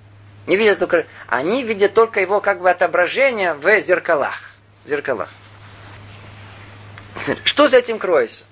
не 0.47 0.55
видят 0.55 0.79
только, 0.79 1.05
они 1.27 1.61
видят 1.61 1.93
только 1.93 2.21
его 2.21 2.41
как 2.41 2.59
бы 2.59 2.71
отображение 2.71 3.53
в 3.53 3.79
зеркалах. 3.79 4.41
В 4.83 4.89
зеркалах. 4.89 5.29
Что 7.43 7.67
за 7.67 7.77
этим 7.77 7.99
кроется? 7.99 8.45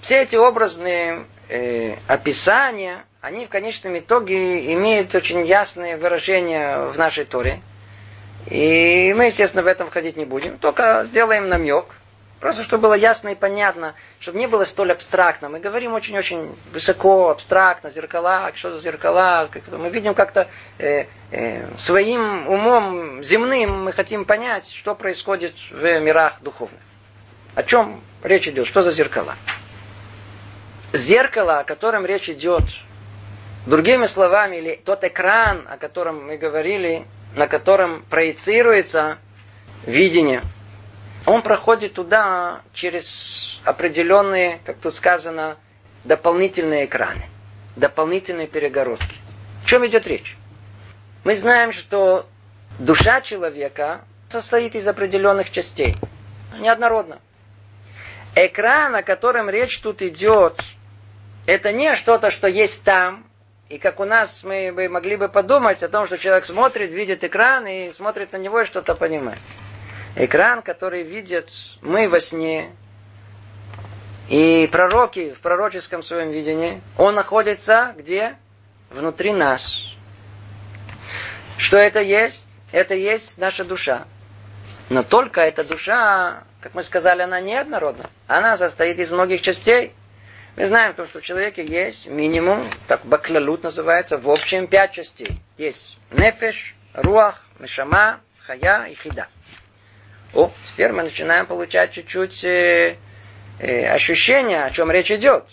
Все 0.00 0.22
эти 0.22 0.36
образные 0.36 1.26
э, 1.48 1.96
описания, 2.06 3.04
они 3.20 3.46
в 3.46 3.48
конечном 3.48 3.98
итоге 3.98 4.72
имеют 4.74 5.14
очень 5.14 5.44
ясные 5.44 5.96
выражения 5.96 6.78
в 6.78 6.96
нашей 6.96 7.24
Торе. 7.24 7.60
И 8.46 9.12
мы, 9.16 9.26
естественно, 9.26 9.62
в 9.62 9.66
этом 9.66 9.88
входить 9.88 10.16
не 10.16 10.24
будем, 10.24 10.58
только 10.58 11.04
сделаем 11.06 11.48
намек– 11.48 11.86
Просто 12.40 12.62
чтобы 12.62 12.82
было 12.82 12.94
ясно 12.94 13.30
и 13.30 13.34
понятно, 13.34 13.94
чтобы 14.20 14.38
не 14.38 14.46
было 14.46 14.64
столь 14.64 14.92
абстрактно. 14.92 15.48
Мы 15.48 15.58
говорим 15.58 15.94
очень-очень 15.94 16.56
высоко, 16.72 17.30
абстрактно, 17.30 17.90
зеркала, 17.90 18.52
что 18.54 18.72
за 18.72 18.80
зеркала. 18.80 19.48
Мы 19.72 19.90
видим 19.90 20.14
как-то 20.14 20.46
э, 20.78 21.06
э, 21.32 21.66
своим 21.78 22.46
умом 22.46 23.24
земным 23.24 23.84
мы 23.84 23.92
хотим 23.92 24.24
понять, 24.24 24.70
что 24.70 24.94
происходит 24.94 25.54
в 25.70 25.98
мирах 25.98 26.40
духовных. 26.40 26.80
О 27.56 27.64
чем 27.64 28.00
речь 28.22 28.46
идет, 28.46 28.68
что 28.68 28.82
за 28.84 28.92
зеркала. 28.92 29.34
Зеркало, 30.92 31.60
о 31.60 31.64
котором 31.64 32.06
речь 32.06 32.28
идет, 32.28 32.64
другими 33.66 34.06
словами, 34.06 34.56
или 34.56 34.74
тот 34.74 35.04
экран, 35.04 35.66
о 35.68 35.76
котором 35.76 36.26
мы 36.26 36.36
говорили, 36.36 37.04
на 37.34 37.46
котором 37.46 38.02
проецируется 38.10 39.18
видение– 39.86 40.42
он 41.28 41.42
проходит 41.42 41.92
туда 41.92 42.62
через 42.72 43.60
определенные, 43.64 44.60
как 44.64 44.78
тут 44.78 44.96
сказано, 44.96 45.58
дополнительные 46.04 46.86
экраны, 46.86 47.28
дополнительные 47.76 48.46
перегородки. 48.46 49.16
О 49.62 49.66
чем 49.68 49.86
идет 49.86 50.06
речь? 50.06 50.38
Мы 51.24 51.36
знаем, 51.36 51.74
что 51.74 52.26
душа 52.78 53.20
человека 53.20 54.00
состоит 54.28 54.74
из 54.74 54.88
определенных 54.88 55.50
частей, 55.50 55.96
неоднородно. 56.58 57.18
Экран, 58.34 58.94
о 58.94 59.02
котором 59.02 59.50
речь 59.50 59.78
тут 59.80 60.00
идет, 60.00 60.62
это 61.48 61.72
не 61.72 61.96
что-то, 61.96 62.30
что 62.30 62.46
есть 62.46 62.84
там, 62.84 63.26
и 63.68 63.78
как 63.78 64.00
у 64.00 64.04
нас 64.04 64.44
мы 64.44 64.70
бы 64.72 64.88
могли 64.88 65.16
бы 65.16 65.28
подумать 65.28 65.82
о 65.82 65.88
том, 65.88 66.06
что 66.06 66.18
человек 66.18 66.44
смотрит, 66.44 66.92
видит 66.92 67.24
экран 67.24 67.66
и 67.66 67.90
смотрит 67.92 68.32
на 68.32 68.36
него 68.36 68.60
и 68.60 68.64
что-то 68.64 68.94
понимает 68.94 69.40
экран, 70.14 70.62
который 70.62 71.04
видят 71.04 71.50
мы 71.80 72.08
во 72.08 72.20
сне, 72.20 72.72
и 74.28 74.68
пророки 74.70 75.32
в 75.32 75.40
пророческом 75.40 76.02
своем 76.02 76.30
видении, 76.30 76.82
он 76.96 77.14
находится 77.14 77.94
где? 77.96 78.36
Внутри 78.90 79.32
нас. 79.32 79.84
Что 81.56 81.78
это 81.78 82.00
есть? 82.00 82.44
Это 82.72 82.94
есть 82.94 83.38
наша 83.38 83.64
душа. 83.64 84.04
Но 84.90 85.02
только 85.02 85.40
эта 85.40 85.64
душа, 85.64 86.44
как 86.60 86.74
мы 86.74 86.82
сказали, 86.82 87.22
она 87.22 87.40
неоднородна. 87.40 88.10
Она 88.26 88.56
состоит 88.56 88.98
из 88.98 89.10
многих 89.10 89.40
частей. 89.40 89.94
Мы 90.58 90.66
знаем, 90.66 90.92
то, 90.92 91.06
что 91.06 91.20
в 91.20 91.22
человеке 91.22 91.64
есть 91.64 92.08
минимум, 92.08 92.68
так 92.88 93.04
баклалут 93.04 93.62
называется, 93.62 94.18
в 94.18 94.28
общем 94.28 94.66
пять 94.66 94.90
частей. 94.90 95.38
Есть 95.56 95.98
нефеш, 96.10 96.74
руах, 96.94 97.44
мешама, 97.60 98.18
хая 98.40 98.86
и 98.86 98.96
хида. 98.96 99.28
О, 100.34 100.50
теперь 100.66 100.90
мы 100.90 101.04
начинаем 101.04 101.46
получать 101.46 101.92
чуть-чуть 101.92 102.42
э, 102.42 102.96
э, 103.60 103.86
ощущение, 103.86 104.64
о 104.64 104.70
чем 104.72 104.90
речь 104.90 105.12
идет. 105.12 105.44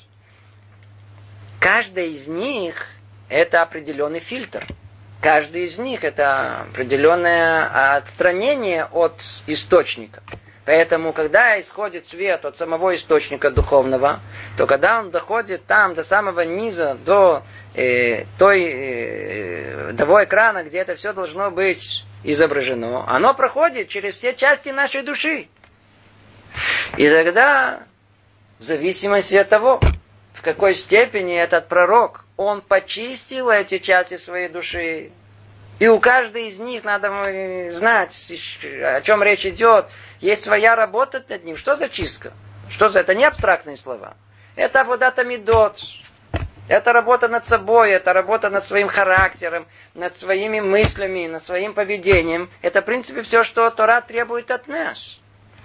Каждая 1.59 2.07
из 2.07 2.27
них 2.27 2.87
это 3.29 3.61
определенный 3.61 4.21
фильтр. 4.21 4.65
Каждый 5.21 5.65
из 5.65 5.77
них 5.77 6.03
это 6.03 6.61
определенное 6.61 7.95
отстранение 7.95 8.85
от 8.85 9.21
источника. 9.45 10.23
Поэтому, 10.65 11.13
когда 11.13 11.61
исходит 11.61 12.07
свет 12.07 12.43
от 12.43 12.57
самого 12.57 12.95
источника 12.95 13.51
духовного, 13.51 14.19
то 14.57 14.67
когда 14.67 14.99
он 14.99 15.11
доходит 15.11 15.65
там 15.65 15.95
до 15.95 16.03
самого 16.03 16.41
низа, 16.41 16.95
до 17.05 17.43
э, 17.73 18.25
той, 18.37 18.63
э, 18.63 19.93
того 19.97 20.23
экрана, 20.23 20.63
где 20.63 20.79
это 20.79 20.95
все 20.95 21.11
должно 21.13 21.51
быть 21.51 22.05
изображено, 22.23 23.05
оно 23.07 23.33
проходит 23.33 23.89
через 23.89 24.15
все 24.15 24.33
части 24.33 24.69
нашей 24.69 25.01
души. 25.01 25.47
И 26.97 27.09
тогда, 27.09 27.83
в 28.59 28.63
зависимости 28.63 29.35
от 29.35 29.49
того, 29.49 29.81
в 30.33 30.41
какой 30.41 30.73
степени 30.73 31.35
этот 31.35 31.67
пророк, 31.67 32.25
он 32.37 32.61
почистил 32.61 33.49
эти 33.49 33.79
части 33.79 34.15
своей 34.15 34.47
души, 34.47 35.11
И 35.79 35.87
у 35.87 35.99
каждой 35.99 36.47
из 36.47 36.59
них 36.59 36.85
надо 36.85 37.09
знать, 37.71 38.15
о 38.81 39.01
чем 39.01 39.21
речь 39.21 39.45
идет. 39.45 39.87
Есть 40.21 40.43
своя 40.43 40.75
работа 40.75 41.23
над 41.27 41.43
ним. 41.43 41.57
Что 41.57 41.75
за 41.75 41.89
чистка? 41.89 42.31
Что 42.69 42.87
за 42.87 43.01
это? 43.01 43.13
Не 43.13 43.25
абстрактные 43.25 43.75
слова. 43.75 44.15
Это 44.55 44.83
водата 44.83 45.23
медот. 45.23 45.79
Это 46.67 46.93
работа 46.93 47.27
над 47.27 47.45
собой, 47.45 47.91
это 47.91 48.11
работа 48.13 48.49
над 48.49 48.63
своим 48.63 48.87
характером, 48.87 49.67
над 49.93 50.15
своими 50.15 50.59
мыслями, 50.59 51.27
над 51.27 51.43
своим 51.43 51.73
поведением. 51.73 52.49
Это, 52.63 52.81
в 52.81 52.85
принципе, 52.85 53.21
все, 53.21 53.43
что 53.43 53.69
Тора 53.69 54.01
требует 54.01 54.49
от 54.49 54.67
нас. 54.67 55.19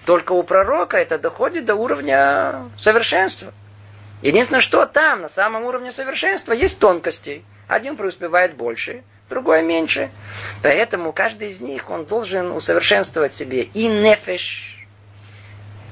Только 0.05 0.33
у 0.33 0.43
пророка 0.43 0.99
это 0.99 1.19
доходит 1.19 1.65
до 1.65 1.75
уровня 1.75 2.71
совершенства. 2.79 3.53
Единственное, 4.23 4.61
что 4.61 4.85
там, 4.85 5.23
на 5.23 5.29
самом 5.29 5.65
уровне 5.65 5.93
совершенства, 5.93 6.53
есть 6.53 6.79
тонкости. 6.79 7.45
Один 7.67 7.97
преуспевает 7.97 8.55
больше, 8.55 9.03
другой 9.31 9.63
меньше. 9.63 10.11
Поэтому 10.63 11.13
каждый 11.13 11.51
из 11.51 11.61
них, 11.61 11.89
он 11.89 12.05
должен 12.05 12.53
усовершенствовать 12.53 13.33
себе 13.33 13.63
и 13.63 13.87
нефеш, 13.87 14.80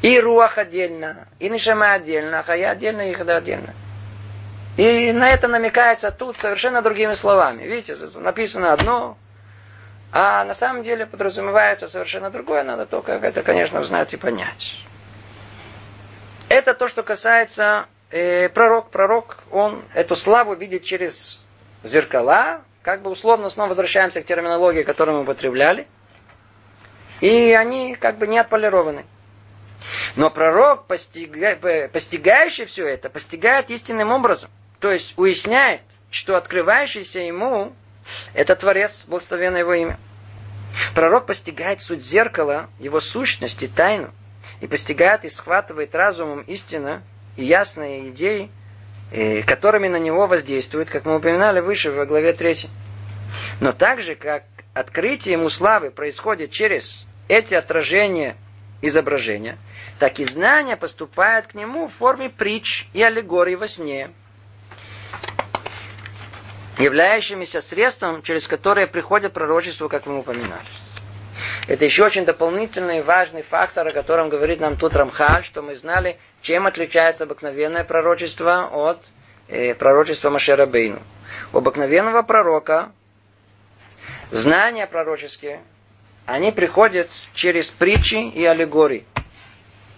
и 0.03 0.21
руах 0.21 0.59
отдельно, 0.59 1.27
и 1.39 1.49
нишама 1.49 1.95
отдельно, 1.95 2.45
а 2.47 2.57
я 2.57 2.71
отдельно, 2.71 3.11
и 3.11 3.15
хада 3.15 3.37
отдельно. 3.37 3.75
И 4.77 5.13
на 5.13 5.31
это 5.31 5.49
намекается 5.49 6.13
тут 6.13 6.39
совершенно 6.39 6.83
другими 6.83 7.15
словами. 7.15 7.65
Видите, 7.65 7.97
написано 8.21 8.73
одно, 8.73 9.19
а 10.13 10.45
на 10.45 10.55
самом 10.55 10.83
деле 10.83 11.05
подразумевается 11.05 11.89
совершенно 11.89 12.31
другое, 12.31 12.63
надо 12.63 12.87
только 12.87 13.13
это, 13.13 13.43
конечно, 13.43 13.83
знать 13.83 14.15
и 14.15 14.17
понять. 14.17 14.77
Это 16.49 16.75
то, 16.75 16.89
что 16.89 17.03
касается 17.03 17.87
э, 18.11 18.49
пророк. 18.49 18.91
Пророк, 18.91 19.39
он 19.51 19.83
эту 19.95 20.17
славу 20.17 20.55
видит 20.55 20.85
через 20.85 21.43
зеркала, 21.83 22.63
как 22.83 23.03
бы 23.03 23.11
условно 23.11 23.51
снова 23.51 23.71
возвращаемся 23.71 24.23
к 24.23 24.27
терминологии, 24.27 24.83
которую 24.83 25.17
мы 25.17 25.23
употребляли. 25.25 25.87
И 27.21 27.53
они 27.53 27.97
как 27.97 28.17
бы 28.17 28.27
не 28.27 28.39
отполированы. 28.39 29.05
Но 30.17 30.31
пророк, 30.31 30.87
постига... 30.87 31.57
постигающий 31.93 32.65
все 32.65 32.87
это, 32.87 33.09
постигает 33.11 33.71
истинным 33.71 34.11
образом. 34.11 34.51
То 34.81 34.91
есть 34.91 35.15
уясняет, 35.17 35.83
что 36.11 36.37
открывающийся 36.37 37.21
ему 37.21 37.73
это 38.35 38.57
Творец, 38.57 39.05
благословенное 39.07 39.61
его 39.61 39.75
имя. 39.75 39.99
Пророк 40.95 41.27
постигает 41.27 41.83
суть 41.83 42.05
зеркала, 42.05 42.69
его 42.79 43.01
сущность 43.01 43.63
и 43.63 43.69
тайну, 43.69 44.11
и 44.61 44.67
постигает 44.67 45.25
и 45.25 45.31
схватывает 45.31 45.95
разумом 45.95 46.43
истину 46.43 47.03
и 47.37 47.45
ясные 47.45 48.09
идеи, 48.11 48.51
э, 49.11 49.43
которыми 49.43 49.89
на 49.89 49.99
него 49.99 50.27
воздействуют, 50.27 50.91
как 50.91 51.05
мы 51.05 51.17
упоминали 51.17 51.61
выше 51.61 51.91
в 51.91 52.05
главе 52.07 52.33
3. 52.33 52.69
Но 53.61 53.73
так 53.73 54.01
же, 54.01 54.15
как 54.15 54.45
открытие 54.75 55.35
ему 55.35 55.49
славы 55.49 55.91
происходит 55.91 56.51
через 56.51 57.05
эти 57.29 57.55
отражения 57.55 58.37
изображения, 58.81 59.59
так 59.99 60.21
и 60.21 60.25
знания 60.25 60.77
поступают 60.77 61.47
к 61.49 61.55
нему 61.55 61.89
в 61.89 61.95
форме 61.95 62.31
притч 62.31 62.89
и 62.93 63.03
аллегорий 63.03 63.57
во 63.57 63.69
сне– 63.69 64.11
являющимися 66.79 67.61
средством, 67.61 68.23
через 68.23 68.47
которое 68.47 68.87
приходит 68.87 69.33
пророчество, 69.33 69.89
как 69.89 70.07
мы 70.07 70.19
упоминали. 70.19 70.63
Это 71.67 71.85
еще 71.85 72.05
очень 72.05 72.25
дополнительный 72.25 73.03
важный 73.03 73.43
фактор, 73.43 73.89
о 73.89 73.91
котором 73.91 74.29
говорит 74.29 74.61
нам 74.61 74.77
тут 74.77 74.95
Рамхаль, 74.95 75.45
что 75.45 75.61
мы 75.61 75.75
знали, 75.75 76.19
чем 76.41 76.67
отличается 76.67 77.25
обыкновенное 77.25 77.85
пророчество 77.85 78.69
от 78.73 79.05
э, 79.49 79.75
пророчества 79.75 80.31
Машера 80.31 80.67
Бейну. 80.67 81.01
У 81.53 81.59
обыкновенного 81.59 82.23
пророка 82.23 82.93
знания 84.31 84.87
пророческие, 84.87 85.61
они 86.29 86.53
приходят 86.53 87.11
через 87.33 87.69
притчи 87.69 88.29
и 88.29 88.45
аллегории. 88.45 89.07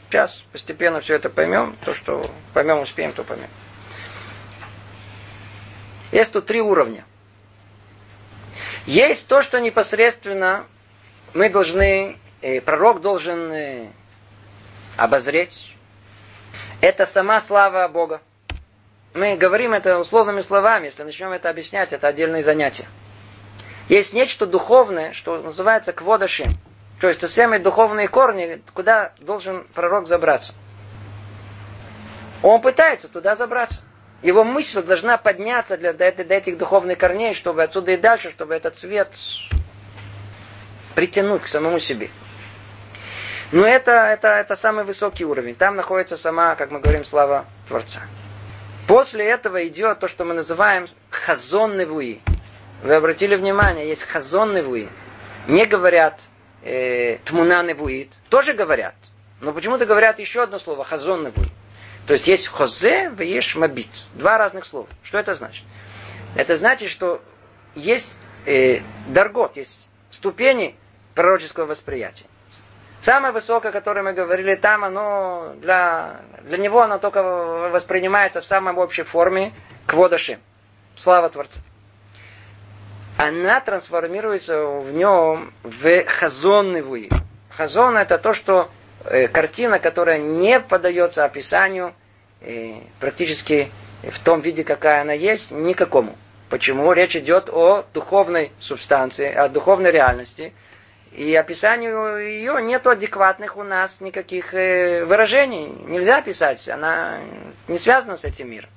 Сейчас 0.09 0.45
постепенно 0.53 1.01
все 1.01 1.17
это 1.17 1.29
поймем. 1.29 1.77
То, 1.85 1.93
что 1.93 2.31
поймем, 2.55 2.79
успеем, 2.79 3.13
то 3.13 3.25
поймем. 3.25 3.49
Есть 6.13 6.33
тут 6.33 6.47
три 6.47 6.61
уровня. 6.61 7.05
Есть 8.87 9.27
то, 9.27 9.43
что 9.43 9.59
непосредственно 9.59 10.67
мы 11.35 11.51
должны, 11.51 12.17
э, 12.43 12.61
пророк 12.61 13.01
должен 13.01 13.53
э, 13.53 13.89
обозреть. 14.97 15.75
Это 16.81 17.07
сама 17.07 17.41
слава 17.41 17.89
Бога. 17.89 18.21
Мы 19.15 19.37
говорим 19.37 19.73
это 19.73 19.99
условными 19.99 20.43
словами, 20.43 20.85
если 20.87 21.03
начнем 21.03 21.33
это 21.33 21.51
объяснять, 21.51 21.93
это 21.93 22.07
отдельное 22.07 22.45
занятие. 22.45 22.87
Есть 23.91 24.13
нечто 24.13 24.47
духовное, 24.47 25.13
что 25.13 25.43
называется 25.43 25.93
кводашим. 25.93 26.53
То 27.01 27.09
есть, 27.09 27.19
это 27.19 27.27
самые 27.27 27.59
духовные 27.59 28.07
корни, 28.07 28.63
куда 28.73 29.11
должен 29.19 29.65
пророк 29.75 30.07
забраться. 30.07 30.55
Он 32.41 32.61
пытается 32.61 33.09
туда 33.09 33.35
забраться. 33.35 33.81
Его 34.23 34.45
мысль 34.45 34.81
должна 34.81 35.19
подняться 35.19 35.77
для, 35.77 35.93
до, 35.93 36.13
до 36.13 36.35
этих 36.35 36.57
духовных 36.57 36.99
корней, 36.99 37.35
чтобы 37.35 37.65
отсюда 37.65 37.91
и 37.91 37.97
дальше, 37.97 38.31
чтобы 38.31 38.55
этот 38.55 38.77
свет 38.77 39.09
притянуть 40.95 41.43
к 41.43 41.49
самому 41.49 41.81
себе. 41.81 42.11
Но 43.51 43.67
это, 43.67 43.91
это, 43.91 44.29
это 44.29 44.55
самый 44.55 44.85
высокий 44.85 45.25
уровень. 45.25 45.57
Там 45.57 45.75
находится 45.75 46.17
сама, 46.17 46.55
как 46.55 46.71
мы 46.71 46.79
говорим, 46.79 47.05
слава 47.05 47.45
Творца. 47.67 48.03
После 48.87 49.25
этого 49.25 49.67
идет 49.67 49.99
то, 49.99 50.07
что 50.07 50.25
мы 50.25 50.35
называем 50.35 50.87
хазон 51.11 51.77
невуи. 51.77 52.21
Вы 52.83 52.95
обратили 52.95 53.37
внимание, 53.37 53.89
есть 53.89 54.05
хазон 54.05 54.55
невуи. 54.55 54.89
Не 55.47 55.67
говорят 55.67 56.21
э, 56.63 57.19
тмуна 57.25 57.63
невуит. 57.63 58.15
Тоже 58.29 58.55
говорят. 58.55 58.95
Но 59.41 59.53
почему-то 59.53 59.87
говорят 59.87 60.19
еще 60.19 60.43
одно 60.43 60.59
слово, 60.59 60.85
хазон 60.85 61.25
невуи. 61.25 61.51
То 62.07 62.15
есть 62.15 62.27
есть 62.27 62.49
хозе, 62.49 63.13
есть 63.19 63.55
мабит. 63.55 63.91
Два 64.15 64.39
разных 64.39 64.65
слова. 64.65 64.89
Что 65.03 65.19
это 65.19 65.35
значит? 65.35 65.65
Это 66.35 66.57
значит, 66.57 66.91
что 66.91 67.23
есть 67.75 68.17
э, 68.47 68.81
даргот, 69.09 69.57
есть 69.57 69.91
ступени 70.11 70.75
пророческого 71.15 71.67
восприятия. 71.67 72.25
Самое 73.01 73.33
высокое, 73.33 73.71
о 73.71 73.73
котором 73.73 74.05
мы 74.07 74.13
говорили 74.13 74.55
там, 74.57 74.85
оно 74.85 75.55
для, 75.61 76.21
для 76.43 76.59
него 76.59 76.83
оно 76.83 76.99
только 76.99 77.23
воспринимается 77.23 78.41
в 78.41 78.45
самой 78.45 78.75
общей 78.75 79.05
форме 79.05 79.53
кводаши. 79.87 80.39
Слава 80.97 81.31
Творца. 81.31 81.61
Она 83.23 83.61
трансформируется 83.61 84.65
в 84.65 84.93
нем 84.93 85.53
в 85.63 86.05
хазонный 86.05 87.11
Хазон 87.51 87.97
это 87.97 88.19
то, 88.19 88.33
что 88.33 88.71
Э, 89.05 89.29
картина, 89.29 89.79
которая 89.79 90.19
не 90.19 90.61
поддается 90.61 91.25
описанию 91.25 91.95
э, 92.43 92.75
практически 92.99 93.71
в 94.03 94.19
том 94.23 94.41
виде, 94.41 94.63
какая 94.63 95.01
она 95.01 95.15
есть, 95.15 95.51
никакому. 95.51 96.17
Почему? 96.51 96.93
Речь 96.93 97.17
идет 97.17 97.49
о 97.49 97.85
духовной 97.95 98.53
субстанции, 98.59 99.33
о 99.33 99.49
духовной 99.49 99.91
реальности. 99.91 100.53
И 101.13 101.35
описанию 101.35 102.19
ее 102.19 102.63
нет 102.63 102.87
адекватных 102.87 103.57
у 103.57 103.63
нас 103.63 104.01
никаких 104.01 104.53
э, 104.55 105.05
выражений. 105.07 105.69
Нельзя 105.87 106.19
описать, 106.19 106.69
она 106.69 107.21
не 107.69 107.79
связана 107.79 108.17
с 108.17 108.25
этим 108.25 108.51
миром. 108.51 108.69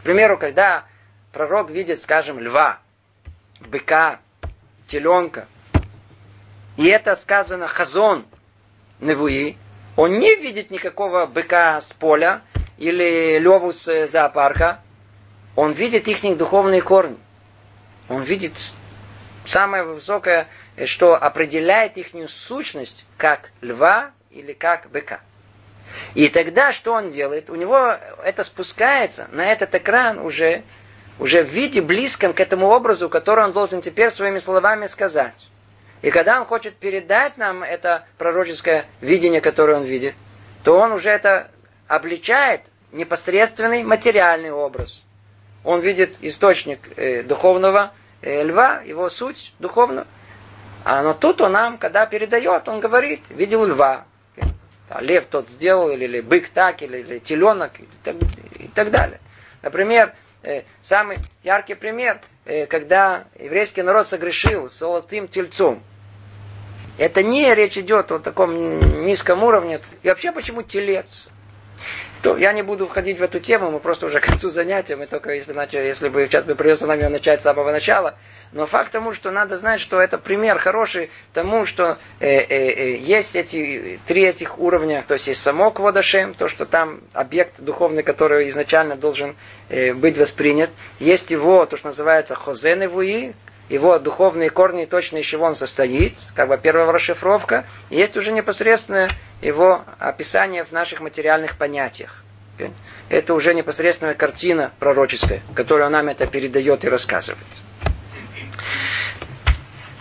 К 0.00 0.04
примеру, 0.04 0.38
когда 0.38 0.84
пророк 1.32 1.70
видит, 1.70 2.00
скажем, 2.00 2.38
льва, 2.38 2.78
быка, 3.60 4.20
теленка, 4.86 5.46
и 6.76 6.86
это 6.86 7.16
сказано 7.16 7.68
хазон– 7.68 8.26
Невуи, 9.00 9.56
он 9.96 10.18
не 10.18 10.34
видит 10.34 10.70
никакого 10.70 11.26
быка 11.26 11.80
с 11.80 11.92
поля 11.92 12.42
или 12.78 13.38
леву 13.38 13.72
с 13.72 14.08
зоопарка. 14.08 14.80
Он 15.54 15.72
видит 15.72 16.08
их 16.08 16.36
духовные 16.36 16.82
корни. 16.82 17.16
Он 18.08 18.22
видит 18.22 18.54
самое 19.44 19.84
высокое, 19.84 20.48
что 20.86 21.14
определяет 21.14 21.96
их 21.96 22.08
сущность 22.28 23.06
как 23.16 23.50
льва 23.60 24.10
или 24.30 24.52
как 24.52 24.90
быка. 24.90 25.20
И 26.14 26.28
тогда 26.28 26.72
что 26.72 26.92
он 26.92 27.10
делает? 27.10 27.50
У 27.50 27.54
него 27.54 27.96
это 28.24 28.44
спускается 28.44 29.28
на 29.30 29.46
этот 29.46 29.74
экран 29.74 30.18
уже, 30.18 30.64
уже 31.18 31.42
в 31.42 31.48
виде 31.48 31.80
близком 31.80 32.32
к 32.32 32.40
этому 32.40 32.68
образу, 32.68 33.08
который 33.08 33.44
он 33.44 33.52
должен 33.52 33.80
теперь 33.80 34.10
своими 34.10 34.38
словами 34.38 34.86
сказать. 34.86 35.48
И 36.00 36.10
когда 36.10 36.40
он 36.40 36.46
хочет 36.46 36.76
передать 36.76 37.36
нам 37.38 37.62
это 37.62 38.04
пророческое 38.18 38.86
видение, 39.00 39.40
которое 39.40 39.78
он 39.78 39.82
видит, 39.82 40.14
то 40.62 40.76
он 40.78 40.92
уже 40.92 41.10
это 41.10 41.50
обличает 41.88 42.62
непосредственный 42.92 43.82
материальный 43.82 44.52
образ. 44.52 45.02
Он 45.64 45.80
видит 45.80 46.16
источник 46.20 46.80
э, 46.96 47.22
духовного 47.22 47.92
э, 48.22 48.44
льва, 48.44 48.82
его 48.82 49.08
суть 49.08 49.52
духовную. 49.58 50.06
А 50.84 51.02
но 51.02 51.14
тут 51.14 51.40
он 51.40 51.52
нам, 51.52 51.78
когда 51.78 52.06
передает, 52.06 52.68
он 52.68 52.78
говорит, 52.78 53.22
видел 53.28 53.66
льва. 53.66 54.04
А 54.88 55.02
лев 55.02 55.26
тот 55.26 55.50
сделал, 55.50 55.90
или, 55.90 56.04
или 56.04 56.20
бык 56.20 56.48
так, 56.48 56.80
или, 56.80 56.98
или 56.98 57.18
теленок, 57.18 57.78
и 57.80 57.88
так, 58.04 58.16
и 58.58 58.68
так 58.68 58.90
далее. 58.90 59.20
Например, 59.60 60.08
э, 60.08 60.27
самый 60.82 61.18
яркий 61.42 61.74
пример, 61.74 62.20
э, 62.44 62.66
когда 62.66 63.24
еврейский 63.38 63.82
народ 63.82 64.06
согрешил 64.06 64.68
золотым 64.68 65.28
тельцом, 65.28 65.82
это 66.98 67.22
не 67.22 67.54
речь 67.54 67.78
идет 67.78 68.10
о 68.10 68.18
таком 68.18 69.04
низком 69.04 69.44
уровне. 69.44 69.80
И 70.02 70.08
вообще, 70.08 70.32
почему 70.32 70.62
телец? 70.62 71.28
То 72.22 72.36
я 72.36 72.52
не 72.52 72.62
буду 72.62 72.86
входить 72.86 73.18
в 73.18 73.22
эту 73.22 73.38
тему, 73.38 73.70
мы 73.70 73.78
просто 73.78 74.06
уже 74.06 74.18
к 74.18 74.24
концу 74.24 74.50
занятия, 74.50 74.96
мы 74.96 75.06
только 75.06 75.32
если, 75.32 75.52
начали, 75.52 75.84
если 75.84 76.08
бы 76.08 76.26
сейчас 76.26 76.44
бы 76.44 76.56
придется 76.56 76.86
нам 76.86 76.98
ее 76.98 77.08
начать 77.08 77.40
с 77.40 77.44
самого 77.44 77.70
начала. 77.70 78.16
Но 78.50 78.66
факт 78.66 78.90
тому, 78.90 79.12
что 79.12 79.30
надо 79.30 79.56
знать, 79.58 79.78
что 79.80 80.00
это 80.00 80.18
пример 80.18 80.58
хороший 80.58 81.10
тому, 81.32 81.64
что 81.64 81.98
э, 82.18 82.28
э, 82.28 82.46
э, 82.48 82.96
есть 82.96 83.36
эти 83.36 84.00
три 84.06 84.24
этих 84.24 84.58
уровня, 84.58 85.04
то 85.06 85.14
есть 85.14 85.28
есть 85.28 85.42
само 85.42 85.70
Кводашем, 85.70 86.34
то, 86.34 86.48
что 86.48 86.64
там 86.64 87.00
объект 87.12 87.60
духовный, 87.60 88.02
который 88.02 88.48
изначально 88.48 88.96
должен 88.96 89.36
э, 89.68 89.92
быть 89.92 90.16
воспринят. 90.16 90.70
Есть 90.98 91.30
его, 91.30 91.66
то, 91.66 91.76
что 91.76 91.88
называется 91.88 92.34
Хозеневуи, 92.34 93.34
его 93.68 93.98
духовные 93.98 94.50
корни, 94.50 94.84
точно 94.86 95.18
из 95.18 95.26
чего 95.26 95.46
он 95.46 95.54
состоит, 95.54 96.14
как 96.34 96.48
бы 96.48 96.58
первая 96.58 96.90
расшифровка, 96.90 97.64
есть 97.90 98.16
уже 98.16 98.32
непосредственное 98.32 99.10
его 99.42 99.84
описание 99.98 100.64
в 100.64 100.72
наших 100.72 101.00
материальных 101.00 101.56
понятиях. 101.56 102.22
Это 103.08 103.34
уже 103.34 103.54
непосредственная 103.54 104.14
картина 104.14 104.72
пророческая, 104.80 105.42
которая 105.54 105.88
нам 105.90 106.08
это 106.08 106.26
передает 106.26 106.84
и 106.84 106.88
рассказывает. 106.88 107.46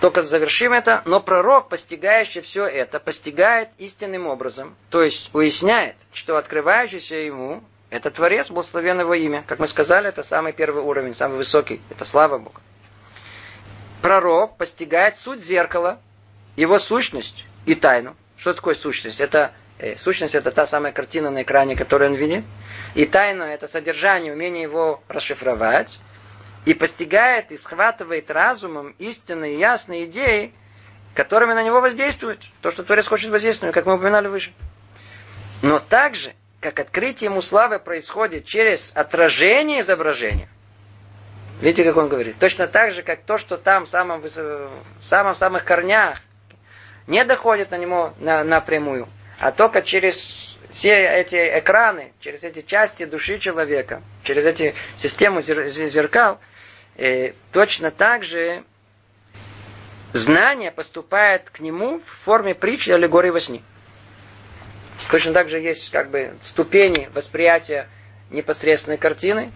Только 0.02 0.22
завершим 0.22 0.74
это, 0.74 1.02
но 1.06 1.20
пророк, 1.20 1.70
постигающий 1.70 2.42
все 2.42 2.66
это, 2.66 3.00
постигает 3.00 3.70
истинным 3.80 4.28
образом, 4.28 4.76
то 4.92 5.02
есть 5.02 5.30
уясняет, 5.34 5.96
что 6.14 6.38
открывающийся 6.38 7.16
ему 7.16 7.64
это 7.90 8.12
Творец, 8.12 8.50
благословенного 8.50 9.14
имя. 9.14 9.44
Как 9.48 9.60
мы 9.60 9.68
сказали, 9.68 10.10
это 10.10 10.22
самый 10.22 10.52
первый 10.54 10.84
уровень, 10.84 11.16
самый 11.16 11.38
высокий. 11.38 11.82
Это 11.90 12.06
слава 12.06 12.38
Богу. 12.38 12.60
Пророк 14.02 14.58
постигает 14.58 15.18
суть 15.18 15.44
зеркала, 15.44 16.00
его 16.56 16.80
сущность 16.80 17.46
и 17.66 17.76
тайну. 17.76 18.16
Что 18.38 18.54
такое 18.54 18.76
сущность? 18.76 19.20
Это 19.20 19.52
э, 19.80 19.96
сущность 19.98 20.36
это 20.36 20.52
та 20.52 20.66
самая 20.66 20.92
картина 20.92 21.32
на 21.32 21.42
экране, 21.42 21.76
которую 21.76 22.12
он 22.12 22.16
видит. 22.16 22.44
И 22.96 23.06
тайна 23.06 23.44
это 23.44 23.68
содержание, 23.68 24.34
умение 24.34 24.64
его 24.64 25.02
расшифровать 25.08 26.00
и 26.66 26.74
постигает 26.74 27.52
и 27.52 27.58
схватывает 27.58 28.30
разумом 28.30 28.94
истинные 29.00 29.58
ясные 29.58 30.06
идеи, 30.06 30.54
которыми 31.14 31.54
на 31.54 31.64
него 31.64 31.82
воздействуют. 31.82 32.42
То, 32.62 32.72
что 32.72 32.84
Творец 32.84 33.08
хочет 33.08 33.32
воздействовать, 33.32 33.74
как 33.74 33.86
мы 33.86 33.96
упоминали 33.96 34.28
выше. 34.28 34.52
Но 35.62 35.80
также, 35.80 36.34
как 36.60 36.80
открытие 36.80 37.30
ему 37.30 37.42
славы 37.42 37.80
происходит 37.80 38.46
через 38.46 38.92
отражение 38.96 39.82
изображения, 39.82 40.50
видите, 41.62 41.84
как 41.84 41.98
он 41.98 42.10
говорит, 42.10 42.38
точно 42.40 42.68
так 42.68 42.94
же, 42.94 43.04
как 43.04 43.24
то, 43.24 43.38
что 43.38 43.58
там 43.58 43.86
в 43.86 43.90
самом, 43.90 44.22
в 44.22 44.70
самом 45.04 45.36
самых 45.36 45.66
корнях 45.66 46.20
не 47.08 47.24
доходит 47.26 47.72
на 47.72 47.78
него 47.78 48.14
на, 48.20 48.44
напрямую, 48.44 49.08
а 49.40 49.52
только 49.52 49.82
через 49.82 50.56
все 50.70 50.94
эти 51.08 51.60
экраны, 51.60 52.14
через 52.20 52.44
эти 52.44 52.62
части 52.62 53.06
души 53.06 53.40
человека, 53.40 54.02
через 54.24 54.46
эти 54.46 54.76
системы 54.96 55.42
зеркал, 55.42 56.40
э, 56.96 57.34
точно 57.52 57.92
так 57.92 58.24
же 58.24 58.64
знание 60.14 60.72
поступает 60.72 61.50
к 61.50 61.60
нему 61.60 62.00
в 62.00 62.06
форме 62.06 62.56
притчи 62.56 62.90
аллегории 62.92 63.30
во 63.30 63.40
сне. 63.40 63.62
Точно 65.10 65.32
так 65.32 65.48
же 65.48 65.60
есть 65.60 65.90
как 65.92 66.10
бы 66.10 66.36
ступени 66.42 67.10
восприятия 67.14 67.88
непосредственной 68.30 68.98
картины. 68.98 69.52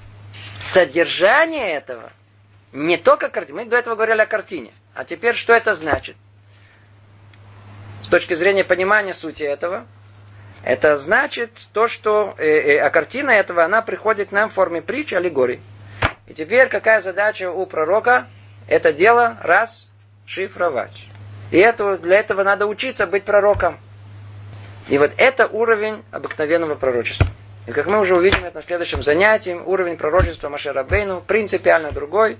Содержание 0.60 1.72
этого 1.72 2.12
не 2.72 2.98
только 2.98 3.30
картина. 3.30 3.62
Мы 3.62 3.70
до 3.70 3.78
этого 3.78 3.96
говорили 3.96 4.22
о 4.22 4.26
картине. 4.26 4.72
А 4.94 5.04
теперь 5.04 5.36
что 5.36 5.54
это 5.54 5.76
значит? 5.76 6.16
С 8.04 8.08
точки 8.08 8.34
зрения 8.34 8.64
понимания 8.64 9.14
сути 9.14 9.44
этого, 9.44 9.86
это 10.64 10.98
значит 10.98 11.68
то, 11.74 11.88
что 11.88 12.36
э, 12.38 12.46
э, 12.46 12.80
а 12.80 12.90
картина 12.90 13.32
этого, 13.32 13.64
она 13.64 13.82
приходит 13.82 14.30
к 14.30 14.32
нам 14.32 14.50
в 14.50 14.54
форме 14.54 14.82
притчи, 14.82 15.16
аллегории. 15.16 15.62
И 16.28 16.34
теперь 16.34 16.68
какая 16.68 17.02
задача 17.02 17.52
у 17.52 17.66
пророка? 17.66 18.28
Это 18.68 18.94
дело 18.94 19.38
расшифровать. 19.42 21.08
И 21.52 21.58
это, 21.58 21.98
для 21.98 22.20
этого 22.20 22.44
надо 22.44 22.68
учиться 22.68 23.06
быть 23.06 23.24
пророком. 23.24 23.78
И 24.88 24.98
вот 24.98 25.12
это 25.18 25.48
уровень 25.48 26.04
обыкновенного 26.12 26.76
пророчества. 26.76 27.28
И 27.68 27.72
как 27.72 27.88
мы 27.88 28.00
уже 28.00 28.16
увидим 28.16 28.44
это 28.44 28.58
на 28.58 28.64
следующем 28.64 29.02
занятии, 29.02 29.52
уровень 29.52 29.98
пророчества 29.98 30.50
Машерабейну 30.50 31.22
принципиально 31.22 31.92
другой. 31.92 32.38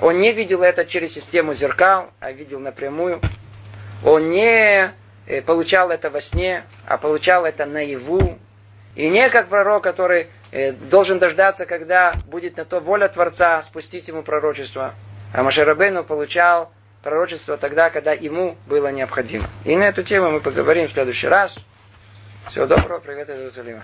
Он 0.00 0.18
не 0.18 0.32
видел 0.32 0.62
это 0.62 0.86
через 0.86 1.12
систему 1.12 1.52
зеркал, 1.52 2.10
а 2.20 2.32
видел 2.32 2.58
напрямую. 2.60 3.20
Он 4.04 4.30
не 4.30 4.92
э, 5.26 5.42
получал 5.42 5.90
это 5.90 6.10
во 6.10 6.20
сне, 6.20 6.64
а 6.86 6.96
получал 6.96 7.44
это 7.44 7.66
наяву. 7.66 8.38
И 8.94 9.08
не 9.08 9.28
как 9.28 9.48
пророк, 9.48 9.82
который 9.82 10.28
Э, 10.52 10.72
должен 10.72 11.18
дождаться, 11.18 11.64
когда 11.64 12.14
будет 12.26 12.58
на 12.58 12.66
то 12.66 12.80
воля 12.80 13.08
Творца 13.08 13.62
спустить 13.62 14.06
ему 14.08 14.22
пророчество. 14.22 14.94
А 15.32 15.42
Машарабейну 15.42 16.04
получал 16.04 16.70
пророчество 17.02 17.56
тогда, 17.56 17.88
когда 17.88 18.12
ему 18.12 18.58
было 18.66 18.92
необходимо. 18.92 19.48
И 19.64 19.74
на 19.74 19.84
эту 19.84 20.02
тему 20.02 20.28
мы 20.28 20.40
поговорим 20.40 20.88
в 20.88 20.92
следующий 20.92 21.28
раз. 21.28 21.54
Всего 22.50 22.66
доброго, 22.66 22.98
привет 22.98 23.30
из 23.30 23.38
Иерусалима. 23.38 23.80